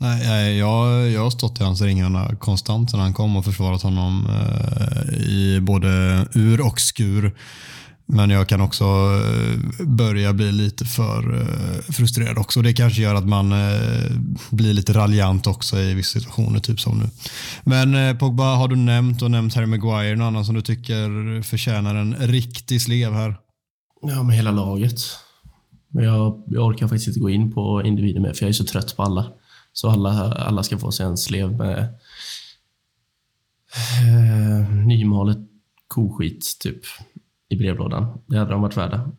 Nej, 0.00 0.26
nej, 0.26 0.58
jag, 0.58 1.10
jag 1.10 1.22
har 1.22 1.30
stått 1.30 1.60
i 1.60 1.64
hans 1.64 1.80
ringarna 1.80 2.36
konstant 2.36 2.90
sedan 2.90 3.00
han 3.00 3.14
kom 3.14 3.36
och 3.36 3.44
försvarat 3.44 3.82
honom 3.82 4.26
eh, 4.26 5.14
i 5.14 5.60
både 5.60 5.88
ur 6.34 6.66
och 6.66 6.80
skur. 6.80 7.34
Men 8.06 8.30
jag 8.30 8.48
kan 8.48 8.60
också 8.60 8.84
eh, 8.84 9.86
börja 9.86 10.32
bli 10.32 10.52
lite 10.52 10.84
för 10.84 11.40
eh, 11.40 11.92
frustrerad 11.92 12.38
också. 12.38 12.62
Det 12.62 12.72
kanske 12.72 13.02
gör 13.02 13.14
att 13.14 13.28
man 13.28 13.52
eh, 13.52 14.10
blir 14.50 14.72
lite 14.72 14.92
raljant 14.92 15.46
också 15.46 15.78
i 15.78 15.94
vissa 15.94 16.18
situationer, 16.20 16.60
typ 16.60 16.80
som 16.80 16.98
nu. 16.98 17.08
Men 17.64 18.18
Pogba 18.18 18.54
har 18.54 18.68
du 18.68 18.76
nämnt 18.76 19.22
och 19.22 19.30
nämnt 19.30 19.54
Harry 19.54 19.66
Maguire. 19.66 20.16
Någon 20.16 20.26
annan 20.26 20.44
som 20.44 20.54
du 20.54 20.62
tycker 20.62 21.42
förtjänar 21.42 21.94
en 21.94 22.14
riktig 22.14 22.82
slev 22.82 23.12
här? 23.12 23.36
Ja, 24.02 24.22
med 24.22 24.36
hela 24.36 24.50
laget. 24.50 25.00
Men 25.88 26.04
jag, 26.04 26.44
jag 26.46 26.66
orkar 26.66 26.88
faktiskt 26.88 27.08
inte 27.08 27.20
gå 27.20 27.30
in 27.30 27.52
på 27.52 27.82
individer 27.84 28.20
mer, 28.20 28.32
för 28.32 28.42
jag 28.42 28.48
är 28.48 28.52
så 28.52 28.64
trött 28.64 28.96
på 28.96 29.02
alla. 29.02 29.26
Så 29.74 29.90
alla, 29.90 30.32
alla 30.32 30.62
ska 30.62 30.78
få 30.78 30.92
sig 30.92 31.06
en 31.06 31.16
slev 31.16 31.52
med 31.52 31.78
eh, 34.00 34.70
nymalet 34.70 35.38
koskit, 35.88 36.56
typ, 36.60 36.80
i 37.48 37.56
brevlådan. 37.56 38.18
Det 38.26 38.38
hade 38.38 38.50
de 38.50 38.62
varit 38.62 38.76
värda. 38.76 39.10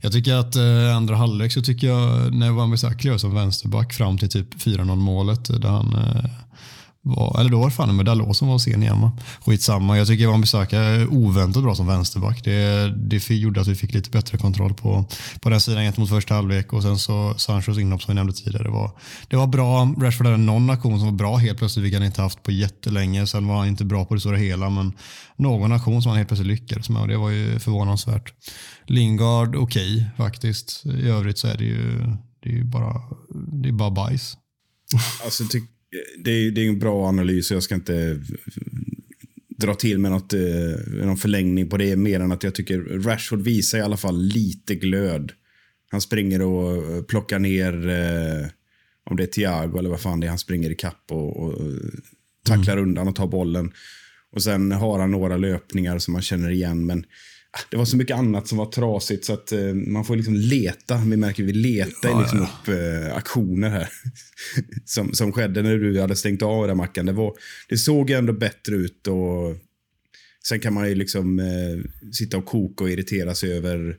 Jag 0.00 0.12
tycker 0.12 0.34
att 0.34 0.56
eh, 0.56 0.96
andra 0.96 1.16
halvlek 1.16 1.52
så 1.52 1.62
tycker 1.62 1.86
jag 1.86 2.34
när 2.34 2.50
Wan-Bissaka 2.50 3.18
som 3.18 3.34
vänsterback 3.34 3.92
fram 3.92 4.18
till 4.18 4.28
typ 4.28 4.54
4-0 4.54 4.96
målet 4.96 5.44
där 5.44 5.68
han 5.68 5.94
eh, 5.94 6.30
var, 7.04 7.40
eller 7.40 7.50
då 7.50 7.58
var 7.58 7.66
det 7.66 7.74
fan 7.74 7.96
med 7.96 8.06
Dalot 8.06 8.36
som 8.36 8.48
var 8.48 8.58
sen 8.58 8.82
igen 8.82 9.00
va? 9.00 9.12
Skitsamma, 9.40 9.98
jag 9.98 10.06
tycker 10.06 10.26
Van 10.26 10.40
Bissaka 10.40 10.78
är 10.78 11.12
oväntat 11.12 11.62
bra 11.62 11.74
som 11.74 11.86
vänsterback. 11.86 12.44
Det, 12.44 12.88
det 12.96 13.30
gjorde 13.30 13.60
att 13.60 13.66
vi 13.66 13.74
fick 13.74 13.94
lite 13.94 14.10
bättre 14.10 14.38
kontroll 14.38 14.74
på, 14.74 15.04
på 15.40 15.50
den 15.50 15.60
sidan 15.60 15.82
gentemot 15.82 16.08
första 16.08 16.34
halvlek 16.34 16.72
och 16.72 16.82
sen 16.82 16.98
så 16.98 17.34
Sanchos 17.36 17.78
inhopp 17.78 18.02
som 18.02 18.12
vi 18.12 18.14
nämnde 18.14 18.32
tidigare. 18.32 18.64
Det 18.64 18.70
var, 18.70 18.90
det 19.28 19.36
var 19.36 19.46
bra. 19.46 19.94
Rashford 19.98 20.26
hade 20.26 20.38
någon 20.38 20.70
aktion 20.70 20.98
som 20.98 21.08
var 21.08 21.14
bra 21.14 21.36
helt 21.36 21.58
plötsligt, 21.58 21.84
vilket 21.84 22.00
han 22.00 22.06
inte 22.06 22.22
haft 22.22 22.42
på 22.42 22.52
jättelänge. 22.52 23.26
Sen 23.26 23.48
var 23.48 23.56
han 23.56 23.68
inte 23.68 23.84
bra 23.84 24.04
på 24.04 24.14
det 24.14 24.20
stora 24.20 24.36
hela, 24.36 24.70
men 24.70 24.92
någon 25.36 25.72
aktion 25.72 26.02
som 26.02 26.08
han 26.10 26.16
helt 26.16 26.28
plötsligt 26.28 26.60
lyckades 26.60 26.88
med 26.88 27.02
och 27.02 27.08
det 27.08 27.16
var 27.16 27.30
ju 27.30 27.58
förvånansvärt. 27.58 28.32
Lingard, 28.86 29.56
okej 29.56 30.10
faktiskt. 30.16 30.82
I 30.86 31.08
övrigt 31.08 31.38
så 31.38 31.48
är 31.48 31.58
det 31.58 31.64
ju, 31.64 31.98
det 32.42 32.48
är 32.48 32.54
ju 32.54 32.64
bara, 32.64 33.00
det 33.62 33.68
är 33.68 33.72
bara 33.72 33.90
bajs. 33.90 34.36
Alltså, 35.24 35.44
det, 36.18 36.30
är, 36.30 36.50
det 36.50 36.60
är 36.60 36.68
en 36.68 36.78
bra 36.78 37.08
analys 37.08 37.50
och 37.50 37.54
jag 37.54 37.62
ska 37.62 37.74
inte 37.74 37.96
eh, 37.96 38.16
dra 39.48 39.74
till 39.74 39.98
med 39.98 40.10
något, 40.10 40.32
eh, 40.32 41.04
någon 41.04 41.16
förlängning 41.16 41.68
på 41.68 41.76
det 41.76 41.96
mer 41.96 42.20
än 42.20 42.32
att 42.32 42.42
jag 42.42 42.54
tycker 42.54 42.78
Rashford 42.78 43.42
visar 43.42 43.78
i 43.78 43.82
alla 43.82 43.96
fall 43.96 44.22
lite 44.22 44.74
glöd. 44.74 45.32
Han 45.90 46.00
springer 46.00 46.42
och 46.42 46.96
eh, 46.96 47.02
plockar 47.02 47.38
ner, 47.38 47.88
eh, 47.88 48.46
om 49.10 49.16
det 49.16 49.22
är 49.22 49.26
Thiago 49.26 49.78
eller 49.78 49.90
vad 49.90 50.00
fan 50.00 50.20
det 50.20 50.26
är, 50.26 50.28
han 50.28 50.38
springer 50.38 50.70
i 50.70 50.74
kapp 50.74 51.04
och, 51.10 51.36
och 51.36 51.58
tacklar 52.46 52.76
undan 52.76 53.08
och 53.08 53.16
tar 53.16 53.26
bollen. 53.26 53.72
Och 54.32 54.42
sen 54.42 54.72
har 54.72 54.98
han 54.98 55.10
några 55.10 55.36
löpningar 55.36 55.98
som 55.98 56.12
man 56.12 56.22
känner 56.22 56.50
igen, 56.50 56.86
men 56.86 57.04
det 57.70 57.76
var 57.76 57.84
så 57.84 57.96
mycket 57.96 58.16
annat 58.16 58.48
som 58.48 58.58
var 58.58 58.66
trasigt 58.66 59.24
så 59.24 59.32
att 59.32 59.52
eh, 59.52 59.74
man 59.74 60.04
får 60.04 60.16
liksom 60.16 60.34
leta. 60.34 60.96
Vi 60.96 61.16
märker 61.16 61.42
vi 61.42 61.52
letar 61.52 62.08
Ja, 62.08 62.20
liksom 62.20 62.38
ja. 62.38 62.44
upp 62.44 62.68
eh, 62.68 63.16
aktioner 63.16 63.70
här. 63.70 63.88
som, 64.84 65.14
som 65.14 65.32
skedde 65.32 65.62
när 65.62 65.76
du 65.76 66.00
hade 66.00 66.16
stängt 66.16 66.42
av 66.42 66.66
den 66.66 66.76
mackan. 66.76 67.06
Det, 67.06 67.12
var, 67.12 67.34
det 67.68 67.78
såg 67.78 68.10
ändå 68.10 68.32
bättre 68.32 68.74
ut 68.76 69.06
och 69.06 69.56
sen 70.48 70.60
kan 70.60 70.74
man 70.74 70.88
ju 70.88 70.94
liksom 70.94 71.38
eh, 71.38 72.10
sitta 72.12 72.36
och 72.36 72.46
koka 72.46 72.84
och 72.84 72.90
irritera 72.90 73.34
sig 73.34 73.52
över 73.56 73.96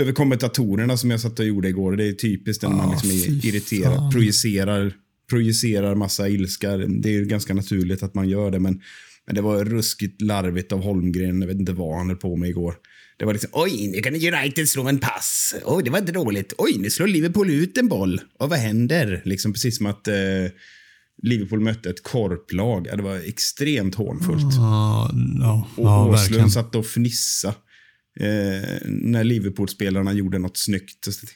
över 0.00 0.12
kommentatorerna 0.12 0.96
som 0.96 1.10
jag 1.10 1.20
satt 1.20 1.38
och 1.38 1.46
gjorde 1.46 1.68
igår. 1.68 1.96
Det 1.96 2.08
är 2.08 2.12
typiskt 2.12 2.62
när 2.62 2.70
man 2.70 2.88
Ah, 2.88 2.92
liksom 2.92 3.10
är 3.10 3.46
irriterad, 3.46 4.12
projicerar, 4.12 4.92
projicerar 5.30 5.94
massa 5.94 6.28
ilska. 6.28 6.76
Det 6.76 7.08
är 7.08 7.12
ju 7.12 7.24
ganska 7.24 7.54
naturligt 7.54 8.02
att 8.02 8.14
man 8.14 8.28
gör 8.28 8.50
det, 8.50 8.58
men, 8.58 8.80
men 9.26 9.34
det 9.34 9.40
var 9.40 9.64
ruskigt 9.64 10.20
larvigt 10.20 10.72
av 10.72 10.82
Holmgren. 10.82 11.40
Jag 11.40 11.48
vet 11.48 11.58
inte 11.58 11.72
vad 11.72 11.98
han 11.98 12.08
höll 12.08 12.16
på 12.16 12.36
med 12.36 12.50
igår. 12.50 12.74
Det 13.18 13.24
var 13.24 13.32
liksom, 13.32 13.50
oj, 13.52 13.88
nu 13.88 14.00
kan 14.00 14.14
United 14.14 14.68
slå 14.68 14.88
en 14.88 14.98
pass. 14.98 15.54
Oj, 15.64 15.82
det 15.84 15.90
var 15.90 15.98
inte 15.98 16.12
dåligt. 16.12 16.52
Oj, 16.58 16.76
nu 16.78 16.90
slår 16.90 17.06
Liverpool 17.06 17.50
ut 17.50 17.78
en 17.78 17.88
boll. 17.88 18.20
Och 18.38 18.50
vad 18.50 18.58
händer? 18.58 19.22
Liksom 19.24 19.52
precis 19.52 19.76
som 19.76 19.86
att 19.86 20.08
eh, 20.08 20.14
Liverpool 21.22 21.60
mötte 21.60 21.90
ett 21.90 22.02
korplag. 22.02 22.84
Det 22.84 23.02
var 23.02 23.16
extremt 23.16 23.94
hånfullt. 23.94 24.54
Ja, 24.56 25.10
ja, 25.40 25.68
Och 25.76 25.84
ja 25.84 26.08
verkligen. 26.08 26.44
Åslund 26.44 26.52
satt 26.52 26.74
och 26.74 26.86
fnissa 26.86 27.48
eh, 28.20 28.78
när 28.86 29.24
Liverpool-spelarna 29.24 30.12
gjorde 30.12 30.38
något 30.38 30.56
snyggt. 30.56 31.04
Så 31.04 31.26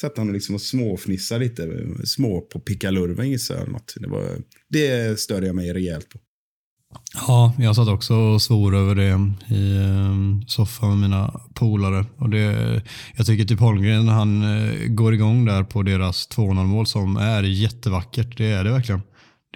satt 0.00 0.16
han 0.16 0.32
liksom 0.32 0.54
och 0.54 0.62
småfnissade 0.62 1.44
lite. 1.44 1.86
Små 2.04 2.40
på 2.40 2.60
pickalurven 2.60 3.30
gissar 3.30 3.56
jag. 3.56 3.80
Det, 3.96 4.08
var, 4.08 4.38
det 4.68 5.20
störde 5.20 5.46
jag 5.46 5.56
mig 5.56 5.72
rejält 5.72 6.08
på. 6.08 6.18
Ja, 7.26 7.52
jag 7.58 7.76
satt 7.76 7.88
också 7.88 8.14
och 8.14 8.42
svor 8.42 8.76
över 8.76 8.94
det 8.94 9.32
i 9.54 9.76
ehm, 9.76 10.42
soffan 10.46 10.88
med 10.88 10.98
mina 10.98 11.40
polare. 11.54 12.06
Och 12.16 12.30
det, 12.30 12.82
jag 13.16 13.26
tycker 13.26 13.44
typ 13.44 13.60
Holmgren, 13.60 14.08
han 14.08 14.42
eh, 14.42 14.86
går 14.86 15.14
igång 15.14 15.44
där 15.44 15.62
på 15.64 15.82
deras 15.82 16.28
2-0 16.28 16.64
mål 16.64 16.86
som 16.86 17.16
är 17.16 17.42
jättevackert. 17.42 18.36
Det 18.36 18.46
är 18.46 18.64
det 18.64 18.70
verkligen. 18.70 19.02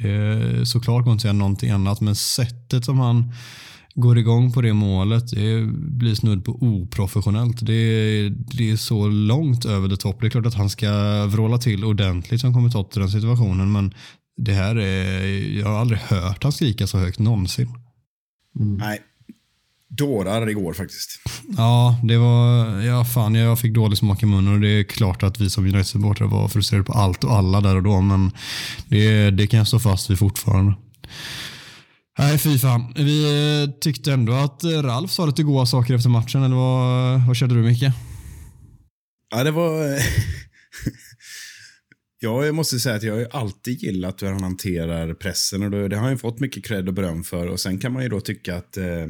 Det 0.00 0.10
är 0.10 0.64
såklart 0.64 1.04
går 1.04 1.12
inte 1.12 1.22
säga 1.22 1.32
någonting 1.32 1.70
annat, 1.70 2.00
men 2.00 2.14
sättet 2.14 2.84
som 2.84 2.98
han 2.98 3.32
går 3.94 4.18
igång 4.18 4.52
på 4.52 4.60
det 4.60 4.72
målet, 4.72 5.30
det 5.30 5.62
blir 5.72 6.14
snudd 6.14 6.44
på 6.44 6.52
oprofessionellt. 6.52 7.66
Det, 7.66 8.28
det 8.28 8.70
är 8.70 8.76
så 8.76 9.08
långt 9.08 9.64
över 9.64 9.88
det 9.88 9.96
topp. 9.96 10.20
Det 10.20 10.26
är 10.26 10.30
klart 10.30 10.46
att 10.46 10.54
han 10.54 10.70
ska 10.70 10.90
vråla 11.26 11.58
till 11.58 11.84
ordentligt 11.84 12.40
som 12.40 12.54
kommentator 12.54 13.02
i 13.02 13.04
den 13.04 13.12
situationen, 13.12 13.72
men 13.72 13.94
det 14.36 14.52
här 14.52 14.76
är, 14.76 15.24
jag 15.58 15.66
har 15.66 15.78
aldrig 15.78 16.00
hört 16.00 16.42
han 16.42 16.52
skrika 16.52 16.86
så 16.86 16.98
högt 16.98 17.18
någonsin. 17.18 17.68
Nej, 18.54 19.00
dårar 19.88 20.48
igår 20.48 20.72
faktiskt. 20.72 21.20
Ja, 21.56 22.00
det 22.02 22.18
var, 22.18 22.80
ja 22.80 23.04
fan 23.04 23.34
jag 23.34 23.58
fick 23.58 23.74
dålig 23.74 23.98
smak 23.98 24.22
i 24.22 24.26
munnen 24.26 24.54
och 24.54 24.60
det 24.60 24.68
är 24.68 24.84
klart 24.84 25.22
att 25.22 25.40
vi 25.40 25.50
som 25.50 25.64
United-supportrar 25.64 26.26
var 26.26 26.48
frustrerade 26.48 26.84
på 26.84 26.92
allt 26.92 27.24
och 27.24 27.32
alla 27.32 27.60
där 27.60 27.76
och 27.76 27.82
då, 27.82 28.00
men 28.00 28.30
det, 28.88 29.30
det 29.30 29.46
kan 29.46 29.58
jag 29.58 29.68
stå 29.68 29.78
fast 29.78 30.10
vid 30.10 30.18
fortfarande. 30.18 30.74
Nej, 32.18 32.38
fy 32.38 32.58
fan. 32.58 32.92
Vi 32.96 33.24
eh, 33.62 33.70
tyckte 33.80 34.12
ändå 34.12 34.32
att 34.32 34.64
eh, 34.64 34.68
Ralf 34.68 35.10
sa 35.10 35.26
lite 35.26 35.42
goda 35.42 35.66
saker 35.66 35.94
efter 35.94 36.10
matchen, 36.10 36.42
eller 36.42 36.56
vad, 36.56 37.20
vad 37.26 37.36
kände 37.36 37.54
du 37.54 37.62
Micke? 37.62 37.92
Ja, 39.30 39.44
det 39.44 39.50
var... 39.50 39.98
ja, 42.22 42.44
jag 42.46 42.54
måste 42.54 42.80
säga 42.80 42.94
att 42.94 43.02
jag 43.02 43.14
har 43.14 43.40
alltid 43.40 43.82
gillat 43.82 44.22
hur 44.22 44.26
han 44.26 44.42
hanterar 44.42 45.14
pressen 45.14 45.62
och 45.62 45.70
då, 45.70 45.88
det 45.88 45.96
har 45.96 46.08
han 46.08 46.18
fått 46.18 46.40
mycket 46.40 46.64
cred 46.64 46.88
och 46.88 46.94
beröm 46.94 47.24
för. 47.24 47.46
Och 47.46 47.60
sen 47.60 47.78
kan 47.78 47.92
man 47.92 48.02
ju 48.02 48.08
då 48.08 48.20
tycka 48.20 48.56
att, 48.56 48.76
eh, 48.76 49.06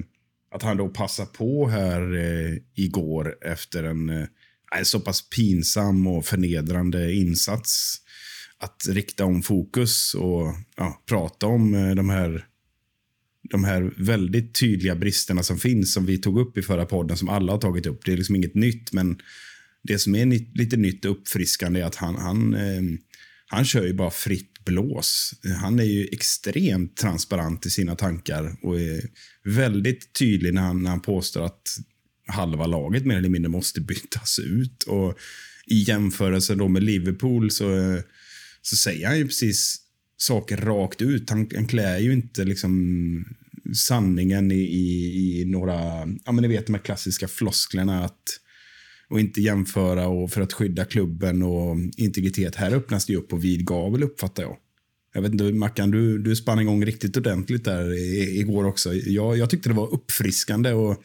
att 0.55 0.63
han 0.63 0.77
då 0.77 0.89
passar 0.89 1.27
på 1.27 1.69
här 1.69 2.15
eh, 2.15 2.57
igår 2.75 3.37
efter 3.45 3.85
en, 3.85 4.09
eh, 4.09 4.27
så 4.83 5.01
pass 5.01 5.31
pinsam 5.31 6.07
och 6.07 6.25
förnedrande 6.25 7.13
insats. 7.13 7.97
Att 8.59 8.83
rikta 8.89 9.25
om 9.25 9.43
fokus 9.43 10.15
och 10.15 10.55
ja, 10.77 11.03
prata 11.07 11.47
om 11.47 11.75
eh, 11.75 11.95
de 11.95 12.11
här 12.11 12.47
de 13.51 13.65
här 13.65 13.93
väldigt 13.97 14.61
tydliga 14.61 14.97
bristerna 14.97 15.43
som 15.43 15.59
finns, 15.59 15.95
som 15.95 16.07
vi 16.07 16.19
tog 16.19 16.39
upp 16.39 16.59
i 16.59 16.63
förra 16.63 16.87
podden, 16.87 17.17
som 17.17 17.29
alla 17.29 17.53
har 17.53 17.59
tagit 17.59 17.87
upp. 17.87 18.05
Det 18.05 18.13
är 18.13 18.17
liksom 18.17 18.37
inget 18.37 18.55
nytt, 18.55 18.93
men 18.93 19.19
det 19.83 19.99
som 19.99 20.15
är 20.15 20.27
nytt, 20.27 20.57
lite 20.57 20.77
nytt 20.77 21.05
och 21.05 21.11
uppfriskande 21.11 21.81
är 21.81 21.85
att 21.85 21.95
han, 21.95 22.17
han, 22.17 22.55
eh, 22.55 22.83
han 23.47 23.65
kör 23.65 23.87
ju 23.87 23.93
bara 23.93 24.11
fritt 24.11 24.53
blås. 24.65 25.35
Han 25.61 25.79
är 25.79 25.85
ju 25.85 26.09
extremt 26.13 26.97
transparent 26.97 27.67
i 27.67 27.71
sina 27.71 27.95
tankar 27.95 28.57
och 28.63 28.81
är 28.81 29.03
väldigt 29.45 30.13
tydlig 30.13 30.55
när 30.55 30.63
han, 30.63 30.83
när 30.83 30.91
han 30.91 31.01
påstår 31.01 31.45
att 31.45 31.77
halva 32.27 32.67
laget 32.67 33.07
mer 33.07 33.17
eller 33.17 33.29
mindre 33.29 33.49
måste 33.49 33.81
bytas 33.81 34.39
ut. 34.39 34.83
Och 34.83 35.19
I 35.67 35.83
jämförelse 35.83 36.55
då 36.55 36.69
med 36.69 36.83
Liverpool 36.83 37.51
så, 37.51 37.99
så 38.63 38.77
säger 38.77 39.07
han 39.07 39.19
ju 39.19 39.27
precis 39.27 39.79
saker 40.17 40.57
rakt 40.57 41.03
ut. 41.03 41.31
Han, 41.31 41.49
han 41.55 41.67
klär 41.67 41.99
ju 41.99 42.13
inte 42.13 42.45
liksom 42.45 43.25
sanningen 43.75 44.53
i, 44.53 44.61
i, 44.61 45.41
i 45.41 45.45
några, 45.45 45.75
ja 46.25 46.33
men 46.33 46.43
ni 46.43 46.49
vet 46.49 46.67
de 46.67 46.75
här 46.75 46.83
klassiska 46.83 47.29
flosklerna 47.29 48.05
att 48.05 48.23
och 49.13 49.21
inte 49.21 49.41
jämföra 49.41 50.09
och 50.09 50.31
för 50.31 50.41
att 50.41 50.53
skydda 50.53 50.85
klubben 50.85 51.43
och 51.43 51.77
integritet. 51.97 52.57
Här 52.57 52.75
öppnas 52.75 53.07
det 53.07 53.17
upp 53.17 53.29
på 53.29 53.37
vid 53.37 53.67
gavel 53.67 54.03
uppfattar 54.03 54.43
jag. 54.43 54.57
Jag 55.15 55.23
vet 55.23 55.33
inte, 55.33 55.45
Mackan, 55.45 55.91
du, 55.91 56.19
du 56.19 56.37
spann 56.37 56.61
igång 56.61 56.85
riktigt 56.85 57.17
ordentligt 57.17 57.65
där 57.65 57.93
igår 58.41 58.65
också. 58.65 58.95
Jag, 58.95 59.39
jag 59.39 59.51
tyckte 59.51 59.69
det 59.69 59.75
var 59.75 59.95
uppfriskande 59.95 60.73
och 60.73 61.03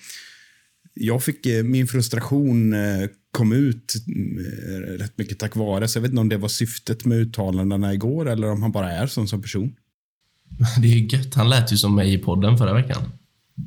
jag 0.93 1.23
fick 1.23 1.45
eh, 1.45 1.63
min 1.63 1.87
frustration 1.87 2.73
eh, 2.73 3.09
kom 3.31 3.51
ut 3.51 3.93
eh, 4.07 4.79
rätt 4.79 5.17
mycket 5.17 5.39
tack 5.39 5.55
vare. 5.55 5.87
Så 5.87 5.97
jag 5.97 6.01
vet 6.01 6.11
inte 6.11 6.21
om 6.21 6.29
det 6.29 6.37
var 6.37 6.49
syftet 6.49 7.05
med 7.05 7.17
uttalandena 7.17 7.93
igår 7.93 8.29
eller 8.29 8.51
om 8.51 8.61
han 8.61 8.71
bara 8.71 8.91
är 8.91 9.07
sån 9.07 9.27
som 9.27 9.41
person. 9.41 9.75
Det 10.81 10.87
är 10.87 10.91
ju 10.91 11.17
gött. 11.17 11.33
Han 11.33 11.49
lät 11.49 11.73
ju 11.73 11.77
som 11.77 11.95
mig 11.95 12.13
i 12.13 12.17
podden 12.17 12.57
förra 12.57 12.73
veckan. 12.73 13.01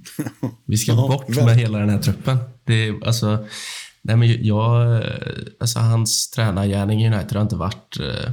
Vi 0.66 0.76
ska 0.76 0.94
bort 0.94 1.28
med 1.28 1.56
hela 1.56 1.78
den 1.78 1.88
här 1.88 2.02
truppen. 2.02 2.38
Det 2.64 2.74
är, 2.88 3.06
alltså, 3.06 3.46
nej 4.02 4.16
men 4.16 4.44
jag, 4.44 5.02
alltså 5.60 5.78
hans 5.78 6.30
tränargärning 6.30 7.02
i 7.02 7.06
United 7.06 7.32
har 7.32 7.42
inte 7.42 7.56
varit 7.56 8.00
eh, 8.00 8.32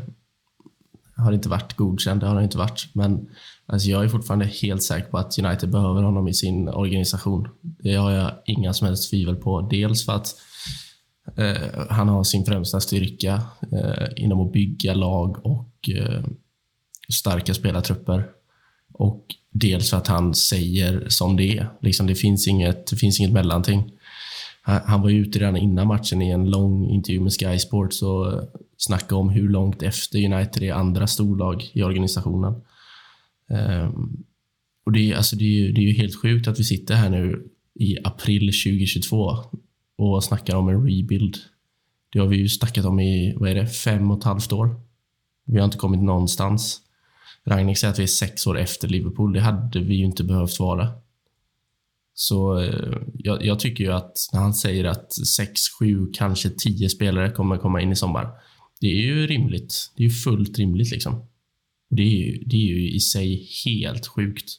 har 1.17 1.31
inte 1.31 1.49
varit 1.49 1.73
godkänd. 1.73 2.21
Det 2.21 2.27
har 2.27 2.35
han 2.35 2.43
inte 2.43 2.57
varit. 2.57 2.89
Men 2.93 3.29
alltså, 3.65 3.89
jag 3.89 4.03
är 4.03 4.07
fortfarande 4.09 4.45
helt 4.45 4.83
säker 4.83 5.09
på 5.09 5.17
att 5.17 5.39
United 5.39 5.69
behöver 5.69 6.03
honom 6.03 6.27
i 6.27 6.33
sin 6.33 6.69
organisation. 6.69 7.47
Det 7.61 7.95
har 7.95 8.11
jag 8.11 8.31
inga 8.45 8.73
som 8.73 8.87
helst 8.87 9.09
tvivel 9.09 9.35
på. 9.35 9.61
Dels 9.61 10.05
för 10.05 10.13
att 10.13 10.35
eh, 11.35 11.87
han 11.89 12.09
har 12.09 12.23
sin 12.23 12.45
främsta 12.45 12.79
styrka 12.79 13.41
eh, 13.71 14.07
inom 14.15 14.41
att 14.41 14.53
bygga 14.53 14.93
lag 14.93 15.45
och 15.45 15.89
eh, 15.89 16.23
starka 17.13 17.53
spelartrupper. 17.53 18.27
Och 18.93 19.25
dels 19.51 19.89
för 19.89 19.97
att 19.97 20.07
han 20.07 20.33
säger 20.33 21.09
som 21.09 21.37
det 21.37 21.57
är. 21.57 21.69
Liksom, 21.81 22.07
det, 22.07 22.15
finns 22.15 22.47
inget, 22.47 22.87
det 22.87 22.95
finns 22.95 23.19
inget 23.19 23.33
mellanting. 23.33 23.91
Han, 24.67 25.01
var 25.01 25.09
ju 25.09 25.19
ute 25.21 25.39
redan 25.39 25.57
innan 25.57 25.87
matchen 25.87 26.21
i 26.21 26.29
en 26.29 26.49
lång 26.49 26.89
intervju 26.89 27.19
med 27.21 27.31
Sky 27.33 27.59
Sports 27.59 28.01
och 28.01 28.41
snackade 28.77 29.15
om 29.21 29.29
hur 29.29 29.49
långt 29.49 29.83
efter 29.83 30.33
United 30.33 30.63
är 30.63 30.73
andra 30.73 31.07
storlag 31.07 31.69
i 31.73 31.83
organisationen. 31.83 32.61
Ehm, 33.49 34.23
och 34.85 34.91
det, 34.91 35.11
är- 35.11 35.15
alltså 35.15 35.35
det, 35.35 35.43
är 35.43 35.49
ju, 35.49 35.71
det 35.71 35.81
är 35.81 35.83
ju 35.87 35.93
helt 35.93 36.15
sjukt 36.21 36.47
att 36.47 36.59
vi 36.59 36.63
sitter 36.63 36.95
här 36.95 37.09
nu 37.09 37.47
i 37.79 37.97
april 38.03 38.41
2022 38.63 39.31
och 39.97 40.23
snackar 40.23 40.55
om 40.55 40.69
en 40.69 40.87
rebuild. 40.87 41.37
Det 42.13 42.19
har 42.19 42.27
vi 42.27 42.37
ju 42.37 42.49
snackat 42.49 42.85
om 42.85 42.99
i 42.99 43.33
vad 43.37 43.49
är 43.49 43.55
det, 43.55 43.67
fem 43.67 44.11
och 44.11 44.17
ett 44.17 44.23
halvt 44.23 44.51
år. 44.53 44.75
Vi 45.45 45.57
har 45.57 45.65
inte 45.65 45.77
kommit 45.77 46.01
någonstans. 46.01 46.81
Ragnik 47.45 47.77
säger 47.77 47.91
att 47.93 47.99
vi 47.99 48.03
är 48.03 48.07
sex 48.07 48.47
år 48.47 48.57
efter 48.59 48.87
Liverpool. 48.87 49.33
Det 49.33 49.41
hade 49.41 49.79
vi 49.79 49.95
ju 49.95 50.05
inte 50.05 50.23
behövt 50.23 50.59
vara. 50.59 50.91
Så 52.19 52.59
eh, 52.59 52.97
jag, 53.13 53.45
jag 53.45 53.59
tycker 53.59 53.83
ju 53.83 53.91
att 53.91 54.17
när 54.33 54.39
han 54.39 54.53
säger 54.53 54.83
att 54.83 55.13
sex, 55.13 55.61
sju, 55.79 56.07
kanske 56.13 56.49
tio 56.49 56.89
spelare 56.89 57.31
kommer 57.31 57.57
komma 57.57 57.81
in 57.81 57.91
i 57.91 57.95
sommar. 57.95 58.29
Det 58.81 58.87
är 58.87 59.01
ju 59.01 59.27
rimligt. 59.27 59.91
Det 59.95 60.03
är 60.03 60.07
ju 60.07 60.13
fullt 60.13 60.59
rimligt 60.59 60.91
liksom. 60.91 61.15
Och 61.89 61.95
det 61.95 62.01
är 62.01 62.25
ju, 62.25 62.43
det 62.45 62.55
är 62.55 62.67
ju 62.67 62.91
i 62.91 62.99
sig 62.99 63.49
helt 63.65 64.07
sjukt. 64.07 64.55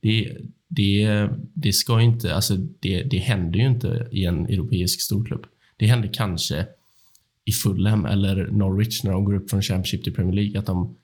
Det, 0.00 0.36
det, 0.68 1.28
det 1.54 1.72
ska 1.72 2.00
inte, 2.00 2.34
alltså 2.34 2.56
det, 2.56 3.02
det 3.02 3.18
händer 3.18 3.58
ju 3.58 3.66
inte 3.66 4.08
i 4.12 4.24
en 4.24 4.46
europeisk 4.46 5.00
storklubb. 5.00 5.46
Det 5.76 5.86
händer 5.86 6.10
kanske 6.12 6.66
i 7.44 7.52
Fulham 7.52 8.06
eller 8.06 8.46
Norwich 8.46 9.04
när 9.04 9.12
de 9.12 9.24
går 9.24 9.34
upp 9.34 9.50
från 9.50 9.62
Championship 9.62 10.04
till 10.04 10.14
Premier 10.14 10.34
League 10.34 10.58
att 10.58 10.66
de 10.66 10.96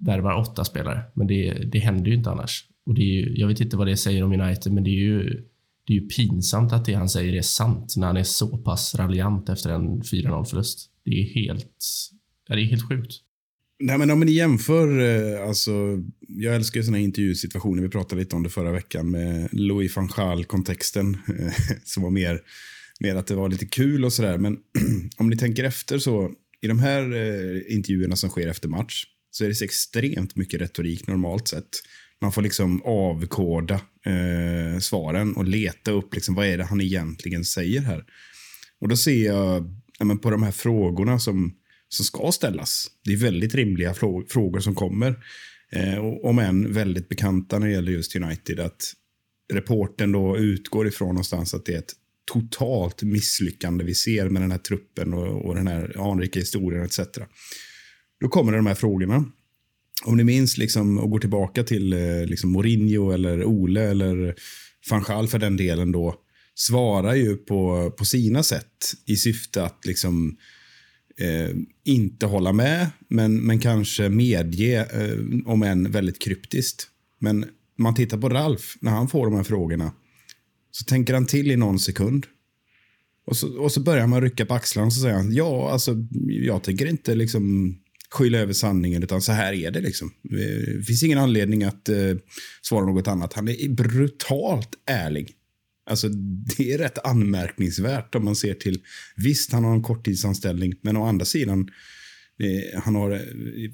värvar 0.00 0.34
åtta 0.34 0.64
spelare. 0.64 1.02
Men 1.14 1.26
det, 1.26 1.52
det 1.52 1.78
händer 1.78 2.10
ju 2.10 2.16
inte 2.16 2.30
annars. 2.30 2.69
Och 2.90 2.96
det 2.96 3.02
är 3.02 3.14
ju, 3.14 3.34
jag 3.36 3.48
vet 3.48 3.60
inte 3.60 3.76
vad 3.76 3.86
det 3.86 3.96
säger 3.96 4.22
om 4.22 4.40
United, 4.40 4.72
men 4.72 4.84
det 4.84 4.90
är 4.90 5.02
ju 5.04 5.46
det 5.86 5.92
är 5.92 6.00
ju 6.00 6.08
pinsamt 6.08 6.72
att 6.72 6.84
det 6.84 6.94
han 6.94 7.08
säger 7.08 7.34
är 7.34 7.42
sant 7.42 7.94
när 7.96 8.06
han 8.06 8.16
är 8.16 8.24
så 8.24 8.58
pass 8.58 8.94
raljant 8.94 9.48
efter 9.48 9.70
en 9.70 10.02
4-0-förlust. 10.02 10.90
Det 11.04 11.10
är 11.10 11.24
helt, 11.24 11.76
ja, 12.48 12.56
det 12.56 12.62
är 12.62 12.64
helt 12.64 12.88
sjukt. 12.88 13.12
Nej, 13.80 13.98
men 13.98 14.10
om 14.10 14.20
ni 14.20 14.32
jämför, 14.32 15.00
eh, 15.00 15.48
alltså, 15.48 15.72
jag 16.28 16.54
älskar 16.54 16.80
ju 16.80 16.84
sådana 16.84 16.98
intervjusituationer. 16.98 17.82
Vi 17.82 17.88
pratade 17.88 18.20
lite 18.20 18.36
om 18.36 18.42
det 18.42 18.48
förra 18.48 18.72
veckan 18.72 19.10
med 19.10 19.48
Louis 19.52 19.96
van 19.96 20.08
Gaal-kontexten. 20.08 21.14
Eh, 21.14 21.52
som 21.84 22.02
var 22.02 22.10
mer, 22.10 22.40
mer 23.00 23.16
att 23.16 23.26
det 23.26 23.34
var 23.34 23.48
lite 23.48 23.66
kul 23.66 24.04
och 24.04 24.12
sådär. 24.12 24.38
Men 24.38 24.58
om 25.16 25.28
ni 25.28 25.36
tänker 25.36 25.64
efter 25.64 25.98
så, 25.98 26.32
i 26.60 26.68
de 26.68 26.78
här 26.78 27.02
eh, 27.12 27.74
intervjuerna 27.74 28.16
som 28.16 28.30
sker 28.30 28.46
efter 28.46 28.68
match, 28.68 29.04
så 29.30 29.44
är 29.44 29.48
det 29.48 29.54
så 29.54 29.64
extremt 29.64 30.36
mycket 30.36 30.60
retorik 30.60 31.06
normalt 31.06 31.48
sett. 31.48 31.82
Man 32.20 32.32
får 32.32 32.42
liksom 32.42 32.82
avkoda 32.82 33.80
eh, 34.06 34.78
svaren 34.80 35.36
och 35.36 35.44
leta 35.44 35.90
upp 35.90 36.14
liksom, 36.14 36.34
vad 36.34 36.46
är 36.46 36.58
det 36.58 36.64
han 36.64 36.80
egentligen 36.80 37.44
säger 37.44 37.80
här. 37.80 38.04
Och 38.80 38.88
då 38.88 38.96
ser 38.96 39.24
jag 39.24 39.74
ja, 39.98 40.04
men 40.04 40.18
på 40.18 40.30
de 40.30 40.42
här 40.42 40.52
frågorna 40.52 41.18
som, 41.18 41.54
som 41.88 42.04
ska 42.04 42.32
ställas. 42.32 42.86
Det 43.04 43.12
är 43.12 43.16
väldigt 43.16 43.54
rimliga 43.54 43.92
frå- 43.92 44.26
frågor 44.28 44.60
som 44.60 44.74
kommer. 44.74 45.24
Eh, 45.72 45.98
och, 45.98 46.24
om 46.24 46.38
än 46.38 46.72
väldigt 46.72 47.08
bekanta 47.08 47.58
när 47.58 47.66
det 47.66 47.72
gäller 47.72 47.92
just 47.92 48.16
United. 48.16 48.60
Att 48.60 48.92
reporten 49.52 50.12
då 50.12 50.38
utgår 50.38 50.86
ifrån 50.86 51.08
någonstans 51.08 51.54
att 51.54 51.64
det 51.64 51.74
är 51.74 51.78
ett 51.78 51.94
totalt 52.32 53.02
misslyckande 53.02 53.84
vi 53.84 53.94
ser 53.94 54.28
med 54.28 54.42
den 54.42 54.50
här 54.50 54.58
truppen 54.58 55.14
och, 55.14 55.44
och 55.46 55.54
den 55.54 55.66
här 55.66 56.10
anrika 56.10 56.38
historien 56.38 56.84
etc. 56.84 57.00
Då 58.20 58.28
kommer 58.28 58.52
de 58.52 58.66
här 58.66 58.74
frågorna. 58.74 59.24
Om 60.04 60.16
ni 60.16 60.24
minns 60.24 60.58
liksom, 60.58 60.98
och 60.98 61.10
går 61.10 61.18
tillbaka 61.18 61.64
till 61.64 61.92
eh, 61.92 62.26
liksom 62.26 62.50
Mourinho 62.52 63.10
eller 63.10 63.44
Ole 63.44 63.82
eller 63.82 64.34
van 64.90 65.28
för 65.28 65.38
den 65.38 65.56
delen 65.56 65.92
då 65.92 66.14
svarar 66.54 67.14
ju 67.14 67.36
på, 67.36 67.90
på 67.98 68.04
sina 68.04 68.42
sätt 68.42 68.94
i 69.06 69.16
syfte 69.16 69.64
att 69.64 69.86
liksom 69.86 70.36
eh, 71.20 71.56
inte 71.84 72.26
hålla 72.26 72.52
med, 72.52 72.90
men, 73.08 73.40
men 73.40 73.58
kanske 73.58 74.08
medge, 74.08 74.86
eh, 74.92 75.18
om 75.46 75.62
än 75.62 75.90
väldigt 75.90 76.18
kryptiskt. 76.18 76.86
Men 77.18 77.44
man 77.78 77.94
tittar 77.94 78.18
på 78.18 78.28
Ralf, 78.28 78.76
när 78.80 78.90
han 78.90 79.08
får 79.08 79.24
de 79.26 79.36
här 79.36 79.44
frågorna, 79.44 79.92
så 80.70 80.84
tänker 80.84 81.14
han 81.14 81.26
till 81.26 81.50
i 81.50 81.56
någon 81.56 81.78
sekund. 81.78 82.26
Och 83.26 83.36
så, 83.36 83.58
och 83.58 83.72
så 83.72 83.80
börjar 83.80 84.06
man 84.06 84.20
rycka 84.20 84.46
på 84.46 84.54
axlarna 84.54 84.86
och 84.86 84.92
så 84.92 85.00
säger 85.00 85.14
han, 85.14 85.32
ja, 85.32 85.70
alltså, 85.70 85.96
jag 86.26 86.62
tänker 86.62 86.86
inte 86.86 87.14
liksom 87.14 87.74
skylla 88.10 88.38
över 88.38 88.52
sanningen, 88.52 89.02
utan 89.02 89.22
så 89.22 89.32
här 89.32 89.52
är 89.52 89.70
det. 89.70 89.80
Liksom. 89.80 90.12
Eh, 90.30 90.74
det 90.76 90.84
finns 90.86 91.02
ingen 91.02 91.18
anledning 91.18 91.64
att 91.64 91.88
eh, 91.88 92.14
svara 92.62 92.86
något 92.86 93.08
annat. 93.08 93.32
Han 93.32 93.48
är 93.48 93.68
brutalt 93.68 94.68
ärlig. 94.86 95.34
Alltså, 95.90 96.08
det 96.56 96.72
är 96.72 96.78
rätt 96.78 97.06
anmärkningsvärt 97.06 98.14
om 98.14 98.24
man 98.24 98.36
ser 98.36 98.54
till... 98.54 98.80
Visst, 99.16 99.52
han 99.52 99.64
har 99.64 99.74
en 99.74 99.82
korttidsanställning, 99.82 100.74
men 100.82 100.96
å 100.96 101.06
andra 101.06 101.24
sidan... 101.24 101.70
Eh, 102.42 102.80
han 102.80 102.94
har, 102.94 103.10
eh, 103.10 103.20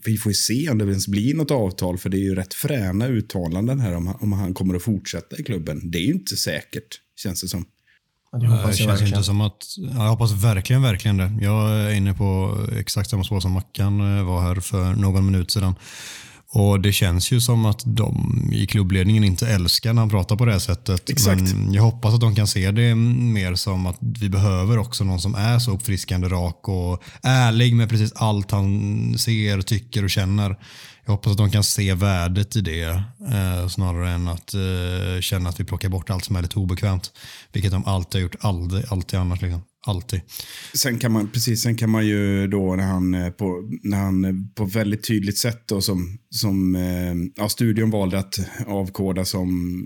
vi 0.04 0.16
får 0.16 0.30
ju 0.30 0.36
se 0.36 0.70
om 0.70 0.78
det 0.78 0.84
ens 0.84 1.08
blir 1.08 1.34
något 1.34 1.50
avtal, 1.50 1.98
för 1.98 2.08
det 2.08 2.16
är 2.16 2.22
ju 2.22 2.34
rätt 2.34 2.54
fräna 2.54 3.08
uttalanden 3.08 3.80
här 3.80 3.94
om, 3.94 4.16
om 4.20 4.32
han 4.32 4.54
kommer 4.54 4.74
att 4.74 4.82
fortsätta 4.82 5.38
i 5.38 5.42
klubben. 5.42 5.90
Det 5.90 5.98
är 5.98 6.02
ju 6.02 6.12
inte 6.12 6.36
säkert, 6.36 7.00
känns 7.16 7.42
det 7.42 7.48
som. 7.48 7.64
Det 8.40 8.46
hoppas 8.46 8.64
jag 8.66 8.76
känns 8.76 8.88
verkligen. 8.88 9.14
inte 9.14 9.24
som 9.24 9.40
att... 9.40 9.74
Ja, 9.76 10.02
jag 10.02 10.10
hoppas 10.10 10.32
verkligen, 10.32 10.82
verkligen 10.82 11.16
det. 11.16 11.38
Jag 11.40 11.70
är 11.70 11.90
inne 11.90 12.14
på 12.14 12.58
exakt 12.78 13.10
samma 13.10 13.24
spår 13.24 13.40
som 13.40 13.52
Mackan 13.52 14.18
eh, 14.18 14.24
var 14.24 14.40
här 14.40 14.54
för 14.60 14.94
någon 14.94 15.26
minut 15.26 15.50
sedan. 15.50 15.74
Och 16.50 16.80
Det 16.80 16.92
känns 16.92 17.32
ju 17.32 17.40
som 17.40 17.64
att 17.64 17.82
de 17.86 18.32
i 18.52 18.66
klubbledningen 18.66 19.24
inte 19.24 19.48
älskar 19.48 19.92
när 19.92 20.02
han 20.02 20.10
pratar 20.10 20.36
på 20.36 20.44
det 20.44 20.52
här 20.52 20.58
sättet. 20.58 21.10
Exakt. 21.10 21.40
Men 21.40 21.72
jag 21.72 21.82
hoppas 21.82 22.14
att 22.14 22.20
de 22.20 22.34
kan 22.34 22.46
se 22.46 22.70
det 22.70 22.94
mer 22.94 23.54
som 23.54 23.86
att 23.86 23.96
vi 24.00 24.28
behöver 24.28 24.78
också 24.78 25.04
någon 25.04 25.20
som 25.20 25.34
är 25.34 25.58
så 25.58 25.70
uppfriskande 25.70 26.28
rak 26.28 26.68
och 26.68 27.02
ärlig 27.22 27.74
med 27.74 27.88
precis 27.88 28.12
allt 28.16 28.50
han 28.50 29.18
ser, 29.18 29.62
tycker 29.62 30.04
och 30.04 30.10
känner. 30.10 30.56
Jag 31.04 31.12
hoppas 31.12 31.32
att 31.32 31.38
de 31.38 31.50
kan 31.50 31.64
se 31.64 31.94
värdet 31.94 32.56
i 32.56 32.60
det 32.60 33.02
eh, 33.32 33.68
snarare 33.68 34.10
än 34.10 34.28
att 34.28 34.54
eh, 34.54 35.20
känna 35.20 35.48
att 35.48 35.60
vi 35.60 35.64
plockar 35.64 35.88
bort 35.88 36.10
allt 36.10 36.24
som 36.24 36.36
är 36.36 36.42
lite 36.42 36.58
obekvämt. 36.58 37.12
Vilket 37.52 37.72
de 37.72 37.84
alltid 37.84 38.20
har 38.20 38.22
gjort, 38.22 38.36
alltid, 38.40 38.84
alltid 38.88 39.20
annars. 39.20 39.42
Liksom. 39.42 39.62
Alltid. 39.86 40.20
Sen 40.74 40.98
kan 40.98 41.12
man, 41.12 41.30
precis, 41.30 41.62
sen 41.62 41.76
kan 41.76 41.90
man 41.90 42.06
ju 42.06 42.46
då 42.46 42.76
när 42.76 42.84
han, 42.84 43.14
eh, 43.14 43.30
på, 43.30 43.70
när 43.82 43.96
han 43.96 44.24
eh, 44.24 44.32
på 44.54 44.64
väldigt 44.64 45.06
tydligt 45.06 45.38
sätt 45.38 45.62
då 45.68 45.80
som, 45.80 46.18
som 46.30 46.74
eh, 46.74 47.14
ja, 47.34 47.48
studion 47.48 47.90
valde 47.90 48.18
att 48.18 48.38
avkoda 48.66 49.24
som 49.24 49.80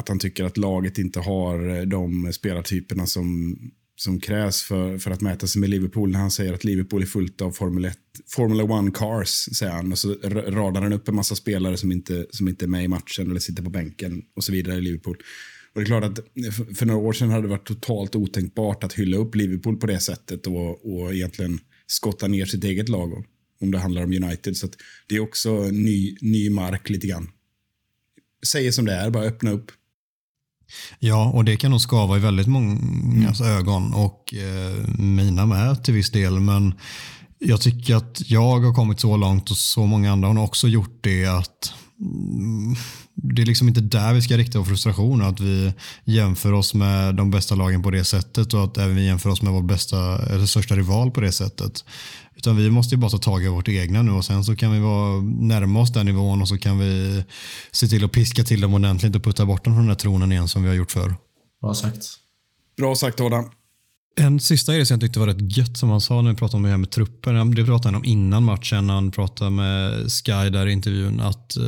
att 0.00 0.08
han 0.08 0.18
tycker 0.18 0.44
att 0.44 0.56
laget 0.56 0.98
inte 0.98 1.20
har 1.20 1.86
de 1.86 2.32
spelartyperna 2.32 3.06
som, 3.06 3.56
som 3.96 4.20
krävs 4.20 4.62
för, 4.62 4.98
för 4.98 5.10
att 5.10 5.20
mäta 5.20 5.46
sig 5.46 5.60
med 5.60 5.70
Liverpool. 5.70 6.10
När 6.10 6.18
han 6.18 6.30
säger 6.30 6.52
att 6.54 6.64
Liverpool 6.64 7.02
är 7.02 7.06
fullt 7.06 7.40
av 7.40 7.52
Formel 7.52 7.84
1, 7.84 7.98
Formula 8.28 8.88
1 8.88 8.94
cars, 8.94 9.28
säger 9.28 9.72
han. 9.72 9.92
Och 9.92 9.98
så 9.98 10.14
radar 10.46 10.82
han 10.82 10.92
upp 10.92 11.08
en 11.08 11.14
massa 11.14 11.34
spelare 11.34 11.76
som 11.76 11.92
inte, 11.92 12.26
som 12.30 12.48
inte 12.48 12.64
är 12.64 12.68
med 12.68 12.84
i 12.84 12.88
matchen 12.88 13.30
eller 13.30 13.40
sitter 13.40 13.62
på 13.62 13.70
bänken 13.70 14.22
och 14.36 14.44
så 14.44 14.52
vidare 14.52 14.76
i 14.76 14.80
Liverpool. 14.80 15.16
Och 15.74 15.80
det 15.80 15.84
är 15.84 15.86
klart 15.86 16.04
att 16.04 16.18
för- 16.76 16.86
några 16.86 17.00
år 17.00 17.12
sedan 17.12 17.30
hade 17.30 17.42
det 17.42 17.48
varit 17.48 17.66
totalt 17.66 18.16
otänkbart 18.16 18.84
att 18.84 18.92
hylla 18.92 19.16
upp 19.16 19.34
Liverpool 19.34 19.76
på 19.76 19.86
det 19.86 20.00
sättet 20.00 20.46
och, 20.46 20.94
och 20.94 21.14
egentligen 21.14 21.60
skotta 21.86 22.28
ner 22.28 22.46
sitt 22.46 22.64
eget 22.64 22.88
lag 22.88 23.24
om 23.60 23.70
det 23.70 23.78
handlar 23.78 24.02
om 24.04 24.12
United. 24.12 24.56
Så 24.56 24.68
det 25.08 25.16
är 25.16 25.20
också 25.20 25.62
ny, 25.62 26.16
ny 26.20 26.50
mark 26.50 26.90
lite 26.90 27.06
grann. 27.06 27.30
Säger 28.46 28.72
som 28.72 28.84
det 28.84 28.92
är, 28.92 29.10
bara 29.10 29.24
öppna 29.24 29.50
upp. 29.50 29.70
Ja, 30.98 31.30
och 31.30 31.44
det 31.44 31.56
kan 31.56 31.70
nog 31.70 31.80
skava 31.80 32.16
i 32.16 32.20
väldigt 32.20 32.46
många 32.46 33.34
ögon 33.44 33.94
och 33.94 34.34
eh, 34.34 34.98
mina 34.98 35.46
med 35.46 35.84
till 35.84 35.94
viss 35.94 36.10
del. 36.10 36.40
Men 36.40 36.74
jag 37.38 37.60
tycker 37.60 37.94
att 37.96 38.30
jag 38.30 38.60
har 38.60 38.74
kommit 38.74 39.00
så 39.00 39.16
långt 39.16 39.50
och 39.50 39.56
så 39.56 39.86
många 39.86 40.12
andra 40.12 40.28
har 40.28 40.42
också 40.42 40.68
gjort 40.68 40.98
det 41.00 41.26
att 41.26 41.72
mm, 42.00 42.74
det 43.14 43.42
är 43.42 43.46
liksom 43.46 43.68
inte 43.68 43.80
där 43.80 44.14
vi 44.14 44.22
ska 44.22 44.36
rikta 44.36 44.58
vår 44.58 44.66
frustration. 44.66 45.22
Att 45.22 45.40
vi 45.40 45.72
jämför 46.04 46.52
oss 46.52 46.74
med 46.74 47.14
de 47.14 47.30
bästa 47.30 47.54
lagen 47.54 47.82
på 47.82 47.90
det 47.90 48.04
sättet 48.04 48.54
och 48.54 48.64
att 48.64 48.78
även 48.78 48.96
vi 48.96 49.06
jämför 49.06 49.30
oss 49.30 49.42
med 49.42 49.52
vår 49.52 49.62
bästa, 49.62 50.26
eller 50.26 50.46
största 50.46 50.76
rival 50.76 51.10
på 51.10 51.20
det 51.20 51.32
sättet. 51.32 51.84
Utan 52.36 52.56
vi 52.56 52.70
måste 52.70 52.94
ju 52.94 53.00
bara 53.00 53.10
ta 53.10 53.18
tag 53.18 53.44
i 53.44 53.48
vårt 53.48 53.68
egna 53.68 54.02
nu 54.02 54.10
och 54.10 54.24
sen 54.24 54.44
så 54.44 54.56
kan 54.56 54.72
vi 54.72 54.78
vara 54.78 55.20
närma 55.22 55.80
oss 55.80 55.92
den 55.92 56.06
nivån 56.06 56.42
och 56.42 56.48
så 56.48 56.58
kan 56.58 56.78
vi 56.78 57.24
se 57.72 57.86
till 57.88 58.04
att 58.04 58.12
piska 58.12 58.44
till 58.44 58.60
dem 58.60 58.74
ordentligt 58.74 59.16
och 59.16 59.24
putta 59.24 59.46
bort 59.46 59.64
dem 59.64 59.74
från 59.74 59.82
den 59.82 59.88
här 59.88 59.94
tronen 59.94 60.32
igen 60.32 60.48
som 60.48 60.62
vi 60.62 60.68
har 60.68 60.76
gjort 60.76 60.92
förr. 60.92 61.14
Bra 61.60 61.74
sagt. 61.74 62.04
Bra 62.76 62.94
sagt 62.94 63.20
Adam. 63.20 63.44
En 64.16 64.40
sista 64.40 64.74
grej 64.74 64.86
som 64.86 64.94
jag 64.94 65.00
tyckte 65.00 65.18
var 65.20 65.26
rätt 65.26 65.56
gött 65.56 65.76
som 65.76 65.90
han 65.90 66.00
sa 66.00 66.22
när 66.22 66.30
vi 66.30 66.36
pratade 66.36 66.56
om 66.56 66.62
det 66.62 66.68
här 66.68 66.76
med 66.76 66.90
truppen. 66.90 67.54
Det 67.54 67.64
pratade 67.64 67.88
han 67.88 67.94
om 67.94 68.04
innan 68.04 68.44
matchen 68.44 68.86
när 68.86 68.94
han 68.94 69.10
pratade 69.10 69.50
med 69.50 70.12
Sky 70.12 70.50
där 70.50 70.66
i 70.66 70.72
intervjun. 70.72 71.20
Att, 71.20 71.56
eh, 71.56 71.62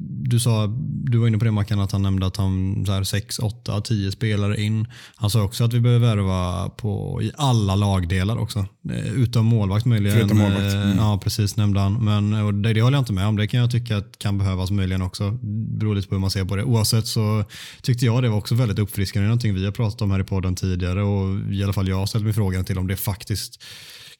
du, 0.00 0.40
sa, 0.40 0.66
du 1.04 1.18
var 1.18 1.28
inne 1.28 1.38
på 1.38 1.44
det 1.44 1.50
Mackan, 1.50 1.80
att 1.80 1.92
han 1.92 2.02
nämnde 2.02 2.26
att 2.26 2.36
han 2.36 2.84
så 2.86 2.92
här 2.92 3.04
6, 3.04 3.38
8, 3.38 3.80
10 3.80 4.12
spelare 4.12 4.62
in. 4.62 4.86
Han 5.16 5.30
sa 5.30 5.42
också 5.42 5.64
att 5.64 5.72
vi 5.72 5.80
behöver 5.80 6.06
värva 6.06 6.68
på, 6.68 7.22
i 7.22 7.32
alla 7.36 7.74
lagdelar 7.74 8.36
också. 8.36 8.66
Eh, 8.90 9.12
utom 9.12 9.46
målvakt 9.46 9.86
möjligen. 9.86 10.18
Förutom 10.18 10.38
målvakt. 10.38 10.74
Eh, 10.74 10.82
Mm. 10.86 10.96
Ja, 10.98 11.20
precis 11.24 11.56
nämnde 11.56 11.80
han. 11.80 12.04
Men 12.04 12.32
och 12.34 12.54
det, 12.54 12.72
det 12.72 12.82
håller 12.82 12.96
jag 12.96 13.02
inte 13.02 13.12
med 13.12 13.26
om. 13.26 13.36
Det 13.36 13.46
kan 13.46 13.60
jag 13.60 13.70
tycka 13.70 13.96
att 13.96 14.18
kan 14.18 14.38
behövas 14.38 14.70
möjligen 14.70 15.02
också. 15.02 15.30
Det 15.30 15.78
beror 15.78 15.94
lite 15.94 16.08
på 16.08 16.14
hur 16.14 16.20
man 16.20 16.30
ser 16.30 16.44
på 16.44 16.56
det. 16.56 16.64
Oavsett 16.64 17.06
så 17.06 17.44
tyckte 17.82 18.04
jag 18.06 18.22
det 18.22 18.28
var 18.28 18.38
också 18.38 18.54
väldigt 18.54 18.78
uppfriskande. 18.78 19.24
Det 19.24 19.26
är 19.26 19.28
någonting 19.28 19.54
vi 19.54 19.64
har 19.64 19.72
pratat 19.72 20.02
om 20.02 20.10
här 20.10 20.20
i 20.20 20.24
podden 20.24 20.54
tidigare 20.54 21.02
och 21.02 21.52
i 21.52 21.64
alla 21.64 21.72
fall 21.72 21.88
jag 21.88 21.96
har 21.96 22.06
ställt 22.06 22.24
mig 22.24 22.32
frågan 22.32 22.64
till 22.64 22.78
om 22.78 22.86
det 22.86 22.96
faktiskt 22.96 23.62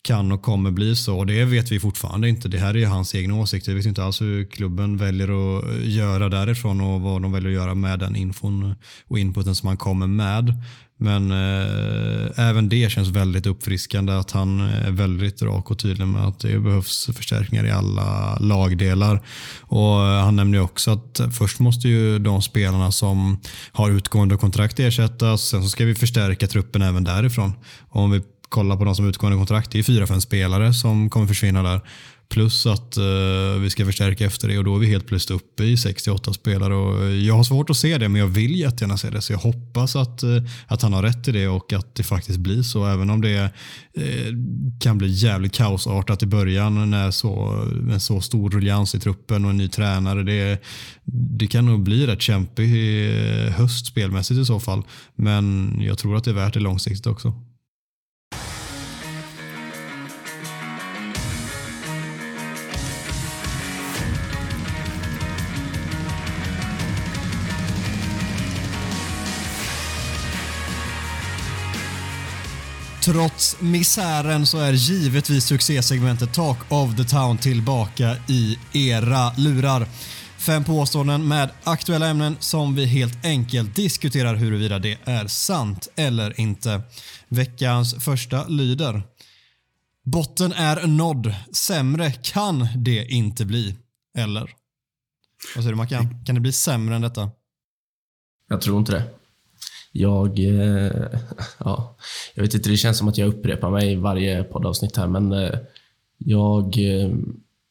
kan 0.03 0.33
och 0.33 0.43
kommer 0.43 0.71
bli 0.71 0.97
så. 0.97 1.19
Och 1.19 1.27
det 1.27 1.45
vet 1.45 1.73
vi 1.73 1.81
fortfarande 1.81 2.29
inte. 2.29 2.49
Det 2.49 2.59
här 2.59 2.75
är 2.75 2.79
ju 2.79 2.87
hans 2.87 3.15
egna 3.15 3.35
åsikter. 3.35 3.73
Vi 3.73 3.77
vet 3.79 3.87
inte 3.87 4.05
alls 4.05 4.21
hur 4.21 4.45
klubben 4.45 4.97
väljer 4.97 5.59
att 5.59 5.85
göra 5.85 6.29
därifrån 6.29 6.81
och 6.81 7.01
vad 7.01 7.23
de 7.23 7.33
väljer 7.33 7.51
att 7.51 7.55
göra 7.55 7.75
med 7.75 7.99
den 7.99 8.17
infon 8.17 8.75
och 9.09 9.19
inputen 9.19 9.55
som 9.55 9.67
han 9.67 9.77
kommer 9.77 10.07
med. 10.07 10.55
Men 10.99 11.31
eh, 11.31 12.49
även 12.49 12.69
det 12.69 12.93
känns 12.93 13.09
väldigt 13.09 13.47
uppfriskande 13.47 14.13
att 14.13 14.31
han 14.31 14.61
är 14.61 14.91
väldigt 14.91 15.43
rak 15.43 15.71
och 15.71 15.79
tydlig 15.79 16.07
med 16.07 16.25
att 16.25 16.41
det 16.41 16.59
behövs 16.59 17.11
förstärkningar 17.15 17.67
i 17.67 17.71
alla 17.71 18.39
lagdelar. 18.39 19.23
Och 19.61 20.07
eh, 20.07 20.25
Han 20.25 20.37
nämner 20.37 20.61
också 20.61 20.91
att 20.91 21.21
först 21.39 21.59
måste 21.59 21.89
ju 21.89 22.19
de 22.19 22.43
spelarna 22.43 22.93
som 22.93 23.41
har 23.73 23.91
utgående 23.91 24.37
kontrakt 24.37 24.81
ersättas. 24.81 25.43
Sen 25.43 25.63
så 25.63 25.69
ska 25.69 25.85
vi 25.85 25.95
förstärka 25.95 26.47
truppen 26.47 26.83
även 26.83 27.05
därifrån. 27.05 27.53
Och 27.89 28.01
om 28.01 28.11
vi 28.11 28.23
kollar 28.49 28.77
på 28.77 28.85
de 28.85 28.95
som 28.95 29.05
har 29.05 29.11
utgående 29.11 29.39
kontrakt, 29.39 29.71
det 29.71 29.79
är 29.79 29.83
fyra, 29.83 30.07
fem 30.07 30.21
spelare 30.21 30.75
som 30.75 31.11
kommer 31.11 31.27
försvinna 31.27 31.63
där. 31.63 31.81
Plus 32.29 32.67
att 32.67 32.99
uh, 32.99 33.61
vi 33.61 33.71
ska 33.71 33.85
förstärka 33.85 34.27
efter 34.27 34.49
det 34.49 34.59
och 34.59 34.65
då 34.65 34.77
är 34.77 34.79
vi 34.79 34.87
helt 34.87 35.07
plötsligt 35.07 35.43
uppe 35.43 35.65
i 35.65 35.77
68 35.77 36.33
spelare. 36.33 36.75
Och 36.75 37.05
eh, 37.05 37.11
jag 37.11 37.35
har 37.35 37.45
svårt 37.45 37.71
att 37.71 37.77
se 37.77 37.99
det, 37.99 38.09
men 38.09 38.21
jag 38.21 38.29
vill 38.29 38.57
jättegärna 38.61 38.97
se 38.97 39.11
det. 39.11 39.21
Så 39.21 39.33
jag 39.33 39.39
hoppas 39.39 39.97
att, 39.97 40.25
uh, 40.25 40.43
att 40.67 40.83
han 40.83 40.93
har 40.93 41.03
rätt 41.03 41.29
i 41.29 41.33
det 41.33 41.49
och 41.49 41.73
att 41.73 41.95
det 41.95 42.03
faktiskt 42.03 42.39
blir 42.39 42.62
så. 42.62 42.87
Även 42.87 43.11
om 43.11 43.21
det 43.21 43.43
uh, 43.99 44.27
kan 44.81 44.99
bli 44.99 45.09
jävligt 45.11 45.53
kaosartat 45.53 46.23
i 46.23 46.27
början 46.27 46.91
när 46.91 47.11
så, 47.11 47.65
en 47.93 48.01
så 48.01 48.21
stor 48.21 48.51
ruljans 48.51 48.95
i 48.95 49.01
truppen 49.01 49.45
och 49.45 49.51
en 49.51 49.57
ny 49.57 49.69
tränare. 49.69 50.23
Det, 50.23 50.62
det 51.39 51.47
kan 51.47 51.67
nog 51.67 51.83
bli 51.83 52.07
rätt 52.07 52.23
kämpig 52.23 52.69
höst 53.51 53.87
spelmässigt 53.87 54.41
i 54.41 54.45
så 54.45 54.61
fall. 54.61 54.83
Men 55.15 55.77
jag 55.81 55.99
tror 55.99 56.17
att 56.17 56.25
det 56.25 56.31
är 56.31 56.35
värt 56.35 56.55
det 56.55 56.61
långsiktigt 56.61 57.07
också. 57.07 57.35
Trots 73.07 73.57
misären 73.61 74.47
så 74.47 74.59
är 74.59 74.73
givetvis 74.73 75.45
succésegmentet 75.45 76.35
Talk 76.35 76.73
of 76.73 76.97
the 76.97 77.05
Town 77.05 77.38
tillbaka 77.38 78.16
i 78.29 78.59
era 78.73 79.33
lurar. 79.37 79.88
Fem 80.38 80.64
påståenden 80.64 81.29
med 81.29 81.51
aktuella 81.64 82.07
ämnen 82.07 82.37
som 82.40 82.75
vi 82.75 82.87
helt 82.87 83.25
enkelt 83.25 83.77
diskuterar 83.77 84.35
huruvida 84.35 84.79
det 84.79 84.99
är 85.05 85.27
sant 85.27 85.88
eller 85.97 86.40
inte. 86.40 86.83
Veckans 87.29 88.05
första 88.05 88.49
lyder. 88.49 89.03
Botten 90.05 90.53
är 90.53 90.87
nådd. 90.87 91.35
Sämre 91.53 92.12
kan 92.12 92.69
det 92.77 93.05
inte 93.05 93.45
bli. 93.45 93.77
Eller? 94.19 94.51
Vad 95.55 95.64
säger 95.64 95.71
du 95.71 95.77
Mackan? 95.77 96.25
Kan 96.25 96.35
det 96.35 96.40
bli 96.40 96.53
sämre 96.53 96.97
än 96.97 97.03
detta? 97.03 97.31
Jag 98.49 98.61
tror 98.61 98.79
inte 98.79 98.92
det. 98.92 99.05
Jag, 100.01 100.39
eh, 100.39 101.21
ja, 101.59 101.97
jag 102.35 102.43
vet 102.43 102.55
inte, 102.55 102.71
det 102.71 102.77
känns 102.77 102.99
som 102.99 103.09
att 103.09 103.19
jag 103.19 103.29
upprepar 103.29 103.71
mig 103.71 103.93
i 103.93 103.97
varje 103.97 104.45
poddavsnitt 104.45 104.97
här, 104.97 105.07
men 105.07 105.33
eh, 105.33 105.59
jag, 106.19 106.79
eh, 106.79 107.11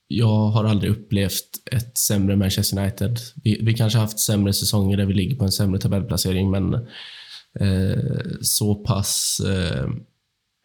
jag 0.07 0.47
har 0.47 0.63
aldrig 0.63 0.91
upplevt 0.91 1.49
ett 1.71 1.97
sämre 1.97 2.35
Manchester 2.35 2.81
United. 2.81 3.19
Vi, 3.43 3.59
vi 3.61 3.73
kanske 3.73 3.99
haft 3.99 4.19
sämre 4.19 4.53
säsonger 4.53 4.97
där 4.97 5.05
vi 5.05 5.13
ligger 5.13 5.35
på 5.35 5.43
en 5.43 5.51
sämre 5.51 5.79
tabellplacering, 5.79 6.51
men 6.51 6.73
eh, 7.59 8.21
så 8.41 8.75
pass 8.75 9.41
eh, 9.45 9.89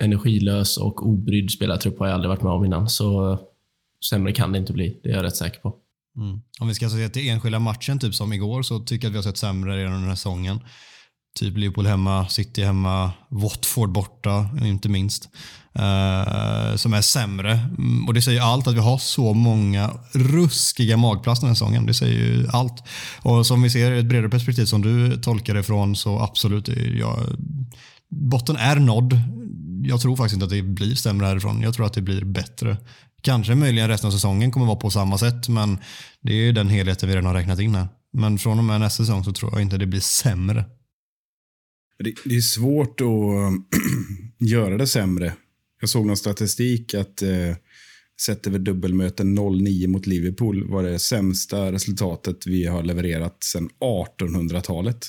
energilös 0.03 0.77
och 0.77 1.07
obrydd 1.07 1.51
spelartrupp 1.51 1.99
har 1.99 2.07
jag 2.07 2.14
aldrig 2.14 2.29
varit 2.29 2.42
med 2.42 2.53
om 2.53 2.64
innan. 2.64 2.88
Så 2.88 3.38
sämre 4.11 4.33
kan 4.33 4.53
det 4.53 4.59
inte 4.59 4.73
bli, 4.73 5.01
det 5.03 5.11
är 5.11 5.14
jag 5.14 5.25
rätt 5.25 5.37
säker 5.37 5.61
på. 5.61 5.77
Mm. 6.16 6.40
Om 6.61 6.68
vi 6.68 6.75
ska 6.75 6.88
se 6.88 7.09
till 7.09 7.29
enskilda 7.29 7.59
matchen, 7.59 7.99
typ 7.99 8.14
som 8.14 8.33
igår, 8.33 8.62
så 8.62 8.79
tycker 8.79 9.07
jag 9.07 9.11
att 9.11 9.14
vi 9.14 9.18
har 9.18 9.23
sett 9.23 9.37
sämre 9.37 9.77
redan 9.77 9.92
den 9.92 10.09
här 10.09 10.14
säsongen. 10.14 10.61
Typ 11.38 11.57
Liverpool 11.57 11.87
hemma, 11.87 12.29
City 12.29 12.64
hemma, 12.64 13.11
Watford 13.29 13.93
borta, 13.93 14.49
inte 14.62 14.88
minst. 14.88 15.29
Eh, 15.75 16.77
som 16.77 16.95
är 16.95 17.03
sämre. 17.03 17.53
Mm, 17.53 18.07
och 18.07 18.14
Det 18.14 18.23
säger 18.23 18.40
allt 18.40 18.66
att 18.66 18.75
vi 18.75 18.81
har 18.81 18.99
så 18.99 19.35
många 19.35 19.90
ruskiga 20.12 20.97
magplast 20.97 21.40
den 21.40 21.49
här 21.49 21.55
säsongen. 21.55 21.87
Det 21.87 21.95
säger 21.95 22.19
ju 22.19 22.49
allt. 22.53 22.83
Och 23.23 23.47
Som 23.47 23.62
vi 23.62 23.71
ser 23.71 23.93
i 23.93 23.99
ett 23.99 24.07
bredare 24.07 24.31
perspektiv 24.31 24.64
som 24.64 24.83
du 24.83 25.16
tolkar 25.16 25.55
det 25.55 25.62
från 25.62 25.97
så 25.97 26.19
absolut, 26.19 26.69
ja, 26.99 27.19
botten 28.11 28.57
är 28.57 28.77
nådd. 28.77 29.21
Jag 29.83 30.01
tror 30.01 30.16
faktiskt 30.16 30.35
inte 30.35 30.45
att 30.45 30.51
det 30.51 30.62
blir 30.62 30.95
sämre 30.95 31.27
härifrån. 31.27 31.62
Jag 31.62 31.75
tror 31.75 31.87
att 31.87 31.95
det 31.95 32.03
blir 32.03 32.25
bättre. 32.25 32.77
Kanske 33.23 33.55
möjligen 33.55 33.88
resten 33.88 34.09
av 34.09 34.12
säsongen 34.12 34.51
kommer 34.51 34.66
vara 34.66 34.77
på 34.77 34.90
samma 34.90 35.19
sätt, 35.19 35.49
men 35.49 35.79
det 36.21 36.33
är 36.33 36.37
ju 36.37 36.53
den 36.53 36.69
helheten 36.69 37.09
vi 37.09 37.14
redan 37.14 37.27
har 37.27 37.35
räknat 37.35 37.61
in 37.61 37.75
här. 37.75 37.88
Men 38.12 38.38
från 38.38 38.59
och 38.59 38.64
med 38.64 38.81
nästa 38.81 39.03
säsong 39.03 39.25
så 39.25 39.33
tror 39.33 39.53
jag 39.53 39.62
inte 39.62 39.79
det 39.79 39.87
blir 39.87 40.01
sämre. 40.01 40.64
Det, 42.04 42.14
det 42.24 42.36
är 42.36 42.40
svårt 42.40 43.00
att 43.00 43.06
göra 44.48 44.76
det 44.76 44.86
sämre. 44.86 45.32
Jag 45.80 45.88
såg 45.88 46.06
någon 46.06 46.16
statistik 46.16 46.94
att 46.94 47.22
eh, 47.22 47.56
sett 48.20 48.46
över 48.46 48.58
dubbelmöten 48.58 49.38
0-9 49.38 49.86
mot 49.86 50.06
Liverpool 50.06 50.68
var 50.68 50.82
det 50.82 50.98
sämsta 50.98 51.72
resultatet 51.72 52.46
vi 52.46 52.66
har 52.66 52.82
levererat 52.82 53.44
sedan 53.44 53.70
1800-talet. 53.80 55.08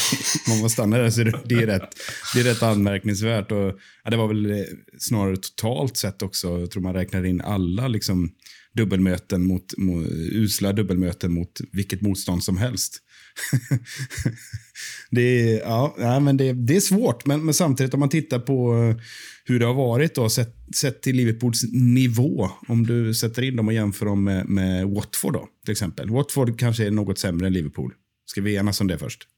Man 0.48 0.58
måste 0.58 0.74
stanna 0.74 0.98
där, 0.98 1.10
så 1.10 1.22
det 1.24 1.54
är 1.54 1.66
rätt, 1.66 1.88
det 2.34 2.40
är 2.40 2.44
rätt 2.44 2.62
anmärkningsvärt. 2.62 3.52
Och, 3.52 3.78
ja, 4.04 4.10
det 4.10 4.16
var 4.16 4.28
väl 4.28 4.50
eh, 4.50 4.64
snarare 4.98 5.36
totalt 5.36 5.96
sett 5.96 6.22
också. 6.22 6.60
Jag 6.60 6.70
tror 6.70 6.82
man 6.82 6.94
räknar 6.94 7.24
in 7.24 7.40
alla 7.40 7.88
liksom, 7.88 8.32
dubbelmöten 8.72 9.46
mot, 9.46 9.78
mot 9.78 10.06
usla 10.10 10.72
dubbelmöten 10.72 11.32
mot 11.32 11.60
vilket 11.72 12.00
motstånd 12.00 12.44
som 12.44 12.56
helst. 12.56 13.02
det, 15.10 15.22
är, 15.22 15.60
ja, 15.60 16.20
men 16.20 16.36
det, 16.36 16.52
det 16.52 16.76
är 16.76 16.80
svårt, 16.80 17.26
men, 17.26 17.44
men, 17.44 17.54
samtidigt 17.54 17.94
om 17.94 18.00
man 18.00 18.08
tittar 18.08 18.38
på 18.38 18.74
eh, 18.74 18.96
hur 19.44 19.60
det 19.60 19.66
har 19.66 19.74
varit 19.74 20.14
då, 20.14 20.28
sett, 20.28 20.56
sett 20.76 21.02
till 21.02 21.16
Liverpools 21.16 21.64
nivå. 21.72 22.50
Om 22.68 22.86
du 22.86 23.14
sätter 23.14 23.42
in 23.42 23.56
dem 23.56 23.68
och 23.68 23.74
jämför 23.74 24.06
dem 24.06 24.24
med, 24.24 24.46
med 24.46 24.86
Watford 24.86 25.32
då, 25.32 25.48
till 25.64 25.72
exempel. 25.72 26.10
Watford 26.10 26.58
kanske 26.58 26.86
är 26.86 26.90
något 26.90 27.18
sämre 27.18 27.46
än 27.46 27.52
Liverpool. 27.52 27.94
Ska 28.26 28.40
vi 28.40 28.56
enas 28.56 28.80
om 28.80 28.86
det 28.86 28.98
först? 28.98 29.28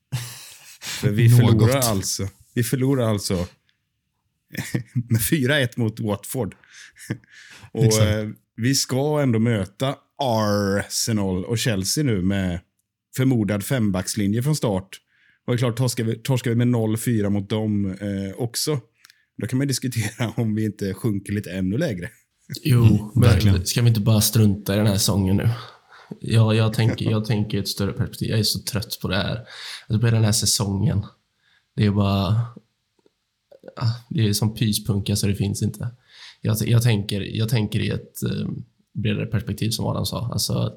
För 1.00 1.10
vi 1.10 1.28
förlorar 1.28 1.78
alltså, 1.78 2.28
vi 2.54 2.62
förlorar 2.62 3.08
alltså 3.08 3.34
med 5.08 5.20
4-1 5.20 5.68
mot 5.76 6.00
Watford. 6.00 6.54
och 7.72 8.02
eh, 8.02 8.28
vi 8.56 8.74
ska 8.74 9.20
ändå 9.22 9.38
möta 9.38 9.96
Arsenal 10.18 11.44
och 11.44 11.58
Chelsea 11.58 12.04
nu 12.04 12.22
med 12.22 12.60
förmodad 13.16 13.64
fembackslinje 13.64 14.42
från 14.42 14.56
start. 14.56 15.00
Och 15.46 15.52
det 15.52 15.56
är 15.56 15.58
klart, 15.58 15.76
torskar 15.76 16.04
vi, 16.04 16.18
torskar 16.18 16.50
vi 16.50 16.56
med 16.56 16.68
0-4 16.68 17.30
mot 17.30 17.50
dem 17.50 17.90
eh, 17.90 18.36
också, 18.36 18.80
då 19.40 19.46
kan 19.46 19.58
man 19.58 19.66
diskutera 19.66 20.32
om 20.36 20.54
vi 20.54 20.64
inte 20.64 20.94
sjunker 20.94 21.32
lite 21.32 21.50
ännu 21.50 21.78
lägre. 21.78 22.10
Jo, 22.62 22.84
mm, 22.84 23.30
verkligen. 23.30 23.66
Ska 23.66 23.82
vi 23.82 23.88
inte 23.88 24.00
bara 24.00 24.20
strunta 24.20 24.74
i 24.74 24.76
den 24.76 24.86
här 24.86 24.94
säsongen 24.94 25.36
nu? 25.36 25.50
Ja, 26.20 26.54
jag 26.54 26.72
tänker, 26.72 27.10
jag 27.10 27.24
tänker 27.24 27.58
ett 27.58 27.68
större 27.68 27.92
perspektiv. 27.92 28.30
Jag 28.30 28.38
är 28.38 28.42
så 28.42 28.58
trött 28.58 28.98
på 29.02 29.08
det 29.08 29.16
här. 29.16 29.46
Alltså 29.88 30.06
på 30.06 30.14
den 30.14 30.24
här 30.24 30.32
säsongen. 30.32 31.06
Det 31.76 31.86
är 31.86 31.90
bara... 31.90 32.46
Det 34.10 34.28
är 34.28 34.32
som 34.32 34.54
pyspunka 34.54 35.16
så 35.16 35.26
det 35.26 35.34
finns 35.34 35.62
inte. 35.62 35.88
Jag, 36.40 36.56
jag, 36.68 36.82
tänker, 36.82 37.20
jag 37.20 37.48
tänker 37.48 37.80
i 37.80 37.90
ett 37.90 38.22
eh, 38.22 38.48
bredare 38.94 39.26
perspektiv 39.26 39.70
som 39.70 39.86
Adam 39.86 40.06
sa. 40.06 40.30
Alltså, 40.32 40.72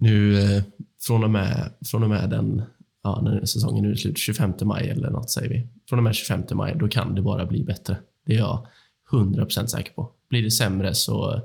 nu 0.00 0.40
eh, 0.40 0.62
från 1.00 1.24
och 1.24 1.30
med, 1.30 1.70
från 1.86 2.02
och 2.02 2.08
med 2.08 2.30
den, 2.30 2.62
ja, 3.02 3.20
när 3.22 3.44
säsongen 3.44 3.84
är 3.84 3.94
slut, 3.94 4.18
25 4.18 4.52
maj 4.62 4.88
eller 4.88 5.10
något 5.10 5.30
säger 5.30 5.48
vi. 5.48 5.68
Från 5.88 5.98
och 5.98 6.02
med 6.02 6.14
25 6.14 6.42
maj, 6.52 6.76
då 6.78 6.88
kan 6.88 7.14
det 7.14 7.22
bara 7.22 7.46
bli 7.46 7.64
bättre. 7.64 7.96
Det 8.26 8.34
är 8.34 8.38
jag 8.38 8.66
100% 9.10 9.66
säker 9.66 9.92
på. 9.92 10.10
Blir 10.28 10.42
det 10.42 10.50
sämre 10.50 10.94
så 10.94 11.42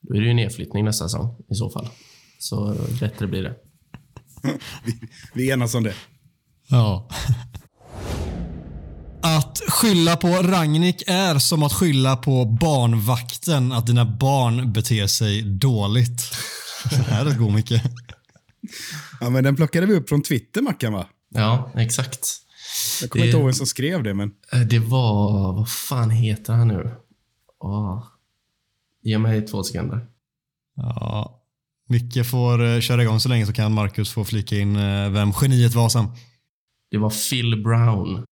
då 0.00 0.14
är 0.14 0.20
det 0.20 0.26
ju 0.26 0.34
nedflyttning 0.34 0.84
nästa 0.84 1.04
säsong 1.08 1.36
i 1.48 1.54
så 1.54 1.70
fall. 1.70 1.88
Så 2.38 2.76
bättre 3.00 3.26
blir 3.26 3.42
det. 3.42 3.54
vi, 4.84 5.00
vi 5.34 5.50
enas 5.50 5.74
om 5.74 5.82
det. 5.82 5.94
Ja. 6.68 7.08
Att 9.22 9.58
skylla 9.68 10.16
på 10.16 10.28
Ragnik 10.28 11.02
är 11.06 11.38
som 11.38 11.62
att 11.62 11.72
skylla 11.72 12.16
på 12.16 12.44
barnvakten 12.44 13.72
att 13.72 13.86
dina 13.86 14.04
barn 14.04 14.72
beter 14.72 15.06
sig 15.06 15.42
dåligt. 15.42 16.22
Det 16.96 17.14
här 17.14 17.26
är 17.26 17.38
god 17.38 17.52
Micke. 17.52 17.72
Ja, 19.20 19.30
men 19.30 19.44
den 19.44 19.56
plockade 19.56 19.86
vi 19.86 19.94
upp 19.94 20.08
från 20.08 20.22
Twitter, 20.22 20.62
Mackan, 20.62 20.92
va? 20.92 21.06
Ja, 21.28 21.72
exakt. 21.74 22.28
Jag 23.00 23.10
kommer 23.10 23.24
det, 23.24 23.28
inte 23.28 23.38
ihåg 23.38 23.46
vem 23.46 23.54
som 23.54 23.66
skrev 23.66 24.02
det, 24.02 24.14
men... 24.14 24.30
Eh, 24.52 24.60
det 24.60 24.78
var... 24.78 25.52
Vad 25.52 25.70
fan 25.70 26.10
heter 26.10 26.52
han 26.52 26.68
nu? 26.68 26.90
Åh. 27.60 28.04
Ge 29.02 29.18
mig 29.18 29.46
två 29.46 29.62
sekunder. 29.62 30.06
Ja. 30.76 31.34
Micke 31.88 32.26
får 32.26 32.62
uh, 32.62 32.80
köra 32.80 33.02
igång 33.02 33.20
så 33.20 33.28
länge 33.28 33.46
så 33.46 33.52
kan 33.52 33.72
Marcus 33.72 34.12
få 34.12 34.24
flika 34.24 34.58
in 34.58 34.74
vem 35.12 35.32
geniet 35.40 35.74
var 35.74 35.88
sen. 35.88 36.06
Det 36.90 36.98
var 36.98 37.30
Phil 37.30 37.62
Brown. 37.62 38.24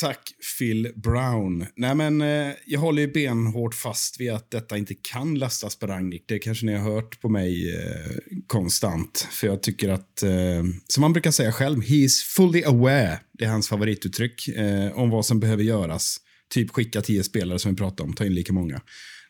Tack 0.00 0.32
Phil 0.58 0.92
Brown. 0.96 1.66
Nej, 1.76 1.94
men, 1.94 2.20
eh, 2.20 2.54
jag 2.66 2.80
håller 2.80 3.02
ju 3.02 3.12
benhårt 3.12 3.74
fast 3.74 4.20
vid 4.20 4.32
att 4.32 4.50
detta 4.50 4.78
inte 4.78 4.94
kan 4.94 5.34
lastas 5.34 5.76
på 5.76 5.86
Rangnick. 5.86 6.24
Det 6.26 6.38
kanske 6.38 6.66
ni 6.66 6.74
har 6.74 6.92
hört 6.94 7.20
på 7.20 7.28
mig 7.28 7.74
eh, 7.74 8.16
konstant. 8.46 9.28
För 9.30 9.46
jag 9.46 9.62
tycker 9.62 9.88
att, 9.88 10.22
eh, 10.22 10.64
som 10.88 11.00
man 11.00 11.12
brukar 11.12 11.30
säga 11.30 11.52
själv, 11.52 11.82
he 11.82 11.94
is 11.94 12.22
fully 12.22 12.62
aware, 12.64 13.20
det 13.32 13.44
är 13.44 13.48
hans 13.48 13.68
favorituttryck, 13.68 14.48
eh, 14.48 14.98
om 14.98 15.10
vad 15.10 15.26
som 15.26 15.40
behöver 15.40 15.62
göras. 15.62 16.16
Typ 16.54 16.70
skicka 16.70 17.00
tio 17.00 17.24
spelare 17.24 17.58
som 17.58 17.70
vi 17.70 17.76
pratade 17.76 18.08
om, 18.08 18.14
ta 18.14 18.24
in 18.24 18.34
lika 18.34 18.52
många. 18.52 18.80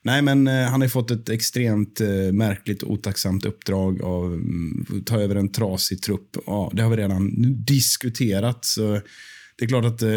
Nej, 0.02 0.22
men 0.22 0.46
eh, 0.46 0.64
han 0.64 0.80
har 0.80 0.88
fått 0.88 1.10
ett 1.10 1.28
extremt 1.28 2.00
eh, 2.00 2.32
märkligt 2.32 2.82
otacksamt 2.82 3.44
uppdrag 3.44 4.02
av 4.02 4.34
mm, 4.34 5.04
ta 5.06 5.20
över 5.20 5.34
en 5.34 5.52
trasig 5.52 6.02
trupp. 6.02 6.36
Ja, 6.46 6.70
det 6.74 6.82
har 6.82 6.90
vi 6.90 6.96
redan 6.96 7.34
diskuterat. 7.64 8.64
så 8.64 9.00
det 9.58 9.64
är 9.64 9.68
klart 9.68 9.84
att 9.84 10.02
eh, 10.02 10.10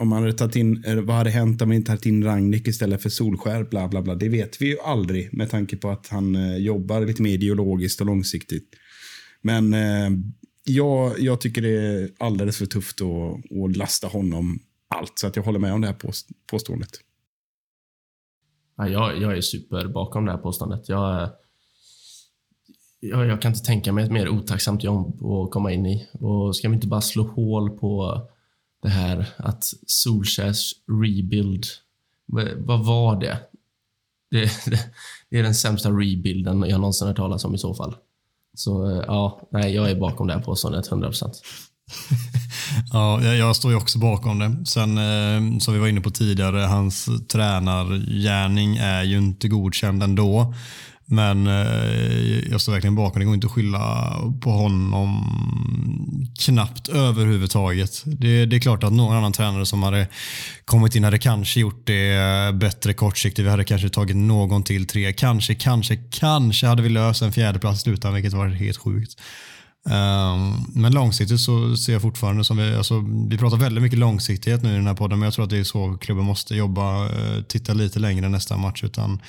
om 0.00 0.08
man 0.08 0.22
hade 0.22 0.32
tagit 0.32 0.56
in, 0.56 0.84
eh, 0.84 1.00
vad 1.00 1.16
hade 1.16 1.30
hänt 1.30 1.62
om 1.62 1.68
man 1.68 1.76
inte 1.76 1.90
tagit 1.90 2.06
in 2.06 2.24
Rangnick 2.24 2.68
istället 2.68 3.02
för 3.02 3.08
Solskär? 3.08 3.64
Bla, 3.64 3.88
bla, 3.88 4.02
bla. 4.02 4.14
Det 4.14 4.28
vet 4.28 4.62
vi 4.62 4.66
ju 4.66 4.78
aldrig 4.80 5.34
med 5.34 5.50
tanke 5.50 5.76
på 5.76 5.90
att 5.90 6.08
han 6.08 6.36
eh, 6.36 6.56
jobbar 6.56 7.00
lite 7.00 7.22
mer 7.22 7.30
ideologiskt 7.30 8.00
och 8.00 8.06
långsiktigt. 8.06 8.68
Men 9.42 9.74
eh, 9.74 10.10
jag, 10.64 11.20
jag 11.20 11.40
tycker 11.40 11.62
det 11.62 11.82
är 11.82 12.10
alldeles 12.18 12.58
för 12.58 12.66
tufft 12.66 13.00
att, 13.00 13.58
att 13.64 13.76
lasta 13.76 14.06
honom 14.06 14.58
allt. 14.88 15.18
Så 15.18 15.26
att 15.26 15.36
jag 15.36 15.42
håller 15.42 15.58
med 15.58 15.72
om 15.72 15.80
det 15.80 15.86
här 15.86 15.94
påst 15.94 16.28
påståendet. 16.50 16.90
Ja, 18.76 18.88
jag, 18.88 19.22
jag 19.22 19.36
är 19.36 19.40
super 19.40 19.88
bakom 19.88 20.24
det 20.24 20.32
här 20.32 20.38
påståendet. 20.38 20.88
Jag, 20.88 21.30
jag, 23.00 23.26
jag 23.26 23.42
kan 23.42 23.52
inte 23.52 23.64
tänka 23.64 23.92
mig 23.92 24.04
ett 24.04 24.10
mer 24.10 24.28
otacksamt 24.28 24.84
jobb 24.84 25.24
att 25.24 25.50
komma 25.50 25.72
in 25.72 25.86
i. 25.86 26.08
Och 26.12 26.56
ska 26.56 26.68
vi 26.68 26.74
inte 26.74 26.86
bara 26.86 27.00
slå 27.00 27.22
hål 27.22 27.70
på 27.70 28.22
det 28.82 28.88
här 28.88 29.26
att 29.36 29.64
Solskjaers 29.86 30.72
rebuild, 31.02 31.66
vad, 32.56 32.84
var 32.84 33.20
det? 33.20 33.38
Det, 34.30 34.40
det? 34.66 34.80
det 35.30 35.38
är 35.38 35.42
den 35.42 35.54
sämsta 35.54 35.90
rebuilden 35.90 36.64
jag 36.68 36.80
någonsin 36.80 37.08
hört 37.08 37.16
talas 37.16 37.44
om 37.44 37.54
i 37.54 37.58
så 37.58 37.74
fall. 37.74 37.96
Så 38.54 38.90
eh, 38.90 39.04
ja, 39.06 39.48
nej, 39.50 39.74
jag 39.74 39.90
är 39.90 40.00
bakom 40.00 40.26
det 40.26 40.32
här 40.32 40.40
påståendet 40.40 40.90
100%. 40.90 41.30
ja, 42.92 43.22
jag, 43.22 43.36
jag 43.36 43.56
står 43.56 43.70
ju 43.70 43.76
också 43.76 43.98
bakom 43.98 44.38
det. 44.38 44.66
Sen, 44.66 44.98
eh, 44.98 45.58
som 45.58 45.74
vi 45.74 45.80
var 45.80 45.88
inne 45.88 46.00
på 46.00 46.10
tidigare, 46.10 46.58
hans 46.58 47.08
tränargärning 47.28 48.76
är 48.76 49.02
ju 49.02 49.18
inte 49.18 49.48
godkänd 49.48 50.02
ändå. 50.02 50.54
Men 51.12 51.46
eh, 51.46 52.50
jag 52.50 52.60
står 52.60 52.72
verkligen 52.72 52.94
bakom 52.94 53.20
det. 53.20 53.26
går 53.26 53.34
inte 53.34 53.46
att 53.46 53.52
skylla 53.52 54.16
på 54.40 54.50
honom 54.50 55.24
knappt 56.38 56.88
överhuvudtaget. 56.88 58.02
Det, 58.06 58.46
det 58.46 58.56
är 58.56 58.60
klart 58.60 58.84
att 58.84 58.92
någon 58.92 59.16
annan 59.16 59.32
tränare 59.32 59.66
som 59.66 59.82
hade 59.82 60.06
kommit 60.64 60.94
in 60.94 61.04
hade 61.04 61.18
kanske 61.18 61.60
gjort 61.60 61.86
det 61.86 62.14
eh, 62.14 62.52
bättre 62.52 62.92
kortsiktigt. 62.92 63.46
Vi 63.46 63.50
hade 63.50 63.64
kanske 63.64 63.88
tagit 63.88 64.16
någon 64.16 64.62
till 64.62 64.86
tre. 64.86 65.12
Kanske, 65.12 65.54
kanske, 65.54 65.96
kanske 65.96 66.66
hade 66.66 66.82
vi 66.82 66.88
löst 66.88 67.22
en 67.22 67.32
fjärdeplats 67.32 67.80
i 67.80 67.82
slutändan, 67.82 68.14
vilket 68.14 68.32
var 68.32 68.48
helt 68.48 68.78
sjukt. 68.78 69.20
Um, 69.84 70.66
men 70.74 70.92
långsiktigt 70.92 71.40
så 71.40 71.76
ser 71.76 71.92
jag 71.92 72.02
fortfarande 72.02 72.44
som 72.44 72.56
vi, 72.56 72.74
alltså, 72.74 73.04
vi 73.30 73.38
pratar 73.38 73.56
väldigt 73.56 73.82
mycket 73.82 73.98
långsiktighet 73.98 74.62
nu 74.62 74.72
i 74.72 74.76
den 74.76 74.86
här 74.86 74.94
podden, 74.94 75.18
men 75.18 75.26
jag 75.26 75.34
tror 75.34 75.44
att 75.44 75.50
det 75.50 75.58
är 75.58 75.64
så 75.64 75.96
klubben 76.00 76.24
måste 76.24 76.54
jobba, 76.54 77.04
eh, 77.04 77.42
titta 77.48 77.72
lite 77.72 77.98
längre 77.98 78.28
nästa 78.28 78.56
match. 78.56 78.84
Utan 78.84 79.20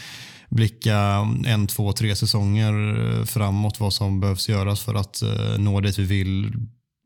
blicka 0.52 0.98
en, 1.46 1.68
två, 1.68 1.94
tre 1.94 2.16
säsonger 2.16 2.74
eh, 3.20 3.26
framåt 3.26 3.80
vad 3.80 3.94
som 3.94 4.20
behövs 4.20 4.50
göras 4.50 4.82
för 4.82 4.96
att 4.96 5.22
eh, 5.22 5.58
nå 5.58 5.80
dit 5.80 6.00
vi 6.00 6.04
vill 6.04 6.54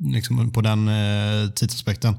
liksom 0.04 0.52
på 0.52 0.62
den 0.62 0.88
eh, 0.88 1.50
tidsaspekten. 1.50 2.16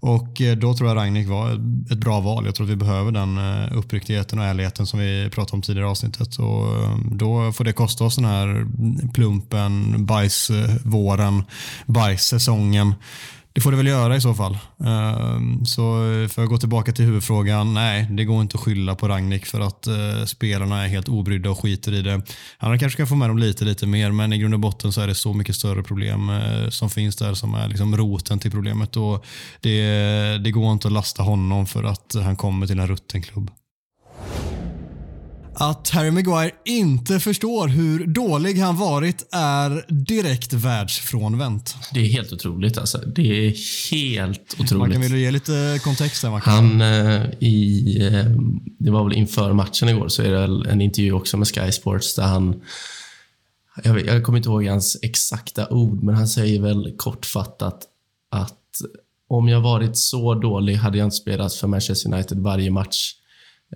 Och 0.00 0.42
då 0.56 0.74
tror 0.74 0.88
jag 0.88 0.96
Ragnik 0.96 1.28
var 1.28 1.52
ett 1.92 1.98
bra 1.98 2.20
val. 2.20 2.46
Jag 2.46 2.54
tror 2.54 2.66
att 2.66 2.70
vi 2.70 2.76
behöver 2.76 3.12
den 3.12 3.38
uppriktigheten 3.72 4.38
och 4.38 4.44
ärligheten 4.44 4.86
som 4.86 5.00
vi 5.00 5.30
pratade 5.30 5.56
om 5.56 5.62
tidigare 5.62 5.86
i 5.86 5.90
avsnittet. 5.90 6.38
Och 6.38 6.66
då 7.12 7.52
får 7.52 7.64
det 7.64 7.72
kosta 7.72 8.04
oss 8.04 8.16
den 8.16 8.24
här 8.24 8.66
plumpen, 9.12 10.06
bajsvåren, 10.06 11.44
bajssäsongen. 11.86 12.94
Det 13.56 13.60
får 13.60 13.70
det 13.70 13.76
väl 13.76 13.86
göra 13.86 14.16
i 14.16 14.20
så 14.20 14.34
fall. 14.34 14.58
Ehm, 14.84 15.64
så 15.64 15.82
för 16.30 16.42
att 16.42 16.48
gå 16.48 16.58
tillbaka 16.58 16.92
till 16.92 17.04
huvudfrågan, 17.04 17.74
nej, 17.74 18.06
det 18.10 18.24
går 18.24 18.42
inte 18.42 18.54
att 18.54 18.60
skylla 18.64 18.94
på 18.94 19.08
Ragnik 19.08 19.46
för 19.46 19.60
att 19.60 19.86
eh, 19.86 20.24
spelarna 20.26 20.84
är 20.84 20.88
helt 20.88 21.08
obrydda 21.08 21.50
och 21.50 21.58
skiter 21.58 21.92
i 21.92 22.02
det. 22.02 22.22
Han 22.58 22.78
kanske 22.78 22.96
kan 22.96 23.06
få 23.06 23.14
med 23.14 23.30
dem 23.30 23.38
lite, 23.38 23.64
lite 23.64 23.86
mer, 23.86 24.12
men 24.12 24.32
i 24.32 24.38
grund 24.38 24.54
och 24.54 24.60
botten 24.60 24.92
så 24.92 25.00
är 25.00 25.06
det 25.06 25.14
så 25.14 25.32
mycket 25.32 25.56
större 25.56 25.82
problem 25.82 26.30
eh, 26.30 26.68
som 26.68 26.90
finns 26.90 27.16
där 27.16 27.34
som 27.34 27.54
är 27.54 27.68
liksom 27.68 27.96
roten 27.96 28.38
till 28.38 28.50
problemet. 28.50 28.96
Och 28.96 29.24
det, 29.60 30.38
det 30.38 30.50
går 30.50 30.72
inte 30.72 30.88
att 30.88 30.92
lasta 30.92 31.22
honom 31.22 31.66
för 31.66 31.84
att 31.84 32.14
han 32.14 32.36
kommer 32.36 32.66
till 32.66 32.78
en 32.78 32.88
rutten 32.88 33.22
klubb. 33.22 33.50
Att 35.58 35.90
Harry 35.90 36.10
Maguire 36.10 36.50
inte 36.64 37.20
förstår 37.20 37.68
hur 37.68 38.06
dålig 38.06 38.58
han 38.58 38.76
varit 38.76 39.28
är 39.32 39.84
direkt 40.04 40.52
världsfrånvänt. 40.52 41.76
Det 41.94 42.00
är 42.00 42.08
helt 42.08 42.32
otroligt 42.32 42.78
alltså. 42.78 42.98
Det 42.98 43.46
är 43.46 43.54
helt 43.90 44.54
otroligt. 44.60 44.78
Man 44.78 44.92
kan 44.92 45.00
väl 45.00 45.14
ge 45.14 45.30
lite 45.30 45.80
kontext 45.84 46.22
där? 46.22 46.30
Han 46.30 46.80
eh, 46.80 47.22
i, 47.40 47.98
eh, 48.06 48.24
det 48.78 48.90
var 48.90 49.04
väl 49.04 49.16
inför 49.16 49.52
matchen 49.52 49.88
igår, 49.88 50.08
så 50.08 50.22
är 50.22 50.30
det 50.30 50.70
en 50.70 50.80
intervju 50.80 51.12
också 51.12 51.36
med 51.36 51.48
Sky 51.48 51.72
Sports 51.72 52.14
där 52.14 52.22
han 52.22 52.60
jag, 53.84 54.06
jag 54.06 54.24
kommer 54.24 54.38
inte 54.38 54.48
ihåg 54.48 54.66
hans 54.66 54.98
exakta 55.02 55.68
ord, 55.68 56.02
men 56.02 56.14
han 56.14 56.28
säger 56.28 56.60
väl 56.60 56.94
kortfattat 56.96 57.86
att 58.30 58.60
om 59.28 59.48
jag 59.48 59.60
varit 59.60 59.96
så 59.98 60.34
dålig 60.34 60.74
hade 60.74 60.98
jag 60.98 61.06
inte 61.06 61.16
spelat 61.16 61.54
för 61.54 61.68
Manchester 61.68 62.14
United 62.14 62.38
varje 62.38 62.70
match. 62.70 63.12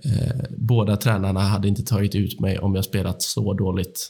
Eh, 0.03 0.45
båda 0.57 0.97
tränarna 0.97 1.39
hade 1.39 1.67
inte 1.67 1.83
tagit 1.83 2.15
ut 2.15 2.39
mig 2.39 2.59
om 2.59 2.75
jag 2.75 2.85
spelat 2.85 3.21
så 3.21 3.53
dåligt. 3.53 4.09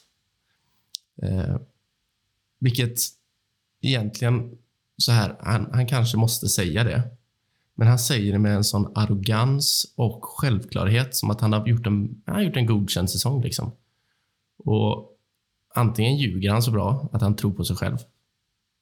Eh, 1.22 1.56
vilket 2.60 2.98
egentligen, 3.82 4.58
så 4.98 5.12
här, 5.12 5.36
han, 5.40 5.70
han 5.74 5.88
kanske 5.88 6.18
måste 6.18 6.50
säga 6.50 6.84
det. 6.84 7.04
Men 7.76 7.88
han 7.88 8.00
säger 8.00 8.34
det 8.34 8.40
med 8.40 8.56
en 8.56 8.64
sån 8.64 8.92
arrogans 8.96 9.94
och 9.96 10.20
självklarhet 10.26 11.16
som 11.16 11.30
att 11.32 11.42
han 11.42 11.54
har 11.54 11.68
gjort 11.68 11.88
en, 11.88 12.22
han 12.26 12.36
har 12.36 12.42
gjort 12.42 12.58
en 12.58 12.66
godkänd 12.66 13.10
säsong. 13.10 13.42
Liksom. 13.42 13.72
Och 14.58 15.12
Antingen 15.74 16.18
ljuger 16.18 16.52
han 16.52 16.62
så 16.62 16.72
bra 16.72 17.10
att 17.12 17.22
han 17.22 17.36
tror 17.36 17.52
på 17.52 17.64
sig 17.64 17.76
själv. 17.76 17.98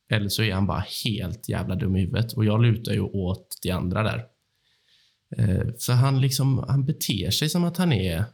Eller 0.09 0.29
så 0.29 0.43
är 0.43 0.53
han 0.53 0.67
bara 0.67 0.83
helt 1.05 1.49
jävla 1.49 1.75
dum 1.75 1.95
i 1.95 1.99
huvudet. 1.99 2.33
Och 2.33 2.45
jag 2.45 2.61
lutar 2.61 2.91
ju 2.91 3.01
åt 3.01 3.57
de 3.63 3.71
andra 3.71 4.03
där. 4.03 4.25
Eh, 5.37 5.73
för 5.79 5.93
han 5.93 6.21
liksom, 6.21 6.65
han 6.67 6.85
beter 6.85 7.31
sig 7.31 7.49
som 7.49 7.63
att 7.63 7.77
han 7.77 7.93
är 7.93 8.25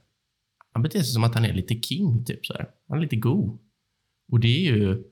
han 0.72 0.82
beter 0.82 1.00
sig 1.00 1.14
som 1.14 1.24
att 1.24 1.34
han 1.34 1.46
är 1.46 1.54
lite 1.54 1.82
king, 1.82 2.26
typ 2.26 2.46
så 2.46 2.54
här. 2.54 2.70
Han 2.88 2.98
är 2.98 3.02
lite 3.02 3.16
god. 3.16 3.60
Och 4.32 4.40
det 4.40 4.48
är 4.48 4.72
ju 4.72 5.04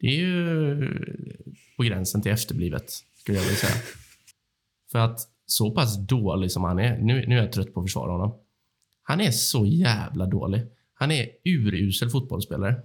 det 0.00 0.06
är 0.06 0.18
ju 0.18 0.76
på 1.76 1.82
gränsen 1.82 2.22
till 2.22 2.32
efterblivet, 2.32 2.90
skulle 3.14 3.38
jag 3.38 3.44
vilja 3.44 3.58
säga. 3.58 3.82
För 4.92 4.98
att 4.98 5.20
så 5.46 5.70
pass 5.70 6.06
dålig 6.06 6.52
som 6.52 6.64
han 6.64 6.78
är, 6.78 6.98
nu, 6.98 7.26
nu 7.26 7.38
är 7.38 7.42
jag 7.42 7.52
trött 7.52 7.74
på 7.74 7.80
att 7.80 7.86
försvara 7.86 8.12
honom. 8.12 8.38
Han 9.02 9.20
är 9.20 9.30
så 9.30 9.66
jävla 9.66 10.26
dålig. 10.26 10.66
Han 10.94 11.10
är 11.10 11.28
urusel 11.44 12.10
fotbollsspelare. 12.10 12.82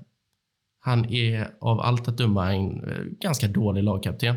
Han 0.79 1.05
är 1.05 1.47
av 1.59 1.79
allt 1.79 2.07
att 2.07 2.17
döma 2.17 2.53
en 2.53 2.83
eh, 2.83 3.03
ganska 3.19 3.47
dålig 3.47 3.83
lagkapten. 3.83 4.35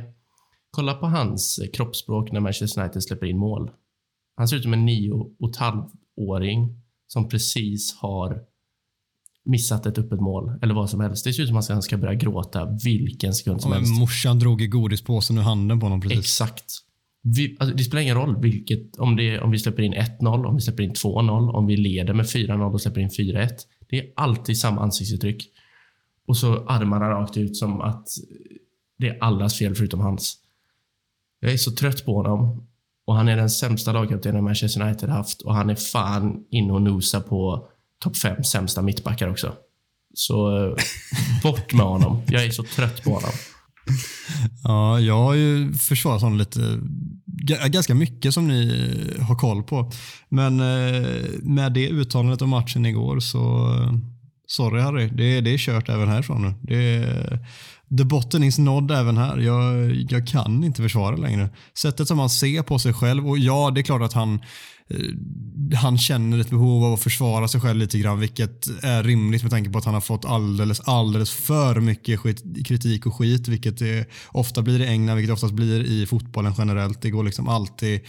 Kolla 0.76 0.94
på 0.94 1.06
hans 1.06 1.58
eh, 1.58 1.68
kroppsspråk 1.70 2.32
när 2.32 2.40
Manchester 2.40 2.80
United 2.82 3.02
släpper 3.02 3.26
in 3.26 3.38
mål. 3.38 3.70
Han 4.36 4.48
ser 4.48 4.56
ut 4.56 4.62
som 4.62 4.72
en 4.72 4.84
nio 4.84 5.12
och 5.12 5.50
ett 5.50 5.56
halvåring 5.56 6.82
som 7.06 7.28
precis 7.28 7.96
har 7.96 8.40
missat 9.44 9.86
ett 9.86 9.98
öppet 9.98 10.20
mål 10.20 10.58
eller 10.62 10.74
vad 10.74 10.90
som 10.90 11.00
helst. 11.00 11.24
Det 11.24 11.32
ser 11.32 11.42
ut 11.42 11.48
som 11.48 11.56
att 11.56 11.68
han 11.68 11.82
ska 11.82 11.96
börja 11.96 12.14
gråta 12.14 12.68
vilken 12.84 13.34
sekund 13.34 13.62
som 13.62 13.72
Ja, 13.72 13.78
helst. 13.78 13.98
morsan 14.00 14.38
drog 14.38 14.62
i 14.62 14.66
godispåsen 14.66 15.38
ur 15.38 15.42
handen 15.42 15.80
på 15.80 15.86
honom 15.86 16.00
precis. 16.00 16.18
Exakt. 16.18 16.64
Vi, 17.22 17.56
alltså, 17.60 17.76
det 17.76 17.84
spelar 17.84 18.02
ingen 18.02 18.16
roll 18.16 18.40
vilket, 18.40 18.96
om, 18.96 19.16
det, 19.16 19.40
om 19.40 19.50
vi 19.50 19.58
släpper 19.58 19.82
in 19.82 19.94
1-0, 19.94 20.46
om 20.46 20.54
vi 20.54 20.60
släpper 20.60 20.82
in 20.82 20.92
2-0, 20.92 21.50
om 21.50 21.66
vi 21.66 21.76
leder 21.76 22.14
med 22.14 22.26
4-0 22.26 22.72
och 22.72 22.80
släpper 22.80 23.00
in 23.00 23.08
4-1. 23.08 23.48
Det 23.90 23.98
är 23.98 24.12
alltid 24.16 24.58
samma 24.58 24.80
ansiktsuttryck. 24.80 25.48
Och 26.26 26.36
så 26.36 26.66
armarna 26.66 27.10
rakt 27.10 27.36
ut 27.36 27.56
som 27.56 27.80
att 27.80 28.08
det 28.98 29.08
är 29.08 29.22
allas 29.22 29.58
fel 29.58 29.74
förutom 29.74 30.00
hans. 30.00 30.42
Jag 31.46 31.52
är 31.52 31.58
så 31.58 31.70
trött 31.70 32.04
på 32.04 32.16
honom. 32.16 32.66
Och 33.06 33.14
han 33.16 33.28
är 33.28 33.36
den 33.36 33.50
sämsta 33.50 33.92
lagkaptenen 33.92 34.44
Manchester 34.44 34.82
United 34.82 35.08
haft 35.08 35.42
och 35.42 35.54
han 35.54 35.70
är 35.70 35.74
fan 35.74 36.44
inne 36.50 36.72
och 36.72 36.82
nosar 36.82 37.20
på 37.20 37.68
topp 38.02 38.16
fem 38.16 38.44
sämsta 38.44 38.82
mittbackar 38.82 39.28
också. 39.28 39.52
Så 40.14 40.66
eh, 40.66 40.74
bort 41.42 41.72
med 41.72 41.86
honom. 41.86 42.22
Jag 42.28 42.44
är 42.44 42.50
så 42.50 42.62
trött 42.62 43.02
på 43.02 43.10
honom. 43.10 43.30
Ja, 44.64 45.00
jag 45.00 45.18
har 45.18 45.34
ju 45.34 45.72
försvarat 45.74 46.22
honom 46.22 46.38
lite, 46.38 46.80
ganska 47.68 47.94
mycket 47.94 48.34
som 48.34 48.48
ni 48.48 48.90
eh, 49.18 49.24
har 49.24 49.34
koll 49.34 49.62
på. 49.62 49.92
Men 50.28 50.60
eh, 50.60 51.24
med 51.42 51.72
det 51.72 51.88
uttalandet 51.88 52.42
om 52.42 52.48
matchen 52.48 52.86
igår 52.86 53.20
så, 53.20 53.70
sorry 54.46 54.80
Harry, 54.80 55.08
det, 55.08 55.40
det 55.40 55.50
är 55.50 55.58
kört 55.58 55.88
även 55.88 56.08
härifrån 56.08 56.42
nu. 56.42 56.54
Det 56.62 56.94
är, 56.94 57.38
the 57.98 58.04
botten 58.04 58.42
is 58.42 58.58
nådd 58.58 58.90
även 58.90 59.16
här. 59.16 59.38
Jag, 59.38 59.94
jag 60.10 60.26
kan 60.26 60.64
inte 60.64 60.82
försvara 60.82 61.16
längre. 61.16 61.50
Sättet 61.74 62.08
som 62.08 62.18
han 62.18 62.30
ser 62.30 62.62
på 62.62 62.78
sig 62.78 62.92
själv 62.92 63.28
och 63.28 63.38
ja, 63.38 63.70
det 63.74 63.80
är 63.80 63.82
klart 63.82 64.02
att 64.02 64.12
han 64.12 64.34
eh, 64.88 65.76
han 65.76 65.98
känner 65.98 66.38
ett 66.38 66.50
behov 66.50 66.84
av 66.84 66.92
att 66.92 67.02
försvara 67.02 67.48
sig 67.48 67.60
själv 67.60 67.78
lite 67.78 67.98
grann, 67.98 68.20
vilket 68.20 68.66
är 68.82 69.02
rimligt 69.02 69.42
med 69.42 69.50
tanke 69.50 69.70
på 69.70 69.78
att 69.78 69.84
han 69.84 69.94
har 69.94 70.00
fått 70.00 70.24
alldeles, 70.24 70.80
alldeles 70.80 71.30
för 71.30 71.80
mycket 71.80 72.20
skit, 72.20 72.42
kritik 72.66 73.06
och 73.06 73.14
skit, 73.14 73.48
vilket 73.48 73.78
det 73.78 74.08
ofta 74.28 74.62
blir 74.62 74.80
i 74.80 74.86
England, 74.86 75.16
vilket 75.16 75.32
oftast 75.32 75.54
blir 75.54 75.84
i 75.84 76.06
fotbollen 76.06 76.54
generellt. 76.58 77.02
Det 77.02 77.10
går 77.10 77.24
liksom 77.24 77.48
alltid 77.48 78.00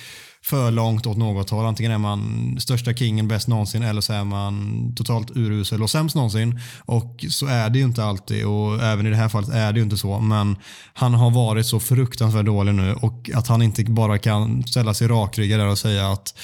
för 0.47 0.71
långt 0.71 1.05
åt 1.05 1.17
något 1.17 1.49
håll. 1.49 1.65
Antingen 1.65 1.91
är 1.91 1.97
man 1.97 2.55
största 2.59 2.93
kingen 2.93 3.27
bäst 3.27 3.47
någonsin 3.47 3.83
eller 3.83 4.01
så 4.01 4.13
är 4.13 4.23
man 4.23 4.93
totalt 4.95 5.31
urusel 5.35 5.83
och 5.83 5.89
sämst 5.89 6.15
någonsin. 6.15 6.59
Och 6.85 7.25
så 7.29 7.45
är 7.45 7.69
det 7.69 7.79
ju 7.79 7.85
inte 7.85 8.03
alltid 8.03 8.45
och 8.45 8.83
även 8.83 9.07
i 9.07 9.09
det 9.09 9.15
här 9.15 9.29
fallet 9.29 9.49
är 9.49 9.73
det 9.73 9.79
ju 9.79 9.83
inte 9.83 9.97
så. 9.97 10.19
Men 10.19 10.55
han 10.93 11.13
har 11.13 11.31
varit 11.31 11.65
så 11.65 11.79
fruktansvärt 11.79 12.45
dålig 12.45 12.75
nu 12.75 12.93
och 12.93 13.29
att 13.33 13.47
han 13.47 13.61
inte 13.61 13.83
bara 13.83 14.17
kan 14.17 14.63
ställa 14.63 14.93
sig 14.93 15.07
rakryggad 15.07 15.59
där 15.59 15.67
och 15.67 15.77
säga 15.77 16.11
att 16.11 16.39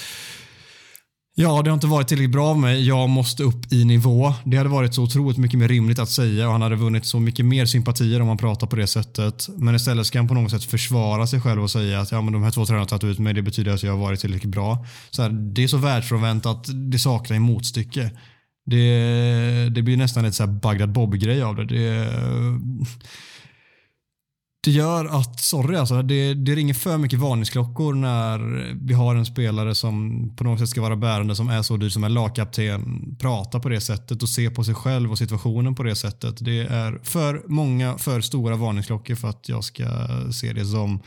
Ja, 1.36 1.62
det 1.62 1.70
har 1.70 1.74
inte 1.74 1.86
varit 1.86 2.08
tillräckligt 2.08 2.32
bra 2.32 2.46
av 2.46 2.58
mig. 2.58 2.86
Jag 2.86 3.08
måste 3.08 3.42
upp 3.42 3.72
i 3.72 3.84
nivå. 3.84 4.34
Det 4.44 4.56
hade 4.56 4.68
varit 4.68 4.94
så 4.94 5.02
otroligt 5.02 5.38
mycket 5.38 5.58
mer 5.58 5.68
rimligt 5.68 5.98
att 5.98 6.08
säga 6.08 6.46
och 6.46 6.52
han 6.52 6.62
hade 6.62 6.76
vunnit 6.76 7.06
så 7.06 7.20
mycket 7.20 7.44
mer 7.44 7.66
sympatier 7.66 8.20
om 8.20 8.28
han 8.28 8.36
pratar 8.36 8.66
på 8.66 8.76
det 8.76 8.86
sättet. 8.86 9.48
Men 9.56 9.74
istället 9.74 10.06
ska 10.06 10.18
han 10.18 10.28
på 10.28 10.34
något 10.34 10.50
sätt 10.50 10.64
försvara 10.64 11.26
sig 11.26 11.40
själv 11.40 11.62
och 11.62 11.70
säga 11.70 12.00
att 12.00 12.12
ja, 12.12 12.20
men 12.20 12.32
de 12.32 12.42
här 12.42 12.50
två 12.50 12.66
tränarna 12.66 12.82
har 12.82 12.86
tagit 12.86 13.04
ut 13.04 13.18
mig. 13.18 13.34
Det 13.34 13.42
betyder 13.42 13.72
att 13.72 13.82
jag 13.82 13.92
har 13.92 13.98
varit 13.98 14.20
tillräckligt 14.20 14.52
bra. 14.52 14.86
Så 15.10 15.22
här, 15.22 15.30
det 15.30 15.64
är 15.64 15.68
så 15.68 15.76
världsfrånvänt 15.76 16.46
att 16.46 16.66
det 16.90 16.98
saknar 16.98 17.36
en 17.36 17.42
motstycke. 17.42 18.10
Det, 18.66 19.68
det 19.74 19.82
blir 19.82 19.96
nästan 19.96 20.24
ett 20.24 20.34
så 20.34 20.42
här 20.42 20.52
Bagdad 20.52 20.92
Bob-grej 20.92 21.42
av 21.42 21.56
det. 21.56 21.64
det 21.64 22.10
det 24.64 24.70
gör 24.70 25.04
att, 25.04 25.40
sorry 25.40 25.76
alltså, 25.76 26.02
det, 26.02 26.34
det 26.34 26.54
ringer 26.54 26.74
för 26.74 26.98
mycket 26.98 27.18
varningsklockor 27.18 27.94
när 27.94 28.38
vi 28.80 28.94
har 28.94 29.14
en 29.14 29.26
spelare 29.26 29.74
som 29.74 30.28
på 30.36 30.44
något 30.44 30.58
sätt 30.60 30.68
ska 30.68 30.80
vara 30.80 30.96
bärande, 30.96 31.36
som 31.36 31.48
är 31.48 31.62
så 31.62 31.76
dyr, 31.76 31.88
som 31.88 32.04
en 32.04 32.14
lagkapten, 32.14 33.16
pratar 33.20 33.60
på 33.60 33.68
det 33.68 33.80
sättet 33.80 34.22
och 34.22 34.28
ser 34.28 34.50
på 34.50 34.64
sig 34.64 34.74
själv 34.74 35.10
och 35.10 35.18
situationen 35.18 35.74
på 35.74 35.82
det 35.82 35.96
sättet. 35.96 36.44
Det 36.44 36.60
är 36.60 37.00
för 37.02 37.42
många, 37.46 37.98
för 37.98 38.20
stora 38.20 38.56
varningsklockor 38.56 39.14
för 39.14 39.28
att 39.28 39.48
jag 39.48 39.64
ska 39.64 39.84
se 40.32 40.52
det 40.52 40.66
som 40.66 41.00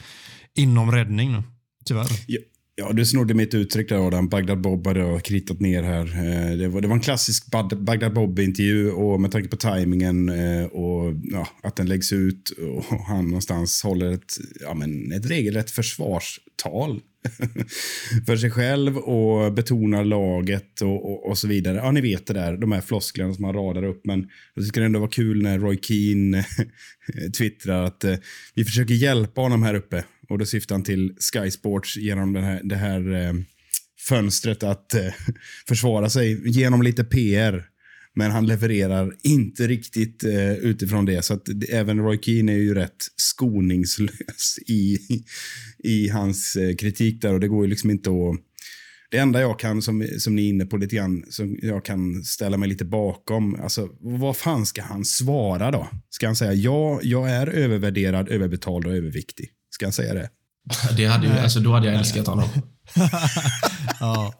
inom 0.55 0.91
räddning 0.91 1.31
nu. 1.31 1.43
Tyvärr. 1.85 2.07
Ja, 2.27 2.39
Ja, 2.79 2.91
du 2.93 3.05
snodde 3.05 3.33
mitt 3.33 3.53
uttryck 3.53 3.89
där 3.89 4.07
Adam. 4.07 4.29
Bagdad 4.29 4.61
Bob 4.61 4.87
hade 4.87 4.99
jag 4.99 5.23
kritat 5.23 5.59
ner 5.59 5.83
här. 5.83 6.05
Eh, 6.05 6.57
det 6.57 6.67
var, 6.67 6.81
det 6.81 6.87
var 6.87 6.95
en 6.95 7.01
klassisk 7.01 7.51
Bagdad 7.77 8.13
Bob-intervju 8.13 8.91
och 8.91 9.21
med 9.21 9.31
tanke 9.31 9.49
på 9.49 9.55
tajmingen 9.55 10.29
eh, 10.29 10.65
och 10.65 11.13
ja, 11.23 11.47
att 11.63 11.75
den 11.75 11.87
läggs 11.87 12.13
ut 12.13 12.49
och 12.49 12.83
han 13.07 13.25
någonstans 13.25 13.83
håller 13.83 14.11
ett, 14.11 14.33
ja, 14.61 14.73
men 14.73 15.11
ett 15.11 15.25
regelrätt 15.25 15.71
försvarstal 15.71 17.01
för 18.25 18.37
sig 18.37 18.51
själv 18.51 18.97
och 18.97 19.53
betonar 19.53 20.03
laget 20.03 20.81
och, 20.81 21.11
och, 21.11 21.29
och, 21.29 21.37
så 21.37 21.47
vidare. 21.47 21.77
Ja, 21.77 21.91
ni 21.91 22.01
vet 22.01 22.27
det 22.27 22.33
där, 22.33 22.57
de 22.57 22.71
här 22.71 22.81
flosklerna 22.81 23.33
som 23.33 23.43
han 23.43 23.53
radar 23.53 23.83
upp. 23.83 24.05
Men 24.05 24.29
jag 24.53 24.65
tycker 24.65 24.81
det 24.81 24.85
ändå 24.85 24.99
var 24.99 25.07
kul 25.07 25.41
när 25.41 25.59
Roy 25.59 25.79
Keane 25.81 26.45
twittrar 27.37 27.83
att 27.83 28.03
eh, 28.03 28.15
vi 28.55 28.63
försöker 28.63 28.93
hjälpa 28.93 29.41
honom 29.41 29.63
här 29.63 29.73
uppe. 29.73 30.03
Och 30.29 30.37
då 30.37 30.45
syftar 30.45 30.75
han 30.75 30.83
till 30.83 31.15
Sky 31.19 31.51
Sports 31.51 31.97
genom 31.97 32.33
den 32.33 32.43
här, 32.43 32.61
det 32.63 32.75
här 32.75 33.13
eh, 33.13 33.33
fönstret 34.09 34.63
att 34.63 34.93
eh, 34.93 35.13
försvara 35.67 36.09
sig 36.09 36.49
genom 36.49 36.81
lite 36.81 37.03
PR. 37.03 37.65
Men 38.15 38.31
han 38.31 38.45
levererar 38.45 39.13
inte 39.23 39.67
riktigt 39.67 40.23
eh, 40.23 40.53
utifrån 40.53 41.05
det. 41.05 41.21
Så 41.21 41.33
att 41.33 41.47
även 41.69 41.99
Roy 41.99 42.19
Keane 42.21 42.51
är 42.51 42.57
ju 42.57 42.73
rätt 42.73 43.05
skoningslös 43.15 44.59
i, 44.67 44.97
i 45.79 46.09
hans 46.09 46.55
eh, 46.55 46.75
kritik 46.75 47.21
där. 47.21 47.33
Och 47.33 47.39
det 47.39 47.47
går 47.47 47.65
ju 47.65 47.69
liksom 47.69 47.89
inte 47.89 48.09
att... 48.09 48.43
Det 49.11 49.17
enda 49.17 49.41
jag 49.41 49.59
kan, 49.59 49.81
som, 49.81 50.07
som 50.17 50.35
ni 50.35 50.45
är 50.45 50.49
inne 50.49 50.65
på 50.65 50.77
lite 50.77 50.95
grann, 50.95 51.23
som 51.29 51.57
jag 51.61 51.85
kan 51.85 52.23
ställa 52.23 52.57
mig 52.57 52.69
lite 52.69 52.85
bakom. 52.85 53.55
Alltså, 53.55 53.89
vad 53.99 54.37
fan 54.37 54.65
ska 54.65 54.81
han 54.81 55.05
svara 55.05 55.71
då? 55.71 55.87
Ska 56.09 56.25
han 56.25 56.35
säga 56.35 56.53
ja, 56.53 56.99
jag 57.03 57.29
är 57.29 57.47
övervärderad, 57.47 58.29
överbetald 58.29 58.85
och 58.85 58.95
överviktig? 58.95 59.49
Ska 59.77 59.85
han 59.85 59.93
säga 59.93 60.13
det? 60.13 60.29
det 60.97 61.05
hade 61.05 61.27
ju, 61.27 61.33
alltså, 61.33 61.59
då 61.59 61.73
hade 61.73 61.87
jag 61.87 61.95
älskat 61.95 62.27
honom. 62.27 62.49
ja. 63.99 64.33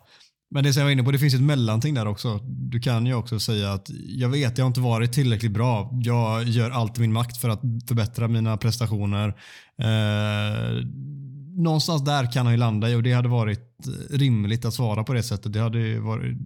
Men 0.50 0.64
det 0.64 0.74
som 0.74 0.80
jag 0.80 0.86
var 0.86 0.92
inne 0.92 1.04
på, 1.04 1.12
det 1.12 1.20
finns 1.20 1.34
ett 1.34 1.42
mellanting 1.42 1.94
där 1.94 2.08
också. 2.08 2.40
Du 2.44 2.80
kan 2.80 3.06
ju 3.06 3.14
också 3.14 3.40
säga 3.40 3.74
att 3.74 3.90
jag 4.08 4.30
vet, 4.30 4.58
jag 4.58 4.66
har 4.66 4.68
inte 4.68 4.80
varit 4.80 5.14
tillräckligt 5.14 5.52
bra. 5.52 5.90
Jag 6.04 6.44
gör 6.44 6.72
allt 6.72 6.98
i 6.98 7.02
min 7.02 7.14
makt 7.14 7.38
för 7.38 7.50
att 7.50 7.62
förbättra 7.88 8.28
mina 8.28 8.58
prestationer. 8.58 9.28
Eh, 9.82 10.86
någonstans 11.58 12.06
där 12.06 12.32
kan 12.32 12.46
han 12.46 12.54
ju 12.54 12.60
landa 12.60 12.90
i 12.90 12.96
och 12.96 13.04
det 13.04 13.14
hade 13.14 13.30
varit 13.30 13.88
rimligt 14.10 14.66
att 14.66 14.74
svara 14.74 15.04
på 15.04 15.14
det 15.14 15.24
sättet. 15.24 15.54
Det 15.54 15.60
hade 15.60 16.00
varit, 16.00 16.38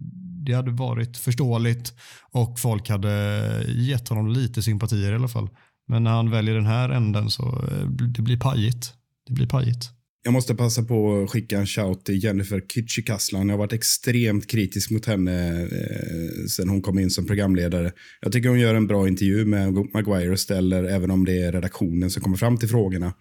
det 0.46 0.52
hade 0.52 0.70
varit 0.70 1.16
förståeligt 1.16 1.92
och 2.32 2.58
folk 2.58 2.88
hade 2.88 3.64
gett 3.68 4.08
honom 4.08 4.28
lite 4.28 4.62
sympatier 4.62 5.12
i 5.12 5.14
alla 5.14 5.28
fall. 5.28 5.48
Men 5.92 6.04
när 6.04 6.10
han 6.10 6.30
väljer 6.30 6.54
den 6.54 6.66
här 6.66 6.88
änden 6.88 7.30
så 7.30 7.42
eh, 7.42 7.86
det 7.88 8.22
blir 8.22 8.36
pajigt. 8.36 8.92
Det 9.26 9.32
blir 9.32 9.46
pajigt. 9.46 9.90
Jag 10.24 10.32
måste 10.32 10.54
passa 10.54 10.82
på 10.82 11.22
att 11.22 11.30
skicka 11.30 11.58
en 11.58 11.66
shout 11.66 12.04
till 12.04 12.24
Jennifer 12.24 12.60
Kücükaslan. 12.60 13.46
Jag 13.46 13.52
har 13.52 13.58
varit 13.58 13.72
extremt 13.72 14.46
kritisk 14.46 14.90
mot 14.90 15.06
henne 15.06 15.62
eh, 15.62 16.46
sen 16.48 16.68
hon 16.68 16.82
kom 16.82 16.98
in 16.98 17.10
som 17.10 17.26
programledare. 17.26 17.92
Jag 18.20 18.32
tycker 18.32 18.48
hon 18.48 18.60
gör 18.60 18.74
en 18.74 18.86
bra 18.86 19.08
intervju 19.08 19.44
med 19.44 19.72
Maguire 19.72 20.30
och 20.30 20.40
ställer, 20.40 20.84
även 20.84 21.10
om 21.10 21.24
det 21.24 21.42
är 21.42 21.52
redaktionen 21.52 22.10
som 22.10 22.22
kommer 22.22 22.36
fram 22.36 22.56
till 22.56 22.68
frågorna, 22.68 23.14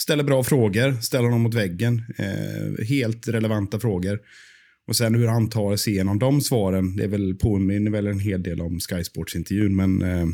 ställer 0.00 0.24
bra 0.24 0.44
frågor, 0.44 0.92
ställer 0.92 1.24
honom 1.24 1.42
mot 1.42 1.54
väggen. 1.54 2.02
Eh, 2.18 2.86
helt 2.86 3.28
relevanta 3.28 3.80
frågor. 3.80 4.18
Och 4.88 4.96
sen 4.96 5.14
hur 5.14 5.26
han 5.26 5.48
tar 5.48 5.76
sig 5.76 5.92
igenom 5.92 6.18
de 6.18 6.40
svaren, 6.40 6.96
det 6.96 7.04
är 7.04 7.08
väl 7.08 7.34
påminner 7.34 7.90
väl 7.90 8.06
en 8.06 8.20
hel 8.20 8.42
del 8.42 8.60
om 8.60 8.80
Sky 8.80 9.04
Sports-intervjun, 9.04 9.76
men 9.76 10.02
eh, 10.02 10.26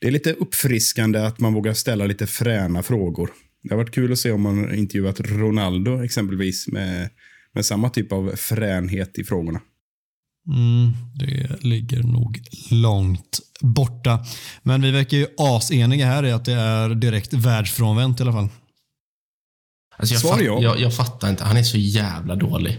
det 0.00 0.06
är 0.06 0.10
lite 0.10 0.32
uppfriskande 0.32 1.18
att 1.18 1.40
man 1.40 1.54
vågar 1.54 1.74
ställa 1.74 2.06
lite 2.06 2.26
fräna 2.26 2.82
frågor. 2.82 3.30
Det 3.62 3.74
har 3.74 3.76
varit 3.76 3.94
kul 3.94 4.12
att 4.12 4.18
se 4.18 4.32
om 4.32 4.42
man 4.42 4.74
intervjuat 4.74 5.20
Ronaldo 5.20 6.04
exempelvis 6.04 6.68
med, 6.68 7.10
med 7.54 7.66
samma 7.66 7.90
typ 7.90 8.12
av 8.12 8.36
fränhet 8.36 9.18
i 9.18 9.24
frågorna. 9.24 9.60
Mm, 10.48 10.92
det 11.14 11.62
ligger 11.64 12.02
nog 12.02 12.40
långt 12.70 13.40
borta. 13.60 14.24
Men 14.62 14.82
vi 14.82 14.90
verkar 14.90 15.16
ju 15.16 15.26
aseniga 15.38 16.06
här 16.06 16.24
i 16.24 16.32
att 16.32 16.44
det 16.44 16.52
är 16.52 16.88
direkt 16.88 17.32
världsfrånvänt 17.32 18.20
i 18.20 18.22
alla 18.22 18.32
fall. 18.32 18.48
Alltså 19.96 20.14
jag, 20.14 20.22
fatt, 20.22 20.44
jag, 20.44 20.80
jag 20.80 20.96
fattar 20.96 21.30
inte. 21.30 21.44
Han 21.44 21.56
är 21.56 21.62
så 21.62 21.78
jävla 21.78 22.34
dålig. 22.36 22.78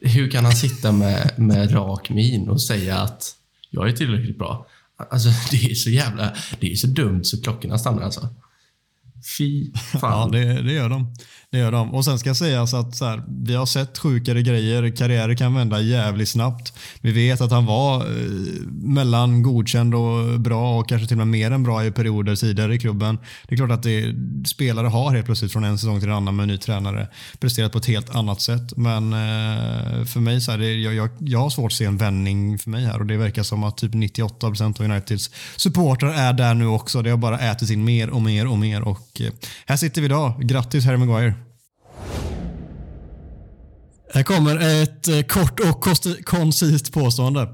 Hur 0.00 0.30
kan 0.30 0.44
han 0.44 0.56
sitta 0.56 0.92
med, 0.92 1.32
med 1.36 1.74
rak 1.74 2.10
min 2.10 2.48
och 2.48 2.62
säga 2.62 2.98
att 2.98 3.34
jag 3.70 3.88
är 3.88 3.92
tillräckligt 3.92 4.38
bra? 4.38 4.66
Alltså 4.98 5.28
det 5.50 5.70
är 5.70 5.74
så 5.74 5.90
jävla... 5.90 6.34
Det 6.60 6.72
är 6.72 6.76
så 6.76 6.86
dumt 6.86 7.24
så 7.24 7.42
klockorna 7.42 7.78
stannar 7.78 8.02
alltså. 8.02 8.28
Fy 9.38 9.72
fan. 10.00 10.00
Ja, 10.02 10.28
det, 10.38 10.62
det, 10.62 10.72
gör 10.72 10.88
de. 10.88 11.14
det 11.50 11.58
gör 11.58 11.72
de. 11.72 11.94
Och 11.94 12.04
sen 12.04 12.18
ska 12.18 12.34
sägas 12.34 12.74
att 12.74 12.96
så 12.96 13.04
här, 13.04 13.22
vi 13.44 13.54
har 13.54 13.66
sett 13.66 13.98
sjukare 13.98 14.42
grejer. 14.42 14.96
Karriärer 14.96 15.34
kan 15.34 15.54
vända 15.54 15.80
jävligt 15.80 16.28
snabbt. 16.28 16.72
Vi 17.00 17.12
vet 17.12 17.40
att 17.40 17.50
han 17.50 17.66
var 17.66 17.96
eh, 18.00 18.06
mellan 18.70 19.42
godkänd 19.42 19.94
och 19.94 20.40
bra 20.40 20.78
och 20.78 20.88
kanske 20.88 21.08
till 21.08 21.14
och 21.14 21.26
med 21.26 21.40
mer 21.40 21.50
än 21.50 21.62
bra 21.62 21.84
i 21.84 21.90
perioder 21.90 22.36
tidigare 22.36 22.74
i 22.74 22.78
klubben. 22.78 23.18
Det 23.48 23.54
är 23.54 23.56
klart 23.56 23.70
att 23.70 23.82
det, 23.82 24.14
spelare 24.46 24.86
har 24.86 25.10
helt 25.10 25.26
plötsligt 25.26 25.52
från 25.52 25.64
en 25.64 25.78
säsong 25.78 26.00
till 26.00 26.08
en 26.08 26.14
annan 26.14 26.36
med 26.36 26.42
en 26.42 26.48
ny 26.48 26.58
tränare 26.58 27.08
presterat 27.40 27.72
på 27.72 27.78
ett 27.78 27.86
helt 27.86 28.14
annat 28.14 28.40
sätt. 28.40 28.76
Men 28.76 29.12
eh, 29.12 30.04
för 30.04 30.20
mig, 30.20 30.40
så 30.40 30.50
här, 30.50 30.58
det, 30.58 30.74
jag, 30.74 30.94
jag, 30.94 31.08
jag 31.18 31.38
har 31.38 31.50
svårt 31.50 31.72
att 31.72 31.78
se 31.78 31.84
en 31.84 31.96
vändning 31.96 32.58
för 32.58 32.70
mig 32.70 32.84
här 32.84 32.98
och 32.98 33.06
det 33.06 33.16
verkar 33.16 33.42
som 33.42 33.64
att 33.64 33.76
typ 33.76 33.94
98 33.94 34.48
procent 34.48 34.80
av 34.80 34.86
Uniteds 34.86 35.30
supportrar 35.56 36.10
är 36.10 36.32
där 36.32 36.54
nu 36.54 36.66
också. 36.66 37.02
Det 37.02 37.10
har 37.10 37.16
bara 37.16 37.38
ätit 37.38 37.70
in 37.70 37.84
mer 37.84 38.10
och 38.10 38.22
mer 38.22 38.46
och 38.46 38.58
mer. 38.58 38.82
Och 38.82 39.07
och 39.20 39.26
eh, 39.26 39.32
här 39.66 39.76
sitter 39.76 40.00
vi 40.00 40.04
idag. 40.04 40.40
Grattis 40.40 40.84
Harry 40.84 40.96
Maguire. 40.96 41.34
Här 44.14 44.22
kommer 44.22 44.82
ett 44.82 45.08
eh, 45.08 45.22
kort 45.22 45.60
och 45.60 45.84
koncist 46.24 46.92
påstående. 46.92 47.48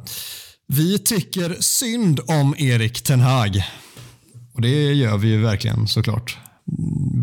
Vi 0.66 0.98
tycker 0.98 1.56
synd 1.60 2.20
om 2.26 2.54
Erik 2.58 3.02
Ten 3.02 3.20
Hag. 3.20 3.64
Och 4.54 4.60
det 4.60 4.92
gör 4.92 5.18
vi 5.18 5.28
ju 5.28 5.42
verkligen 5.42 5.88
såklart. 5.88 6.38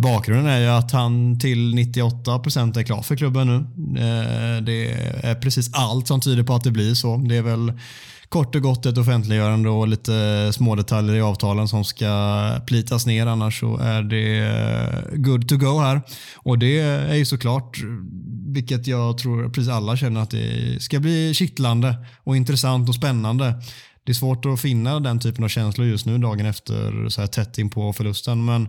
Bakgrunden 0.01 0.45
är 0.45 0.59
ju 0.59 0.67
att 0.67 0.91
han 0.91 1.39
till 1.39 1.73
98% 1.73 2.79
är 2.79 2.83
klar 2.83 3.01
för 3.01 3.15
klubben 3.15 3.47
nu. 3.47 3.55
Eh, 3.99 4.63
det 4.63 4.91
är 5.23 5.35
precis 5.35 5.73
allt 5.73 6.07
som 6.07 6.21
tyder 6.21 6.43
på 6.43 6.53
att 6.53 6.63
det 6.63 6.71
blir 6.71 6.93
så. 6.93 7.17
Det 7.17 7.35
är 7.37 7.41
väl 7.41 7.73
kort 8.31 8.55
och 8.55 8.61
gott 8.61 8.85
ett 8.85 8.97
offentliggörande 8.97 9.69
och 9.69 9.87
lite 9.87 10.49
små 10.53 10.75
detaljer 10.75 11.15
i 11.15 11.21
avtalen 11.21 11.67
som 11.67 11.83
ska 11.83 12.51
plitas 12.67 13.05
ner. 13.05 13.25
Annars 13.25 13.59
så 13.59 13.77
är 13.77 14.01
det 14.01 14.39
eh, 14.39 15.17
good 15.17 15.49
to 15.49 15.57
go 15.57 15.79
här. 15.79 16.01
Och 16.35 16.59
det 16.59 16.79
är 16.79 17.15
ju 17.15 17.25
såklart, 17.25 17.77
vilket 18.47 18.87
jag 18.87 19.17
tror 19.17 19.49
precis 19.49 19.69
alla 19.69 19.97
känner 19.97 20.21
att 20.21 20.31
det 20.31 20.77
ska 20.81 20.99
bli 20.99 21.33
kittlande 21.33 21.95
och 22.23 22.37
intressant 22.37 22.89
och 22.89 22.95
spännande. 22.95 23.53
det 24.03 24.11
är 24.11 24.13
svårt 24.13 24.45
att 24.45 24.61
finna 24.61 24.99
den 24.99 25.19
typen 25.19 25.43
av 25.43 25.49
känslor 25.49 25.87
just 25.87 26.05
nu 26.05 26.17
dagen 26.17 26.45
efter 26.45 27.09
så 27.09 27.21
här 27.21 27.27
tätt 27.27 27.57
in 27.57 27.69
på 27.69 27.93
förlusten. 27.93 28.45
Men 28.45 28.67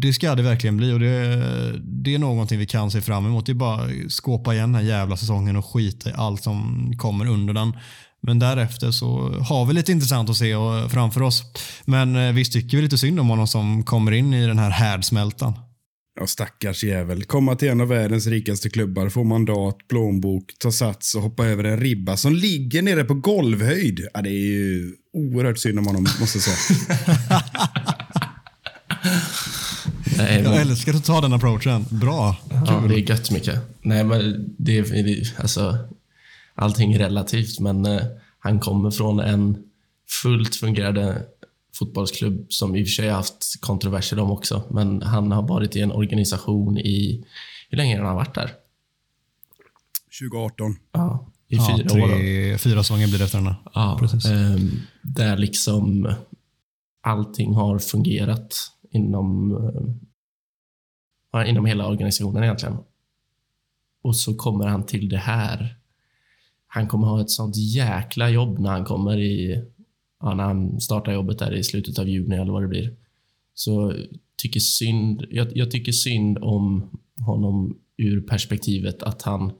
det 0.00 0.12
ska 0.12 0.34
det 0.34 0.42
verkligen 0.42 0.76
bli 0.76 0.92
och 0.92 1.00
det, 1.00 1.42
det 1.82 2.14
är 2.14 2.18
någonting 2.18 2.58
vi 2.58 2.66
kan 2.66 2.90
se 2.90 3.00
fram 3.00 3.26
emot. 3.26 3.46
Det 3.46 3.52
är 3.52 3.54
bara 3.54 3.82
att 3.82 4.12
skåpa 4.12 4.54
igen 4.54 4.72
den 4.72 4.82
här 4.82 4.88
jävla 4.88 5.16
säsongen 5.16 5.56
och 5.56 5.66
skita 5.66 6.10
i 6.10 6.12
allt 6.16 6.42
som 6.42 6.92
kommer 6.98 7.26
under 7.26 7.54
den. 7.54 7.72
Men 8.26 8.38
därefter 8.38 8.90
så 8.90 9.28
har 9.48 9.66
vi 9.66 9.72
lite 9.74 9.92
intressant 9.92 10.30
att 10.30 10.36
se 10.36 10.54
och- 10.54 10.90
framför 10.90 11.22
oss. 11.22 11.42
Men 11.84 12.16
eh, 12.16 12.32
visst 12.32 12.52
tycker 12.52 12.76
vi 12.76 12.82
lite 12.82 12.98
synd 12.98 13.20
om 13.20 13.28
honom 13.28 13.46
som 13.48 13.82
kommer 13.82 14.12
in 14.12 14.34
i 14.34 14.46
den 14.46 14.58
här 14.58 14.70
härdsmältan. 14.70 15.52
Ja, 16.20 16.26
stackars 16.26 16.84
jävel. 16.84 17.24
Komma 17.24 17.56
till 17.56 17.68
en 17.68 17.80
av 17.80 17.88
världens 17.88 18.26
rikaste 18.26 18.70
klubbar, 18.70 19.08
få 19.08 19.24
mandat, 19.24 19.76
plånbok, 19.88 20.44
ta 20.58 20.72
sats 20.72 21.14
och 21.14 21.22
hoppa 21.22 21.46
över 21.46 21.64
en 21.64 21.80
ribba 21.80 22.16
som 22.16 22.34
ligger 22.34 22.82
nere 22.82 23.04
på 23.04 23.14
golvhöjd. 23.14 24.06
Ja, 24.14 24.22
det 24.22 24.28
är 24.30 24.46
ju 24.52 24.92
oerhört 25.12 25.58
synd 25.58 25.78
om 25.78 25.86
honom, 25.86 26.02
måste 26.20 26.38
jag 26.38 26.42
säga. 26.42 26.82
Nej, 30.16 30.42
Jag 30.44 30.60
älskar 30.60 30.94
att 30.94 31.04
ta 31.04 31.20
den 31.20 31.32
approachen. 31.32 31.84
Bra. 31.90 32.36
Ja, 32.66 32.84
det 32.88 32.94
är 32.94 33.10
gött 33.10 33.30
mycket. 33.30 33.58
Nej, 33.82 34.04
men 34.04 34.54
det 34.58 34.78
är, 34.78 34.82
det- 35.02 35.40
alltså, 35.42 35.78
allting 36.54 36.92
är 36.92 36.98
relativt, 36.98 37.60
men 37.60 37.86
eh, 37.86 38.02
han 38.38 38.60
kommer 38.60 38.90
från 38.90 39.20
en 39.20 39.58
fullt 40.22 40.54
fungerande 40.56 41.22
fotbollsklubb 41.78 42.46
som 42.52 42.76
i 42.76 42.82
och 42.82 42.86
för 42.86 42.92
sig 42.92 43.08
har 43.08 43.16
haft 43.16 43.60
kontroverser 43.60 44.16
de 44.16 44.30
också, 44.30 44.62
men 44.70 45.02
han 45.02 45.32
har 45.32 45.42
varit 45.48 45.76
i 45.76 45.80
en 45.80 45.92
organisation 45.92 46.78
i, 46.78 47.24
hur 47.70 47.76
länge 47.78 47.98
har 47.98 48.04
han 48.06 48.16
varit 48.16 48.34
där? 48.34 48.50
2018. 50.20 50.76
Ja, 50.92 51.26
i 51.48 51.56
Ja, 51.56 51.76
fyra 51.76 52.02
år. 52.02 52.08
då. 52.08 52.14
tre, 52.16 52.58
fyra 52.58 52.82
säsonger 52.82 53.06
blir 53.08 53.18
det 53.18 53.24
efter 53.24 53.38
den 53.38 53.46
här. 53.46 53.56
Ja, 53.74 53.96
precis. 54.00 54.26
ehm, 54.26 54.70
där 55.02 55.36
liksom 55.36 56.14
allting 57.00 57.54
har 57.54 57.78
fungerat 57.78 58.56
inom, 58.90 59.52
eh, 61.34 61.50
inom 61.50 61.66
hela 61.66 61.86
organisationen 61.86 62.44
egentligen. 62.44 62.76
Och 64.02 64.16
så 64.16 64.34
kommer 64.34 64.66
han 64.66 64.86
till 64.86 65.08
det 65.08 65.18
här. 65.18 65.76
Han 66.74 66.88
kommer 66.88 67.06
ha 67.06 67.20
ett 67.20 67.30
sånt 67.30 67.56
jäkla 67.56 68.30
jobb 68.30 68.58
när 68.58 68.70
han 68.70 68.84
kommer 68.84 69.18
i, 69.18 69.64
ja, 70.20 70.34
när 70.34 70.44
han 70.44 70.80
startar 70.80 71.12
jobbet 71.12 71.38
där 71.38 71.52
i 71.54 71.64
slutet 71.64 71.98
av 71.98 72.08
juni 72.08 72.36
eller 72.36 72.52
vad 72.52 72.62
det 72.62 72.68
blir. 72.68 72.96
Så 73.54 73.94
tycker 74.36 74.60
synd, 74.60 75.26
jag, 75.30 75.56
jag 75.56 75.70
tycker 75.70 75.92
synd 75.92 76.38
om 76.38 76.90
honom 77.20 77.78
ur 77.96 78.20
perspektivet 78.20 79.02
att 79.02 79.22
han 79.22 79.52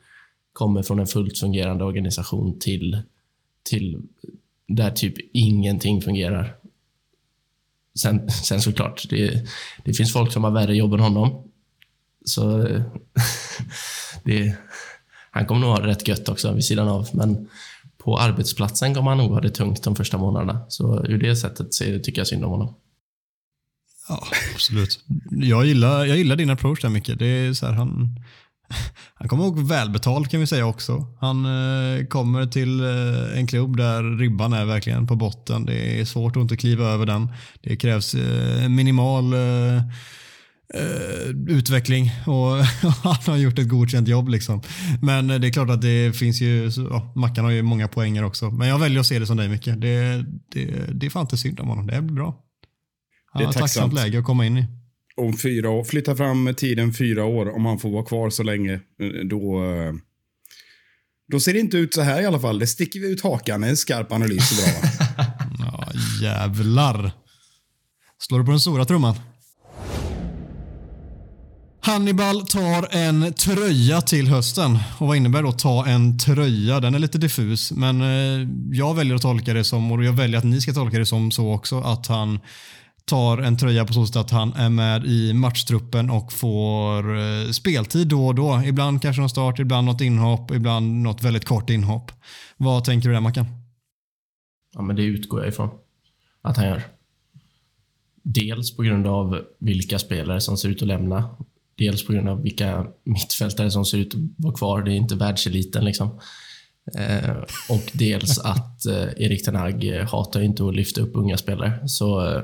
kommer 0.53 0.83
från 0.83 0.99
en 0.99 1.07
fullt 1.07 1.39
fungerande 1.39 1.85
organisation 1.85 2.59
till 2.59 3.03
till 3.63 4.03
där 4.69 4.91
typ 4.91 5.15
ingenting 5.33 6.03
fungerar. 6.03 6.57
Sen, 7.99 8.31
sen 8.31 8.61
såklart, 8.61 9.09
det, 9.11 9.47
det 9.85 9.95
finns 9.95 10.13
folk 10.13 10.33
som 10.33 10.45
har 10.45 10.51
värre 10.51 10.77
jobb 10.77 10.93
än 10.95 11.01
honom. 11.01 11.49
Så 12.25 12.59
det, 14.25 14.57
han 15.35 15.47
kommer 15.47 15.61
nog 15.61 15.71
ha 15.71 15.81
det 15.81 15.87
rätt 15.87 16.09
gött 16.09 16.29
också 16.29 16.53
vid 16.53 16.65
sidan 16.65 16.89
av. 16.89 17.09
Men 17.13 17.49
på 17.99 18.19
arbetsplatsen 18.19 18.95
kommer 18.95 19.11
han 19.11 19.19
nog 19.19 19.31
ha 19.31 19.41
det 19.41 19.51
tungt 19.51 19.83
de 19.83 19.97
första 19.97 20.19
månaderna. 20.19 20.65
Så 20.69 21.05
ur 21.05 21.19
det 21.19 21.37
sättet 21.37 21.75
så 21.75 21.85
tycker 21.85 22.21
jag 22.21 22.27
synd 22.27 22.45
om 22.45 22.51
honom. 22.51 22.75
Ja, 24.09 24.23
absolut. 24.55 25.01
Jag 25.31 25.67
gillar, 25.67 26.05
jag 26.05 26.17
gillar 26.17 26.37
din 26.37 26.51
approach 26.51 26.81
där 26.81 26.89
mycket. 26.89 27.19
Det 27.19 27.27
är 27.27 27.53
så 27.53 27.67
här, 27.67 27.73
han, 27.73 28.21
han 29.15 29.29
kommer 29.29 29.45
ihåg 29.45 29.69
välbetald 29.69 30.31
kan 30.31 30.41
vi 30.41 30.47
säga 30.47 30.67
också. 30.67 31.07
Han 31.21 31.45
eh, 31.45 32.07
kommer 32.07 32.47
till 32.47 32.81
eh, 32.81 33.39
en 33.39 33.47
klubb 33.47 33.77
där 33.77 34.19
ribban 34.19 34.53
är 34.53 34.65
verkligen 34.65 35.07
på 35.07 35.17
botten. 35.17 35.67
Det 35.67 36.01
är 36.01 36.05
svårt 36.05 36.37
att 36.37 36.41
inte 36.41 36.57
kliva 36.57 36.85
över 36.85 37.07
den. 37.07 37.29
Det 37.61 37.77
krävs 37.77 38.15
eh, 38.15 38.69
minimal 38.69 39.33
eh, 39.33 39.83
eh, 40.75 41.55
utveckling 41.57 42.11
och 42.27 42.57
han 43.03 43.17
har 43.27 43.37
gjort 43.37 43.59
ett 43.59 43.69
godkänt 43.69 44.09
jobb. 44.09 44.29
Liksom. 44.29 44.63
Men 45.03 45.31
eh, 45.31 45.39
det 45.41 45.47
är 45.49 45.53
klart 45.53 45.71
att 45.71 45.83
det 45.83 46.17
finns 46.17 46.41
ju, 46.41 46.71
ja, 46.91 47.13
Mackan 47.17 47.45
har 47.45 47.53
ju 47.53 47.63
många 47.63 47.89
poänger 47.89 48.25
också. 48.25 48.51
Men 48.51 48.69
jag 48.69 48.79
väljer 48.79 49.01
att 49.01 49.07
se 49.07 49.19
det 49.19 49.27
som 49.27 49.37
dig 49.37 49.49
mycket. 49.49 49.81
Det, 49.81 50.25
det, 50.53 50.67
det 50.95 51.07
är 51.07 51.11
fan 51.11 51.23
inte 51.23 51.37
synd 51.37 51.61
om 51.61 51.69
honom. 51.69 51.87
Det 51.87 52.03
blir 52.03 52.15
bra. 52.17 52.27
Han 53.33 53.41
Det 53.41 53.43
är 53.43 53.47
har 53.47 53.53
ett 53.53 53.59
tacksamt 53.59 53.85
tacksamt. 53.85 53.95
läge 54.07 54.19
att 54.19 54.25
komma 54.25 54.47
in 54.47 54.59
i. 54.59 54.67
Om 55.17 55.37
fyra 55.37 55.71
år, 55.71 55.85
flytta 55.85 56.17
fram 56.17 56.55
tiden 56.57 56.95
fyra 56.95 57.25
år, 57.25 57.57
om 57.57 57.65
han 57.67 57.79
får 57.79 57.91
vara 57.91 58.05
kvar 58.05 58.31
så 58.31 58.43
länge, 58.43 58.73
eh, 58.75 58.81
då... 59.31 59.61
Då 61.33 61.41
ser 61.41 61.53
det 61.53 61.61
inte 61.61 61.77
ut 61.77 61.95
så 61.95 62.01
här 62.03 62.23
i 62.23 62.27
alla 62.27 62.41
fall. 62.41 62.59
Det 62.59 62.67
sticker 62.67 63.01
vi 63.01 63.13
ut 63.13 63.23
hakan. 63.23 63.65
En 63.65 63.77
skarp 63.77 64.13
analys 64.13 64.53
är 64.53 64.57
bra. 64.57 64.89
Ja, 65.59 65.89
jävlar. 66.23 67.13
Slår 68.19 68.39
du 68.39 68.45
på 68.45 68.51
den 68.51 68.61
stora 68.61 68.85
trumman? 68.85 69.15
Hannibal 71.85 72.47
tar 72.47 72.97
en 72.97 73.33
tröja 73.33 74.01
till 74.01 74.29
hösten. 74.29 74.79
Och 74.99 75.07
Vad 75.07 75.17
innebär 75.17 75.43
då 75.43 75.53
ta 75.53 75.87
en 75.87 76.19
tröja? 76.19 76.81
Den 76.81 76.95
är 76.95 76.99
lite 76.99 77.19
diffus, 77.19 77.73
men 77.73 78.01
eh, 78.03 78.49
jag 78.73 78.95
väljer 78.95 79.15
att 79.15 79.23
tolka 79.23 79.55
det 79.55 79.65
som, 79.65 79.93
och 79.93 80.05
jag 80.05 80.13
väljer 80.13 80.39
att 80.39 80.45
ni 80.45 80.61
ska 80.61 80.73
tolka 80.73 80.99
det 80.99 81.07
som 81.07 81.31
så 81.31 81.55
också, 81.55 81.81
att 81.81 82.07
han 82.07 82.41
tar 83.05 83.39
en 83.39 83.57
tröja 83.57 83.85
på 83.85 83.93
så 83.93 84.07
sätt 84.07 84.17
att 84.17 84.31
han 84.31 84.53
är 84.53 84.69
med 84.69 85.05
i 85.05 85.33
matchtruppen 85.33 86.11
och 86.11 86.33
får 86.33 87.19
eh, 87.19 87.51
speltid 87.51 88.09
då 88.09 88.27
och 88.27 88.35
då. 88.35 88.63
Ibland 88.67 89.03
kanske 89.03 89.21
någon 89.21 89.31
start, 89.31 89.59
ibland 89.59 89.87
något 89.87 90.01
inhopp, 90.01 90.51
ibland 90.51 91.03
något 91.03 91.23
väldigt 91.23 91.45
kort 91.45 91.71
inhopp. 91.71 92.13
Vad 92.57 92.85
tänker 92.85 93.09
du 93.09 93.15
där 93.15 93.21
Mackan? 93.21 93.47
Ja, 94.75 94.83
men 94.83 94.97
det 94.97 95.03
utgår 95.03 95.41
jag 95.41 95.49
ifrån 95.49 95.71
att 96.43 96.57
han 96.57 96.67
gör. 96.67 96.83
Dels 98.23 98.77
på 98.77 98.83
grund 98.83 99.07
av 99.07 99.41
vilka 99.59 99.99
spelare 99.99 100.41
som 100.41 100.57
ser 100.57 100.69
ut 100.69 100.83
att 100.83 100.89
lämna. 100.89 101.37
Dels 101.83 102.07
på 102.07 102.13
grund 102.13 102.29
av 102.29 102.43
vilka 102.43 102.87
mittfältare 103.05 103.71
som 103.71 103.85
ser 103.85 103.99
ut 103.99 104.15
att 104.15 104.21
vara 104.37 104.55
kvar. 104.55 104.83
Det 104.83 104.93
är 104.93 104.97
inte 104.97 105.15
världseliten 105.15 105.85
liksom. 105.85 106.21
Eh, 106.99 107.37
och 107.69 107.91
dels 107.93 108.39
att 108.45 108.87
eh, 108.87 109.09
Erik 109.17 109.45
Ten 109.45 109.57
Hag 109.57 109.85
eh, 109.85 110.09
hatar 110.09 110.41
inte 110.41 110.65
att 110.67 110.75
lyfta 110.75 111.01
upp 111.01 111.11
unga 111.15 111.37
spelare. 111.37 111.89
Så 111.89 112.27
eh, 112.27 112.43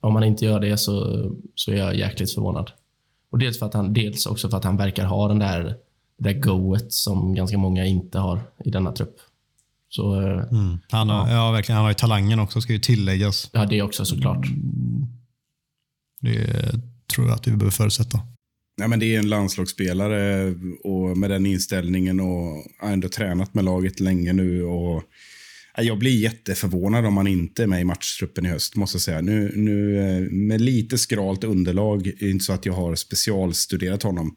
om 0.00 0.12
man 0.12 0.24
inte 0.24 0.44
gör 0.44 0.60
det 0.60 0.78
så, 0.78 1.26
så 1.54 1.72
är 1.72 1.76
jag 1.76 1.96
jäkligt 1.96 2.34
förvånad. 2.34 2.70
Och 3.30 3.38
dels, 3.38 3.58
för 3.58 3.66
att 3.66 3.74
han, 3.74 3.92
dels 3.92 4.26
också 4.26 4.48
för 4.48 4.56
att 4.56 4.64
han 4.64 4.76
verkar 4.76 5.04
ha 5.04 5.28
den 5.28 5.38
där, 5.38 5.62
det 6.18 6.32
där 6.32 6.40
goet 6.40 6.92
som 6.92 7.34
ganska 7.34 7.58
många 7.58 7.84
inte 7.86 8.18
har 8.18 8.40
i 8.64 8.70
denna 8.70 8.92
trupp. 8.92 9.16
Så 9.88 10.20
eh, 10.20 10.44
Han 10.90 11.08
har, 11.08 11.30
ja. 11.30 11.50
verkligen, 11.50 11.76
han 11.76 11.84
har 11.84 11.90
ju 11.90 11.94
talangen 11.94 12.40
också, 12.40 12.60
ska 12.60 12.72
ju 12.72 12.78
tilläggas. 12.78 13.50
ja, 13.52 13.66
det 13.66 13.82
också 13.82 14.04
såklart. 14.04 14.46
Det 16.20 16.46
tror 17.14 17.26
jag 17.26 17.34
att 17.34 17.46
vi 17.46 17.50
behöver 17.50 17.70
förutsätta. 17.70 18.20
Nej, 18.78 18.88
men 18.88 18.98
det 18.98 19.14
är 19.14 19.18
en 19.18 19.28
landslagsspelare 19.28 20.54
och 20.84 21.18
med 21.18 21.30
den 21.30 21.46
inställningen 21.46 22.20
och 22.20 22.64
har 22.78 22.92
ändå 22.92 23.08
tränat 23.08 23.54
med 23.54 23.64
laget 23.64 24.00
länge 24.00 24.32
nu. 24.32 24.62
Och 24.62 25.02
jag 25.76 25.98
blir 25.98 26.18
jätteförvånad 26.18 27.06
om 27.06 27.16
han 27.16 27.26
inte 27.26 27.62
är 27.62 27.66
med 27.66 27.80
i 27.80 27.84
matchtruppen 27.84 28.46
i 28.46 28.48
höst, 28.48 28.76
måste 28.76 28.96
jag 28.96 29.02
säga. 29.02 29.20
Nu, 29.20 29.52
nu 29.54 29.98
eh, 29.98 30.30
med 30.30 30.60
lite 30.60 30.98
skralt 30.98 31.44
underlag, 31.44 32.12
det 32.20 32.30
inte 32.30 32.44
så 32.44 32.52
att 32.52 32.66
jag 32.66 32.72
har 32.72 32.94
specialstuderat 32.94 34.02
honom 34.02 34.36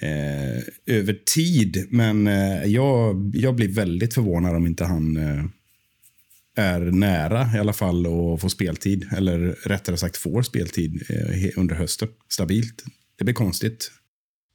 eh, 0.00 0.62
över 0.96 1.18
tid, 1.34 1.86
men 1.90 2.26
eh, 2.26 2.64
jag, 2.64 3.32
jag 3.34 3.54
blir 3.54 3.68
väldigt 3.68 4.14
förvånad 4.14 4.56
om 4.56 4.66
inte 4.66 4.84
han 4.84 5.16
eh, 5.16 5.44
är 6.54 6.80
nära 6.80 7.50
i 7.56 7.58
alla 7.58 7.72
fall 7.72 8.06
att 8.06 8.40
få 8.40 8.48
speltid, 8.48 9.08
eller 9.16 9.38
rättare 9.64 9.96
sagt 9.96 10.16
får 10.16 10.42
speltid 10.42 11.02
eh, 11.08 11.48
under 11.56 11.74
hösten, 11.74 12.08
stabilt. 12.28 12.84
Det 13.18 13.24
blir 13.24 13.34
konstigt. 13.34 13.90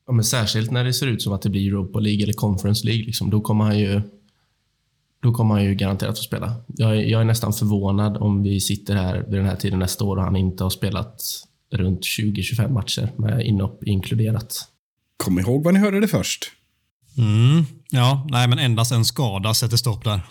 Ja, 0.08 0.14
men 0.14 0.24
särskilt 0.26 0.72
när 0.72 0.84
det 0.84 0.94
ser 0.94 1.08
ut 1.08 1.22
som 1.22 1.34
att 1.34 1.42
det 1.42 1.50
blir 1.50 1.68
Europa 1.68 2.00
League 2.00 2.24
eller 2.24 2.34
Conference 2.34 2.86
League. 2.88 3.06
Liksom, 3.06 3.30
då, 3.30 3.42
kommer 3.42 3.66
han 3.66 3.80
ju, 3.80 4.02
då 5.24 5.34
kommer 5.34 5.56
han 5.56 5.64
ju 5.64 5.76
garanterat 5.76 6.18
få 6.18 6.24
spela. 6.24 6.56
Jag, 6.68 6.90
är- 6.98 7.02
jag 7.02 7.22
är 7.22 7.26
nästan 7.26 7.54
förvånad 7.54 8.18
om 8.18 8.44
vi 8.44 8.60
sitter 8.62 8.96
här 8.96 9.24
vid 9.24 9.40
den 9.40 9.46
här 9.46 9.56
tiden 9.56 9.80
nästa 9.80 10.04
år 10.04 10.18
och 10.18 10.24
han 10.24 10.36
inte 10.36 10.64
har 10.64 10.70
spelat 10.70 11.22
runt 11.72 12.00
20-25 12.02 12.70
matcher 12.74 13.10
med 13.18 13.46
inhopp 13.46 13.84
inkluderat. 13.84 14.68
Kom 15.18 15.40
ihåg 15.40 15.64
vad 15.64 15.74
ni 15.74 15.80
hörde 15.80 16.00
det 16.00 16.08
först. 16.08 16.52
Mm. 17.18 17.66
Ja, 17.90 18.28
nej 18.30 18.48
men 18.48 18.60
endast 18.60 18.92
en 18.92 19.06
skada 19.06 19.54
sätter 19.54 19.78
stopp 19.78 20.04
där. 20.04 20.22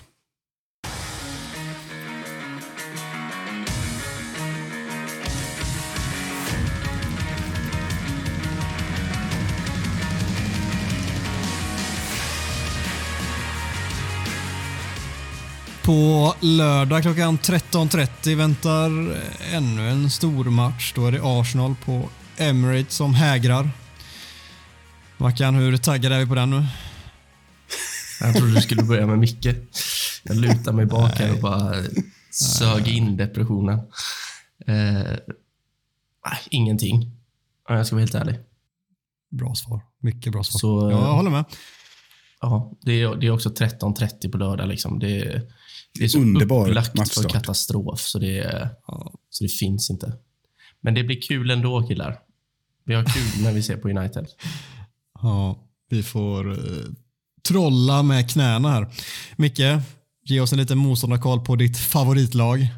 På 15.84 16.34
lördag 16.40 17.02
klockan 17.02 17.38
13.30 17.38 18.36
väntar 18.36 19.16
ännu 19.52 19.88
en 19.88 20.10
stor 20.10 20.44
match. 20.44 20.92
Då 20.96 21.06
är 21.06 21.12
det 21.12 21.20
Arsenal 21.22 21.74
på 21.84 22.08
Emirates 22.36 22.94
som 22.94 23.14
hägrar. 23.14 23.70
Mackan, 25.16 25.54
hur 25.54 25.76
taggad 25.76 26.12
är 26.12 26.18
vi 26.18 26.26
på 26.26 26.34
den 26.34 26.50
nu? 26.50 26.66
Jag 28.20 28.36
trodde 28.36 28.54
du 28.54 28.60
skulle 28.60 28.82
börja 28.82 29.06
med 29.06 29.18
Micke. 29.18 29.46
Jag 30.22 30.36
lutar 30.36 30.72
mig 30.72 30.86
bak 30.86 31.18
här 31.18 31.32
och 31.32 31.40
bara 31.40 31.74
sög 32.30 32.88
in 32.88 33.16
depressionen. 33.16 33.78
Eh, 34.66 35.16
ingenting, 36.50 37.10
om 37.68 37.76
jag 37.76 37.86
ska 37.86 37.96
vara 37.96 38.02
helt 38.02 38.14
ärlig. 38.14 38.38
Bra 39.30 39.54
svar. 39.54 39.80
Mycket 40.00 40.32
bra 40.32 40.44
svar. 40.44 40.58
Så, 40.58 40.90
ja, 40.90 41.06
jag 41.06 41.14
håller 41.14 41.30
med. 41.30 41.44
Ja, 42.40 42.72
det 42.80 43.02
är, 43.02 43.16
det 43.16 43.26
är 43.26 43.30
också 43.30 43.48
13.30 43.48 44.32
på 44.32 44.38
lördag. 44.38 44.68
Liksom. 44.68 44.98
Det, 44.98 45.20
är, 45.20 45.42
det 45.98 46.04
är 46.04 46.08
så 46.08 46.18
Underbar 46.18 46.68
upplagt 46.68 46.90
för 46.90 46.98
matchstart. 46.98 47.32
katastrof, 47.32 48.00
så 48.00 48.18
det, 48.18 48.68
så 49.30 49.44
det 49.44 49.48
finns 49.48 49.90
inte. 49.90 50.12
Men 50.80 50.94
det 50.94 51.04
blir 51.04 51.20
kul 51.20 51.50
ändå, 51.50 51.82
killar. 51.88 52.18
Vi 52.84 52.94
har 52.94 53.04
kul 53.04 53.42
när 53.44 53.52
vi 53.52 53.62
ser 53.62 53.76
på 53.76 53.88
United. 53.88 54.26
Ja, 55.24 55.58
vi 55.90 56.02
får 56.02 56.50
eh, 56.50 56.84
trolla 57.48 58.02
med 58.02 58.30
knäna 58.30 58.70
här. 58.70 58.86
Micke, 59.36 59.60
ge 60.24 60.40
oss 60.40 60.52
en 60.52 60.58
liten 60.58 60.78
motståndarkoll 60.78 61.40
på 61.44 61.56
ditt 61.56 61.78
favoritlag. 61.78 62.68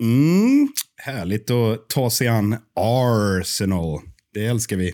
Mm, 0.00 0.68
härligt 0.96 1.50
att 1.50 1.88
ta 1.88 2.10
sig 2.10 2.28
an 2.28 2.56
Arsenal. 2.74 4.00
Det 4.38 4.46
älskar 4.46 4.76
vi. 4.76 4.92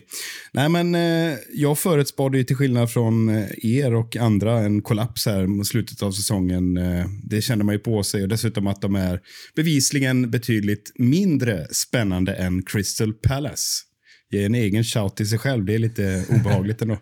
Nej, 0.51 0.69
men 0.69 0.95
eh, 0.95 1.37
jag 1.53 1.79
förutspådde 1.79 2.37
ju 2.37 2.43
till 2.43 2.55
skillnad 2.55 2.91
från 2.91 3.29
eh, 3.29 3.45
er 3.61 3.93
och 3.93 4.15
andra 4.17 4.59
en 4.59 4.81
kollaps 4.81 5.25
här 5.25 5.47
mot 5.47 5.67
slutet 5.67 6.01
av 6.01 6.11
säsongen. 6.11 6.77
Eh, 6.77 7.05
det 7.23 7.41
kände 7.41 7.65
man 7.65 7.75
ju 7.75 7.79
på 7.79 8.03
sig 8.03 8.23
och 8.23 8.29
dessutom 8.29 8.67
att 8.67 8.81
de 8.81 8.95
är 8.95 9.19
bevisligen 9.55 10.31
betydligt 10.31 10.91
mindre 10.95 11.67
spännande 11.71 12.33
än 12.33 12.63
Crystal 12.63 13.13
Palace. 13.13 13.83
Ge 14.31 14.45
en 14.45 14.55
egen 14.55 14.83
shout 14.83 15.15
till 15.15 15.29
sig 15.29 15.39
själv. 15.39 15.65
Det 15.65 15.75
är 15.75 15.79
lite 15.79 16.25
obehagligt 16.29 16.81
ändå. 16.81 16.97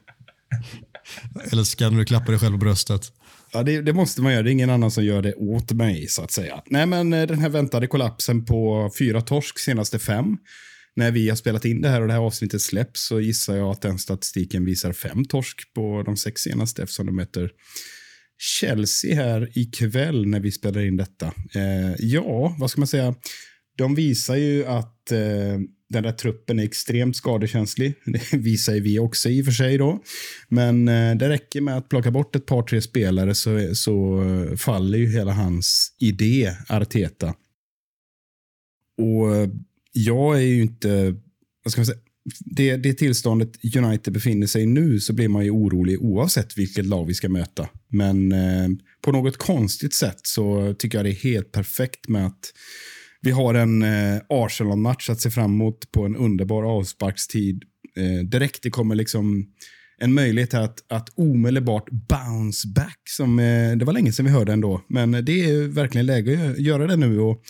Eller 1.51 1.63
ska 1.63 1.89
du 1.89 2.05
klappa 2.05 2.31
dig 2.31 2.39
själv 2.39 2.51
på 2.51 2.57
bröstet? 2.57 3.11
Ja, 3.53 3.63
det, 3.63 3.81
det 3.81 3.93
måste 3.93 4.21
man 4.21 4.33
göra. 4.33 4.43
Det 4.43 4.49
är 4.49 4.51
ingen 4.51 4.69
annan 4.69 4.91
som 4.91 5.05
gör 5.05 5.21
det 5.21 5.33
åt 5.33 5.71
mig, 5.71 6.07
så 6.07 6.23
att 6.23 6.31
säga. 6.31 6.61
Nej, 6.65 6.85
men 6.85 7.13
eh, 7.13 7.27
den 7.27 7.39
här 7.39 7.49
väntade 7.49 7.87
kollapsen 7.87 8.45
på 8.45 8.91
fyra 8.99 9.21
torsk 9.21 9.59
senaste 9.59 9.99
fem. 9.99 10.37
När 10.95 11.11
vi 11.11 11.29
har 11.29 11.35
spelat 11.35 11.65
in 11.65 11.81
det 11.81 11.89
här 11.89 12.01
och 12.01 12.07
det 12.07 12.13
här 12.13 12.21
avsnittet 12.21 12.61
släpps 12.61 13.07
så 13.07 13.21
gissar 13.21 13.55
jag 13.55 13.69
att 13.69 13.81
den 13.81 13.99
statistiken 13.99 14.65
visar 14.65 14.93
fem 14.93 15.25
torsk 15.25 15.73
på 15.73 16.03
de 16.05 16.17
sex 16.17 16.41
senaste 16.41 16.83
eftersom 16.83 17.05
de 17.05 17.15
möter 17.15 17.51
Chelsea 18.37 19.15
här 19.15 19.49
ikväll 19.57 20.27
när 20.27 20.39
vi 20.39 20.51
spelar 20.51 20.81
in 20.81 20.97
detta. 20.97 21.25
Eh, 21.55 21.95
ja, 21.99 22.55
vad 22.59 22.71
ska 22.71 22.81
man 22.81 22.87
säga? 22.87 23.15
De 23.77 23.95
visar 23.95 24.35
ju 24.35 24.65
att 24.65 25.11
eh, 25.11 25.59
den 25.89 26.03
där 26.03 26.11
truppen 26.11 26.59
är 26.59 26.63
extremt 26.63 27.15
skadekänslig. 27.15 27.93
Det 28.05 28.33
visar 28.37 28.73
ju 28.73 28.79
vi 28.79 28.99
också 28.99 29.29
i 29.29 29.41
och 29.41 29.45
för 29.45 29.51
sig 29.51 29.77
då. 29.77 30.03
Men 30.47 30.87
eh, 30.87 31.15
det 31.15 31.29
räcker 31.29 31.61
med 31.61 31.77
att 31.77 31.89
plocka 31.89 32.11
bort 32.11 32.35
ett 32.35 32.45
par, 32.45 32.63
tre 32.63 32.81
spelare 32.81 33.35
så, 33.35 33.75
så 33.75 34.23
faller 34.57 34.97
ju 34.97 35.11
hela 35.11 35.31
hans 35.31 35.95
idé, 35.99 36.53
Arteta. 36.69 37.35
Och 38.97 39.35
eh, 39.35 39.49
jag 39.93 40.37
är 40.37 40.41
ju 40.41 40.61
inte, 40.61 41.15
vad 41.63 41.71
ska 41.71 41.79
man 41.79 41.85
säga, 41.85 41.97
det, 42.39 42.77
det 42.77 42.93
tillståndet 42.93 43.75
United 43.75 44.13
befinner 44.13 44.47
sig 44.47 44.63
i 44.63 44.65
nu 44.65 44.99
så 44.99 45.13
blir 45.13 45.27
man 45.27 45.43
ju 45.43 45.51
orolig 45.51 46.01
oavsett 46.01 46.57
vilket 46.57 46.85
lag 46.85 47.05
vi 47.05 47.13
ska 47.13 47.29
möta. 47.29 47.69
Men 47.87 48.31
eh, 48.31 48.69
på 49.01 49.11
något 49.11 49.37
konstigt 49.37 49.93
sätt 49.93 50.19
så 50.23 50.73
tycker 50.79 50.97
jag 50.97 51.05
det 51.05 51.11
är 51.11 51.33
helt 51.33 51.51
perfekt 51.51 52.07
med 52.07 52.25
att 52.25 52.53
vi 53.21 53.31
har 53.31 53.53
en 53.53 53.83
eh, 53.83 54.21
Arsenal-match 54.29 55.09
att 55.09 55.21
se 55.21 55.29
fram 55.29 55.53
emot 55.53 55.91
på 55.91 56.05
en 56.05 56.15
underbar 56.15 56.63
avsparkstid. 56.63 57.63
Eh, 57.97 58.25
direkt 58.25 58.63
det 58.63 58.69
kommer 58.69 58.95
liksom 58.95 59.45
en 59.97 60.13
möjlighet 60.13 60.53
att, 60.53 60.83
att 60.87 61.09
omedelbart 61.15 61.89
bounce 61.91 62.67
back. 62.67 62.99
Som, 63.09 63.39
eh, 63.39 63.75
det 63.75 63.85
var 63.85 63.93
länge 63.93 64.11
sedan 64.11 64.25
vi 64.25 64.31
hörde 64.31 64.53
ändå, 64.53 64.81
men 64.87 65.13
eh, 65.13 65.21
det 65.21 65.45
är 65.45 65.67
verkligen 65.67 66.05
läge 66.05 66.51
att 66.51 66.59
göra 66.59 66.87
det 66.87 66.95
nu. 66.95 67.19
Och 67.19 67.43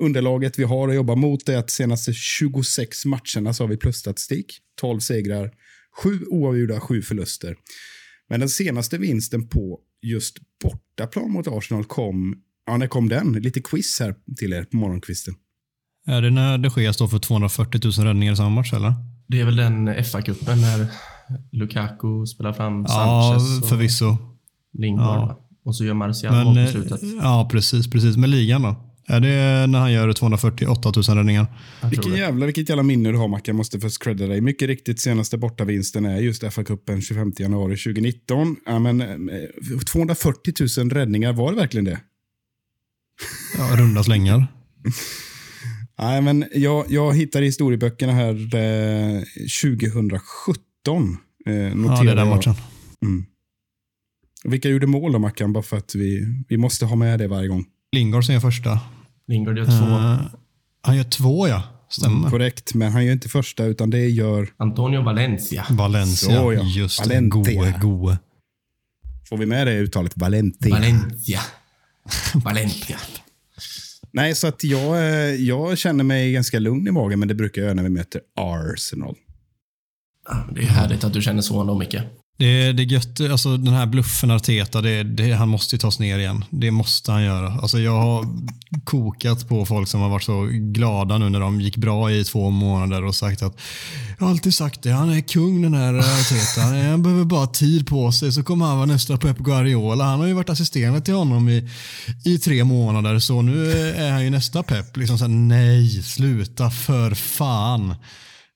underlaget 0.00 0.58
vi 0.58 0.64
har 0.64 0.88
att 0.88 0.94
jobba 0.94 1.14
mot 1.14 1.48
är 1.48 1.56
att 1.56 1.70
senaste 1.70 2.12
26 2.12 3.04
matcherna 3.04 3.52
så 3.52 3.62
har 3.62 3.68
vi 3.68 3.76
plusstatistik. 3.76 4.58
12 4.80 5.00
segrar, 5.00 5.50
7 6.02 6.24
oavgjorda, 6.30 6.80
7 6.80 7.02
förluster. 7.02 7.56
Men 8.28 8.40
den 8.40 8.48
senaste 8.48 8.98
vinsten 8.98 9.48
på 9.48 9.80
just 10.02 10.38
bortaplan 10.64 11.30
mot 11.30 11.48
Arsenal 11.48 11.84
kom, 11.84 12.36
ja 12.66 12.76
när 12.76 12.86
kom 12.86 13.08
den? 13.08 13.32
Lite 13.32 13.60
quiz 13.60 14.00
här 14.00 14.14
till 14.36 14.52
er 14.52 14.64
på 14.64 14.76
morgonkvisten. 14.76 15.34
Är 16.06 16.22
det 16.22 16.30
när 16.30 16.58
det 16.58 16.70
sker 16.70 16.92
står 16.92 17.08
för 17.08 17.18
240 17.18 17.80
000 17.84 17.92
räddningar 17.92 18.32
i 18.32 18.36
samma 18.36 18.50
match 18.50 18.72
eller? 18.72 18.94
Det 19.28 19.40
är 19.40 19.44
väl 19.44 19.56
den 19.56 19.88
FA-cupen 19.88 20.56
när 20.56 20.86
Lukaku 21.52 22.26
spelar 22.26 22.52
fram 22.52 22.84
Ja, 22.88 22.88
Sanchez 22.88 23.62
och 23.62 23.68
förvisso. 23.68 24.16
Lingard. 24.72 25.18
Ja. 25.18 25.42
Och 25.64 25.76
så 25.76 25.84
gör 25.84 25.94
Martial 25.94 26.44
mål 26.44 26.54
på 26.54 26.60
eh, 26.60 26.70
slutet. 26.70 27.00
ja, 27.22 27.48
precis, 27.52 27.90
precis. 27.90 28.16
Men 28.16 28.30
ligan 28.30 28.62
då? 28.62 28.85
Är 29.08 29.20
det 29.20 29.66
när 29.66 29.78
han 29.78 29.92
gör 29.92 30.12
248 30.12 30.92
000 31.08 31.16
räddningar? 31.16 31.46
Vilken 31.90 32.14
jävla, 32.14 32.46
vilket 32.46 32.68
jävla 32.68 32.82
minne 32.82 33.10
du 33.12 33.16
har 33.18 33.28
Mackan, 33.28 33.52
jag 33.52 33.56
måste 33.56 33.80
först 33.80 34.02
credda 34.02 34.26
dig. 34.26 34.40
Mycket 34.40 34.68
riktigt, 34.68 35.00
senaste 35.00 35.38
bortavinsten 35.38 36.04
är 36.04 36.20
just 36.20 36.42
FA-cupen 36.42 37.00
25 37.00 37.32
januari 37.38 37.76
2019. 37.76 38.56
Ja, 38.66 38.78
men, 38.78 39.00
eh, 39.00 39.78
240 39.92 40.54
000 40.78 40.90
räddningar, 40.90 41.32
var 41.32 41.50
det 41.50 41.56
verkligen 41.56 41.84
det? 41.84 42.00
Ja, 43.58 43.76
runda 43.76 44.02
slängar. 44.04 44.46
Nej, 45.98 46.22
men 46.22 46.44
jag, 46.54 46.86
jag 46.88 47.16
hittade 47.16 47.44
i 47.44 47.48
historieböckerna 47.48 48.12
här 48.12 48.34
eh, 48.54 49.22
2017. 49.62 51.16
Eh, 51.46 51.54
Ja, 51.54 52.02
det 52.02 52.10
är 52.10 52.16
den 52.16 52.28
matchen. 52.28 52.54
Vilka 54.44 54.68
gjorde 54.68 54.86
mål 54.86 55.12
då, 55.12 55.18
Mackan? 55.18 55.52
Bara 55.52 55.62
för 55.62 55.76
att 55.76 55.94
vi, 55.94 56.26
vi 56.48 56.56
måste 56.56 56.84
ha 56.86 56.96
med 56.96 57.18
det 57.18 57.28
varje 57.28 57.48
gång. 57.48 57.64
Lingard 57.92 58.24
ser 58.24 58.40
första. 58.40 58.80
Lingard 59.28 59.58
gör 59.58 59.64
två. 59.64 59.72
Eh, 59.72 60.20
han 60.82 60.96
gör 60.96 61.04
två, 61.04 61.48
ja. 61.48 61.62
Stämmer. 61.88 62.30
Korrekt, 62.30 62.74
men 62.74 62.92
han 62.92 63.04
gör 63.04 63.12
inte 63.12 63.28
första, 63.28 63.64
utan 63.64 63.90
det 63.90 64.06
gör... 64.08 64.48
Antonio 64.56 65.02
Valencia. 65.02 65.66
Valencia. 65.70 66.36
Så, 66.36 66.52
ja. 66.52 66.62
Just 66.62 67.02
det. 67.02 67.08
Valencia. 67.08 67.54
Goe, 67.54 67.74
goe. 67.80 68.18
Får 69.28 69.36
vi 69.36 69.46
med 69.46 69.66
det 69.66 69.72
uttalet? 69.72 70.12
Valencia. 70.16 70.70
Valencia. 70.74 71.40
Valencia. 72.34 72.96
Nej, 74.10 74.34
så 74.34 74.46
att 74.46 74.64
jag, 74.64 74.98
eh, 74.98 75.34
jag 75.34 75.78
känner 75.78 76.04
mig 76.04 76.32
ganska 76.32 76.58
lugn 76.58 76.88
i 76.88 76.90
magen, 76.90 77.18
men 77.18 77.28
det 77.28 77.34
brukar 77.34 77.62
jag 77.62 77.66
göra 77.66 77.74
när 77.74 77.82
vi 77.82 77.88
möter 77.88 78.20
Arsenal. 78.36 79.16
Det 80.52 80.60
är 80.60 80.66
härligt 80.66 81.04
att 81.04 81.12
du 81.12 81.22
känner 81.22 81.42
så 81.42 81.60
ändå, 81.60 81.78
Micke. 81.78 81.96
Det, 82.38 82.72
det 82.72 82.82
är 82.82 82.84
gött, 82.84 83.20
alltså 83.20 83.56
den 83.56 83.74
här 83.74 83.86
bluffen 83.86 84.30
Arteta, 84.30 84.80
det, 84.80 85.02
det, 85.02 85.32
han 85.32 85.48
måste 85.48 85.74
ju 85.74 85.78
tas 85.78 85.98
ner 85.98 86.18
igen. 86.18 86.44
Det 86.50 86.70
måste 86.70 87.12
han 87.12 87.22
göra. 87.22 87.52
Alltså 87.52 87.78
jag 87.78 88.00
har 88.00 88.26
kokat 88.84 89.48
på 89.48 89.66
folk 89.66 89.88
som 89.88 90.00
har 90.00 90.08
varit 90.08 90.22
så 90.22 90.48
glada 90.50 91.18
nu 91.18 91.28
när 91.28 91.40
de 91.40 91.60
gick 91.60 91.76
bra 91.76 92.10
i 92.10 92.24
två 92.24 92.50
månader 92.50 93.04
och 93.04 93.14
sagt 93.14 93.42
att 93.42 93.60
jag 94.18 94.26
har 94.26 94.30
alltid 94.30 94.54
sagt 94.54 94.82
det, 94.82 94.90
han 94.90 95.10
är 95.10 95.20
kung 95.20 95.62
den 95.62 95.74
här 95.74 95.94
Arteta. 95.94 96.60
Han, 96.60 97.02
behöver 97.02 97.24
bara 97.24 97.46
tid 97.46 97.86
på 97.86 98.12
sig 98.12 98.32
så 98.32 98.42
kommer 98.42 98.66
han 98.66 98.76
vara 98.76 98.86
nästa 98.86 99.16
Pep 99.16 99.38
Guardiola. 99.38 100.04
Han 100.04 100.20
har 100.20 100.26
ju 100.26 100.32
varit 100.32 100.50
assisterande 100.50 101.00
till 101.00 101.14
honom 101.14 101.48
i, 101.48 101.68
i 102.24 102.38
tre 102.38 102.64
månader 102.64 103.18
så 103.18 103.42
nu 103.42 103.70
är 103.92 104.12
han 104.12 104.24
ju 104.24 104.30
nästa 104.30 104.62
Pep. 104.62 104.96
Liksom 104.96 105.18
så 105.18 105.24
här, 105.24 105.32
nej, 105.32 106.02
sluta 106.02 106.70
för 106.70 107.14
fan. 107.14 107.94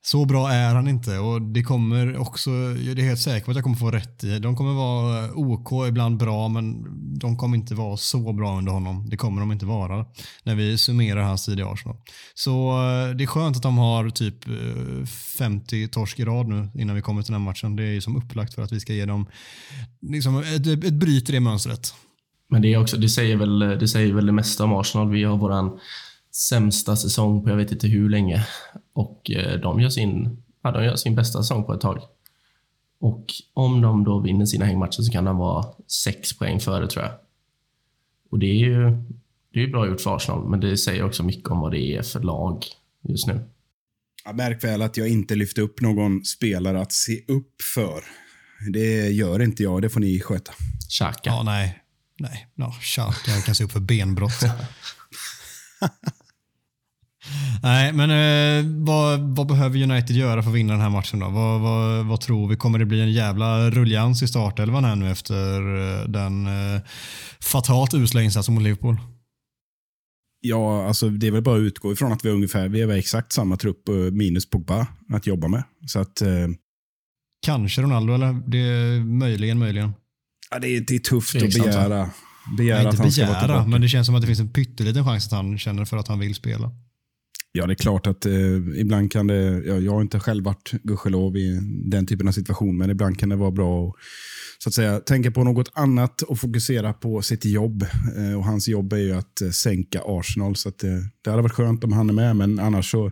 Så 0.02 0.24
bra 0.24 0.50
är 0.50 0.74
han 0.74 0.88
inte 0.88 1.18
och 1.18 1.42
det 1.42 1.62
kommer 1.62 2.16
också, 2.16 2.50
jag 2.50 2.98
är 2.98 3.02
helt 3.02 3.20
säker 3.20 3.44
på 3.44 3.50
att 3.50 3.56
jag 3.56 3.64
kommer 3.64 3.76
få 3.76 3.90
rätt 3.90 4.24
i. 4.24 4.38
De 4.38 4.56
kommer 4.56 4.72
vara 4.72 5.34
OK, 5.34 5.88
ibland 5.88 6.16
bra, 6.16 6.48
men 6.48 6.84
de 7.18 7.36
kommer 7.36 7.56
inte 7.56 7.74
vara 7.74 7.96
så 7.96 8.32
bra 8.32 8.58
under 8.58 8.72
honom. 8.72 9.10
Det 9.10 9.16
kommer 9.16 9.40
de 9.40 9.52
inte 9.52 9.66
vara 9.66 10.06
när 10.42 10.54
vi 10.54 10.78
summerar 10.78 11.22
hans 11.22 11.46
tid 11.46 11.58
i 11.58 11.62
Arsenal. 11.62 11.96
Så 12.34 12.70
eh, 12.70 13.16
det 13.16 13.24
är 13.24 13.26
skönt 13.26 13.56
att 13.56 13.62
de 13.62 13.78
har 13.78 14.10
typ 14.10 14.48
eh, 14.48 15.06
50 15.38 15.88
torsk 15.88 16.18
i 16.18 16.24
rad 16.24 16.48
nu 16.48 16.68
innan 16.74 16.96
vi 16.96 17.02
kommer 17.02 17.22
till 17.22 17.32
den 17.32 17.40
här 17.40 17.48
matchen. 17.48 17.76
Det 17.76 17.82
är 17.82 17.92
ju 17.92 18.00
som 18.00 18.16
upplagt 18.16 18.54
för 18.54 18.62
att 18.62 18.72
vi 18.72 18.80
ska 18.80 18.92
ge 18.92 19.06
dem 19.06 19.26
liksom 20.02 20.38
ett, 20.38 20.66
ett 20.66 20.94
bryt 20.94 21.28
i 21.28 21.32
det 21.32 21.40
mönstret. 21.40 21.94
Men 22.50 22.62
det, 22.62 22.74
är 22.74 22.82
också, 22.82 22.96
det, 22.96 23.08
säger 23.08 23.36
väl, 23.36 23.58
det 23.58 23.88
säger 23.88 24.14
väl 24.14 24.26
det 24.26 24.32
mesta 24.32 24.64
om 24.64 24.72
Arsenal. 24.72 25.10
Vi 25.10 25.24
har 25.24 25.36
våran 25.36 25.78
sämsta 26.32 26.96
säsong 26.96 27.44
på 27.44 27.50
jag 27.50 27.56
vet 27.56 27.72
inte 27.72 27.88
hur 27.88 28.08
länge. 28.08 28.46
Och 28.92 29.30
eh, 29.30 29.60
de 29.60 29.80
gör 29.80 29.88
sin, 29.88 30.42
ja, 30.62 30.70
de 30.70 30.84
gör 30.84 30.96
sin 30.96 31.14
bästa 31.14 31.42
säsong 31.42 31.64
på 31.64 31.74
ett 31.74 31.80
tag. 31.80 32.02
Och 33.00 33.24
om 33.54 33.80
de 33.80 34.04
då 34.04 34.18
vinner 34.18 34.46
sina 34.46 34.64
hängmatcher 34.64 35.02
så 35.02 35.12
kan 35.12 35.24
de 35.24 35.36
vara 35.38 35.66
sex 35.86 36.38
poäng 36.38 36.60
före, 36.60 36.86
tror 36.86 37.04
jag. 37.04 37.12
Och 38.30 38.38
det 38.38 38.46
är 38.46 38.54
ju 38.54 39.02
det 39.52 39.62
är 39.62 39.68
bra 39.68 39.86
gjort 39.86 40.00
för 40.00 40.16
Arsenal, 40.16 40.48
men 40.48 40.60
det 40.60 40.76
säger 40.76 41.02
också 41.02 41.22
mycket 41.22 41.48
om 41.48 41.60
vad 41.60 41.72
det 41.72 41.96
är 41.96 42.02
för 42.02 42.20
lag 42.20 42.64
just 43.08 43.26
nu. 43.26 43.48
Ja, 44.24 44.32
märk 44.32 44.64
väl 44.64 44.82
att 44.82 44.96
jag 44.96 45.08
inte 45.08 45.34
lyfte 45.34 45.60
upp 45.60 45.80
någon 45.80 46.24
spelare 46.24 46.80
att 46.80 46.92
se 46.92 47.24
upp 47.28 47.62
för. 47.74 48.04
Det 48.72 49.10
gör 49.10 49.42
inte 49.42 49.62
jag, 49.62 49.82
det 49.82 49.90
får 49.90 50.00
ni 50.00 50.20
sköta. 50.20 50.52
Xhaka. 50.88 51.20
Ja, 51.30 51.42
nej. 51.42 51.82
Nej, 52.18 52.46
no, 52.54 52.72
jag 53.26 53.44
kan 53.44 53.54
se 53.54 53.64
upp 53.64 53.72
för 53.72 53.80
benbrott. 53.80 54.42
Nej, 57.62 57.92
men 57.92 58.10
eh, 58.10 58.84
vad, 58.86 59.20
vad 59.20 59.46
behöver 59.46 59.82
United 59.82 60.16
göra 60.16 60.42
för 60.42 60.50
att 60.50 60.56
vinna 60.56 60.72
den 60.72 60.82
här 60.82 60.90
matchen 60.90 61.18
då? 61.18 61.28
Vad, 61.28 61.60
vad, 61.60 62.06
vad 62.06 62.20
tror 62.20 62.48
vi? 62.48 62.56
Kommer 62.56 62.78
det 62.78 62.84
bli 62.84 63.00
en 63.00 63.12
jävla 63.12 63.70
rullians 63.70 64.22
i 64.22 64.28
startelvan 64.28 64.84
här 64.84 64.96
nu 64.96 65.10
efter 65.10 65.60
eh, 66.00 66.08
den 66.08 66.46
eh, 66.46 66.80
fatalt 67.40 67.94
usla 67.94 68.22
insatsen 68.22 68.54
mot 68.54 68.62
Liverpool? 68.62 68.96
Ja, 70.40 70.86
alltså 70.86 71.08
det 71.10 71.26
är 71.26 71.30
väl 71.30 71.42
bara 71.42 71.56
att 71.56 71.60
utgå 71.62 71.92
ifrån 71.92 72.12
att 72.12 72.24
vi 72.24 72.28
är 72.28 72.32
ungefär, 72.32 72.68
vi 72.68 72.80
är 72.80 72.86
väl 72.86 72.98
exakt 72.98 73.32
samma 73.32 73.56
trupp 73.56 73.88
eh, 73.88 73.94
minus 73.94 74.50
Pogba 74.50 74.86
att 75.12 75.26
jobba 75.26 75.48
med. 75.48 75.62
Så 75.86 75.98
att, 75.98 76.22
eh, 76.22 76.28
Kanske 77.46 77.82
Ronaldo, 77.82 78.14
eller? 78.14 78.40
Det 78.46 78.58
är 78.58 79.00
möjligen, 79.04 79.58
möjligen. 79.58 79.92
ja, 80.50 80.58
det, 80.58 80.68
är, 80.68 80.80
det 80.80 80.94
är 80.94 80.98
tufft 80.98 81.34
att 81.34 81.40
Tveksamt, 81.40 81.66
va? 81.66 81.72
begära, 81.72 82.10
begära 82.58 82.78
Nej, 82.78 82.86
att 82.86 82.92
inte 82.94 83.02
han 83.02 83.12
ska 83.12 83.22
vara 83.22 83.32
begära, 83.32 83.46
tillbaka. 83.48 83.68
men 83.68 83.80
det 83.80 83.88
känns 83.88 84.06
som 84.06 84.14
att 84.14 84.20
det 84.20 84.26
finns 84.26 84.40
en 84.40 84.52
pytteliten 84.52 85.04
chans 85.04 85.26
att 85.26 85.32
han 85.32 85.58
känner 85.58 85.84
för 85.84 85.96
att 85.96 86.08
han 86.08 86.18
vill 86.18 86.34
spela. 86.34 86.70
Ja, 87.52 87.66
det 87.66 87.72
är 87.72 87.74
klart 87.74 88.06
att 88.06 88.26
eh, 88.26 88.56
ibland 88.76 89.12
kan 89.12 89.26
det, 89.26 89.62
ja, 89.66 89.78
jag 89.78 89.92
har 89.92 90.00
inte 90.00 90.20
själv 90.20 90.44
varit 90.44 90.70
gudskelov 90.82 91.36
i 91.36 91.60
den 91.84 92.06
typen 92.06 92.28
av 92.28 92.32
situation, 92.32 92.78
men 92.78 92.90
ibland 92.90 93.18
kan 93.18 93.28
det 93.28 93.36
vara 93.36 93.50
bra 93.50 93.88
att 93.88 93.94
så 94.62 94.68
att 94.68 94.74
säga, 94.74 95.00
tänka 95.00 95.30
på 95.30 95.44
något 95.44 95.70
annat 95.74 96.22
och 96.22 96.38
fokusera 96.38 96.92
på 96.92 97.22
sitt 97.22 97.44
jobb. 97.44 97.86
Eh, 98.16 98.38
och 98.38 98.44
Hans 98.44 98.68
jobb 98.68 98.92
är 98.92 98.98
ju 98.98 99.12
att 99.12 99.40
eh, 99.40 99.50
sänka 99.50 100.02
Arsenal, 100.04 100.56
så 100.56 100.68
att, 100.68 100.84
eh, 100.84 100.98
det 101.24 101.30
hade 101.30 101.42
varit 101.42 101.52
skönt 101.52 101.84
om 101.84 101.92
han 101.92 102.08
är 102.08 102.14
med, 102.14 102.36
men 102.36 102.58
annars 102.58 102.90
så, 102.90 103.10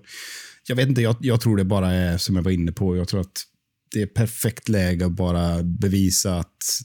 jag 0.68 0.76
vet 0.76 0.88
inte, 0.88 1.02
jag, 1.02 1.16
jag 1.20 1.40
tror 1.40 1.56
det 1.56 1.64
bara 1.64 1.92
är 1.92 2.18
som 2.18 2.36
jag 2.36 2.42
var 2.42 2.50
inne 2.50 2.72
på, 2.72 2.96
jag 2.96 3.08
tror 3.08 3.20
att 3.20 3.42
det 3.92 4.02
är 4.02 4.06
perfekt 4.06 4.68
läge 4.68 5.06
att 5.06 5.12
bara 5.12 5.62
bevisa 5.62 6.38
att 6.38 6.82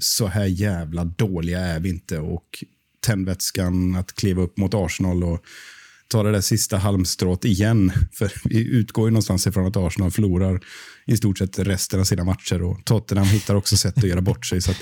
så 0.00 0.26
här 0.26 0.46
jävla 0.46 1.04
dåliga 1.04 1.60
är 1.60 1.80
vi 1.80 1.88
inte 1.88 2.18
och 2.18 2.64
tändvätskan 3.00 3.96
att 3.96 4.14
kliva 4.14 4.42
upp 4.42 4.58
mot 4.58 4.74
Arsenal 4.74 5.24
och 5.24 5.40
ta 6.08 6.22
det 6.22 6.32
där 6.32 6.40
sista 6.40 6.76
halmstrået 6.76 7.44
igen. 7.44 7.92
För 8.12 8.32
vi 8.44 8.64
utgår 8.64 9.06
ju 9.06 9.10
någonstans 9.10 9.46
ifrån 9.46 9.66
att 9.66 9.76
Arsenal 9.76 10.10
förlorar 10.10 10.60
i 11.06 11.16
stort 11.16 11.38
sett 11.38 11.58
resten 11.58 12.00
av 12.00 12.04
sina 12.04 12.24
matcher 12.24 12.62
och 12.62 12.84
Tottenham 12.84 13.26
hittar 13.26 13.54
också 13.54 13.76
sätt 13.76 13.98
att 13.98 14.08
göra 14.08 14.20
bort 14.20 14.46
sig. 14.46 14.62
Så 14.62 14.70
att, 14.70 14.78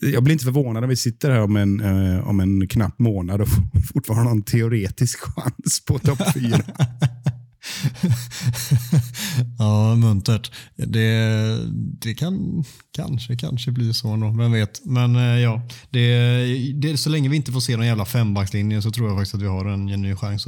jag 0.00 0.22
blir 0.22 0.32
inte 0.32 0.44
förvånad 0.44 0.82
om 0.84 0.90
vi 0.90 0.96
sitter 0.96 1.30
här 1.30 1.40
om 1.40 1.56
en, 1.56 1.80
eh, 1.80 2.28
om 2.28 2.40
en 2.40 2.68
knapp 2.68 2.98
månad 2.98 3.40
och 3.40 3.48
fortfarande 3.94 4.28
har 4.28 4.36
en 4.36 4.42
teoretisk 4.42 5.18
chans 5.20 5.84
på 5.86 5.98
topp 5.98 6.18
fyra. 6.34 6.62
ja, 9.58 9.94
muntert. 9.94 10.52
Det, 10.76 11.58
det 12.00 12.14
kan 12.14 12.64
kanske, 12.92 13.36
kanske 13.36 13.70
bli 13.70 13.94
så 13.94 14.08
ändå. 14.08 14.30
vem 14.30 14.52
vet. 14.52 14.84
Men 14.84 15.16
eh, 15.16 15.38
ja, 15.38 15.62
det, 15.90 16.72
det, 16.74 16.96
så 16.96 17.10
länge 17.10 17.28
vi 17.28 17.36
inte 17.36 17.52
får 17.52 17.60
se 17.60 17.76
någon 17.76 17.86
jävla 17.86 18.04
fembackslinje 18.04 18.82
så 18.82 18.90
tror 18.90 19.08
jag 19.08 19.16
faktiskt 19.16 19.34
att 19.34 19.42
vi 19.42 19.46
har 19.46 19.64
en 19.64 19.88
genuin 19.88 20.16
chans. 20.16 20.46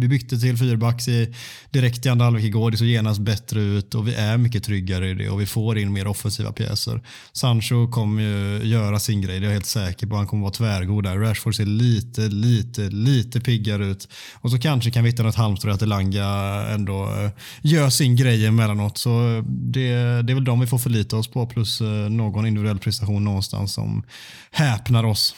Vi 0.00 0.08
bytte 0.08 0.38
till 0.38 0.56
fyrbacks 0.56 1.08
i, 1.08 1.34
direkt 1.70 2.06
i 2.06 2.08
andra 2.08 2.24
halvlek 2.24 2.44
igår. 2.44 2.70
Det 2.70 2.76
såg 2.76 2.86
genast 2.86 3.20
bättre 3.20 3.60
ut 3.60 3.94
och 3.94 4.08
vi 4.08 4.14
är 4.14 4.38
mycket 4.38 4.64
tryggare 4.64 5.10
i 5.10 5.14
det 5.14 5.30
och 5.30 5.40
vi 5.40 5.46
får 5.46 5.78
in 5.78 5.92
mer 5.92 6.06
offensiva 6.06 6.52
pjäser. 6.52 7.02
Sancho 7.32 7.88
kommer 7.90 8.22
ju 8.22 8.64
göra 8.64 8.98
sin 8.98 9.20
grej, 9.20 9.40
det 9.40 9.46
är 9.46 9.48
jag 9.48 9.52
helt 9.52 9.66
säker 9.66 10.06
på. 10.06 10.16
Han 10.16 10.26
kommer 10.26 10.42
vara 10.42 10.52
tvärgod 10.52 11.04
där. 11.04 11.18
Rashford 11.18 11.54
ser 11.54 11.66
lite, 11.66 12.20
lite, 12.20 12.80
lite 12.90 13.40
piggare 13.40 13.86
ut. 13.86 14.08
Och 14.34 14.50
så 14.50 14.58
kanske 14.58 14.90
kan 14.90 15.04
vi 15.04 15.10
hitta 15.10 15.22
något 15.22 15.34
halmstrå 15.34 15.72
att 15.72 15.82
Elanga 15.82 16.41
ändå 16.74 17.04
eh, 17.04 17.30
gör 17.62 17.90
sin 17.90 18.16
grej 18.16 18.46
emellanåt. 18.46 18.98
Så 18.98 19.42
det, 19.46 19.88
det 20.22 20.32
är 20.32 20.34
väl 20.34 20.44
de 20.44 20.60
vi 20.60 20.66
får 20.66 20.78
förlita 20.78 21.16
oss 21.16 21.28
på 21.28 21.46
plus 21.46 21.80
eh, 21.80 21.86
någon 22.10 22.46
individuell 22.46 22.78
prestation 22.78 23.24
någonstans 23.24 23.72
som 23.72 24.02
häpnar 24.50 25.04
oss. 25.04 25.34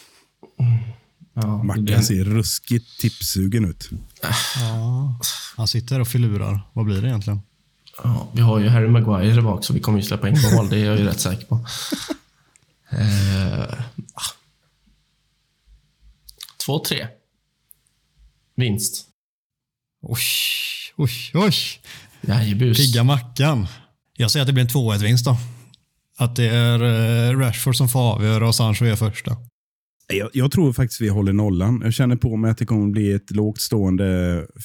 Ja, 1.34 1.62
Mackan 1.62 1.84
det- 1.84 2.02
ser 2.02 2.24
ruskigt 2.24 3.00
tipssugen 3.00 3.64
ut. 3.64 3.90
Han 5.56 5.68
sitter 5.68 6.00
och 6.00 6.08
filurar. 6.08 6.60
Vad 6.72 6.84
blir 6.84 7.02
det 7.02 7.08
egentligen? 7.08 7.40
Ja, 8.04 8.28
vi 8.32 8.40
har 8.42 8.58
ju 8.58 8.68
Harry 8.68 8.88
Maguire 8.88 9.34
där 9.34 9.42
bak, 9.42 9.64
så 9.64 9.72
vi 9.72 9.80
kommer 9.80 9.98
ju 9.98 10.04
släppa 10.04 10.28
in 10.28 10.36
mål. 10.54 10.68
Det 10.68 10.78
är 10.78 10.84
jag 10.84 10.98
ju 10.98 11.04
rätt 11.04 11.20
säker 11.20 11.46
på. 11.46 11.66
Eh, 12.90 13.60
ah. 14.14 14.30
2-3. 16.66 17.06
Vinst. 18.56 19.06
Oj, 20.02 20.18
oj, 20.96 21.10
oj. 21.34 21.54
Jajebus. 22.20 22.78
Pigga 22.78 23.04
Mackan. 23.04 23.66
Jag 24.16 24.30
säger 24.30 24.42
att 24.42 24.46
det 24.46 24.52
blir 24.52 24.64
en 24.64 24.70
2-1-vinst 24.70 25.24
då. 25.24 25.36
Att 26.18 26.36
det 26.36 26.48
är 26.48 26.82
eh, 27.30 27.38
Rashford 27.38 27.76
som 27.76 27.88
får 27.88 28.00
avgöra 28.00 28.48
och 28.48 28.54
Sancho 28.54 28.84
är 28.84 28.96
första. 28.96 29.36
Jag, 30.06 30.30
jag 30.32 30.52
tror 30.52 30.72
faktiskt 30.72 31.00
vi 31.00 31.08
håller 31.08 31.32
nollan. 31.32 31.80
Jag 31.84 31.94
känner 31.94 32.16
på 32.16 32.36
mig 32.36 32.50
att 32.50 32.58
det 32.58 32.66
kommer 32.66 32.86
bli 32.86 33.12
ett 33.12 33.30
lågt 33.30 33.60
stående 33.60 34.04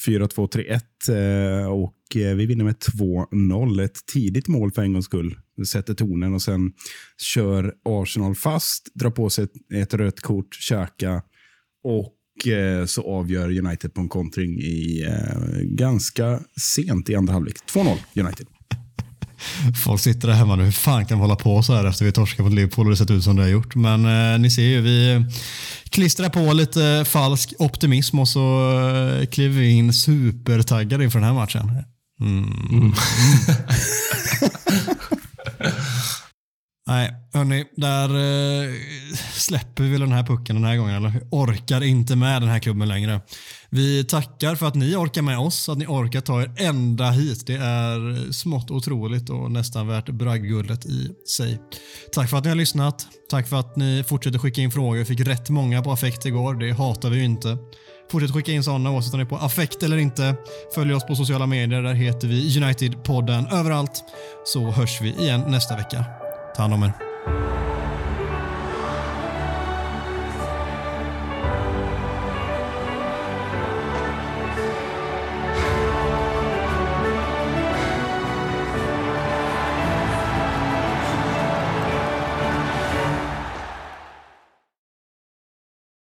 4-2-3-1 0.06 1.62
eh, 1.62 1.72
och 1.72 2.16
eh, 2.16 2.36
vi 2.36 2.46
vinner 2.46 2.66
med 2.66 2.76
2-0. 2.76 3.84
Ett 3.84 4.06
tidigt 4.14 4.48
mål 4.48 4.72
för 4.72 4.82
en 4.82 4.94
gångs 4.94 5.06
skull. 5.06 5.36
Det 5.58 5.66
sätter 5.66 5.94
tonen 5.94 6.34
och 6.34 6.42
sen 6.42 6.72
kör 7.34 7.74
Arsenal 7.86 8.36
fast, 8.36 8.92
drar 8.94 9.12
på 9.12 9.30
sig 9.30 9.44
ett, 9.44 9.74
ett 9.74 9.94
rött 9.94 10.22
kort, 10.22 10.54
käka 10.54 11.22
och 11.84 12.14
så 12.88 13.02
avgör 13.02 13.60
United 13.60 13.94
på 13.94 14.02
en 14.02 14.10
kontring 14.10 14.60
i 14.60 15.06
eh, 15.08 15.62
ganska 15.62 16.40
sent 16.76 17.10
i 17.10 17.16
andra 17.16 17.34
halvlek. 17.34 17.56
2-0 17.74 17.98
United. 18.16 18.48
Folk 19.86 20.02
sitter 20.02 20.28
där 20.28 20.36
hemma 20.36 20.56
nu. 20.56 20.64
Hur 20.64 20.72
fan 20.72 21.06
kan 21.06 21.18
vi 21.18 21.22
hålla 21.22 21.36
på 21.36 21.64
så 21.64 21.74
här 21.74 21.86
efter 21.86 22.06
vi 22.06 22.12
torskade 22.12 22.50
mot 22.50 22.54
Liverpool 22.54 22.86
och 22.86 22.92
det 22.92 22.98
sett 22.98 23.12
ut 23.12 23.24
som 23.24 23.36
det 23.36 23.42
har 23.42 23.50
gjort? 23.50 23.76
Men 23.76 24.06
eh, 24.06 24.40
ni 24.40 24.52
ser 24.52 24.62
ju, 24.62 24.82
vi 24.82 25.26
klistrar 25.90 26.30
på 26.30 26.54
lite 26.54 27.06
falsk 27.08 27.54
optimism 27.60 28.20
och 28.20 28.28
så 28.28 28.72
eh, 29.22 29.26
kliver 29.26 29.60
vi 29.60 29.70
in 29.70 29.94
supertaggade 29.94 31.04
inför 31.04 31.20
den 31.20 31.28
här 31.28 31.36
matchen. 31.36 31.72
Mm. 32.22 32.94
Nej, 36.90 37.14
hörni, 37.34 37.66
där 37.76 38.10
eh, 38.10 38.74
släpper 39.34 39.84
vi 39.84 39.90
väl 39.90 40.00
den 40.00 40.12
här 40.12 40.24
pucken 40.24 40.56
den 40.56 40.66
här 40.66 40.78
gången. 40.78 40.96
Eller? 40.96 41.10
Vi 41.10 41.20
orkar 41.32 41.84
inte 41.84 42.16
med 42.16 42.42
den 42.42 42.50
här 42.50 42.60
klubben 42.60 42.88
längre. 42.88 43.22
Vi 43.70 44.04
tackar 44.04 44.56
för 44.56 44.68
att 44.68 44.76
ni 44.76 44.96
orkar 44.96 45.22
med 45.22 45.40
oss, 45.40 45.70
att 45.70 45.78
ni 45.78 45.86
orkar 45.86 46.22
ta 46.22 46.42
er 46.42 46.52
ända 46.58 47.10
hit. 47.10 47.48
Det 47.48 47.56
är 47.56 48.32
smått 48.32 48.72
otroligt 48.72 49.30
och 49.30 49.52
nästan 49.52 49.88
värt 49.88 50.10
bragdguldet 50.10 50.86
i 50.86 51.12
sig. 51.38 51.60
Tack 52.14 52.30
för 52.30 52.38
att 52.38 52.44
ni 52.44 52.50
har 52.50 52.56
lyssnat. 52.56 53.08
Tack 53.30 53.48
för 53.48 53.60
att 53.60 53.76
ni 53.76 54.04
fortsätter 54.08 54.40
skicka 54.40 54.62
in 54.62 54.72
frågor. 54.72 54.98
Vi 54.98 55.06
fick 55.06 55.20
rätt 55.20 55.50
många 55.50 55.82
på 55.82 55.92
affekt 55.92 56.26
igår. 56.26 56.54
Det 56.54 56.72
hatar 56.72 57.10
vi 57.10 57.18
ju 57.18 57.24
inte. 57.24 57.58
Fortsätt 58.12 58.32
skicka 58.32 58.52
in 58.52 58.64
sådana 58.64 58.92
oavsett 58.92 59.14
om 59.14 59.20
ni 59.20 59.26
är 59.26 59.30
på 59.30 59.38
affekt 59.38 59.84
eller 59.84 59.98
inte. 59.98 60.36
Följ 60.76 60.94
oss 60.94 61.06
på 61.06 61.16
sociala 61.16 61.46
medier. 61.46 61.82
Där 61.82 61.94
heter 61.94 62.28
vi 62.28 62.60
United-podden 62.60 63.54
överallt. 63.54 64.04
Så 64.46 64.72
hörs 64.72 65.02
vi 65.02 65.10
igen 65.10 65.44
nästa 65.48 65.76
vecka. 65.76 66.19
Tarnungen. 66.60 66.94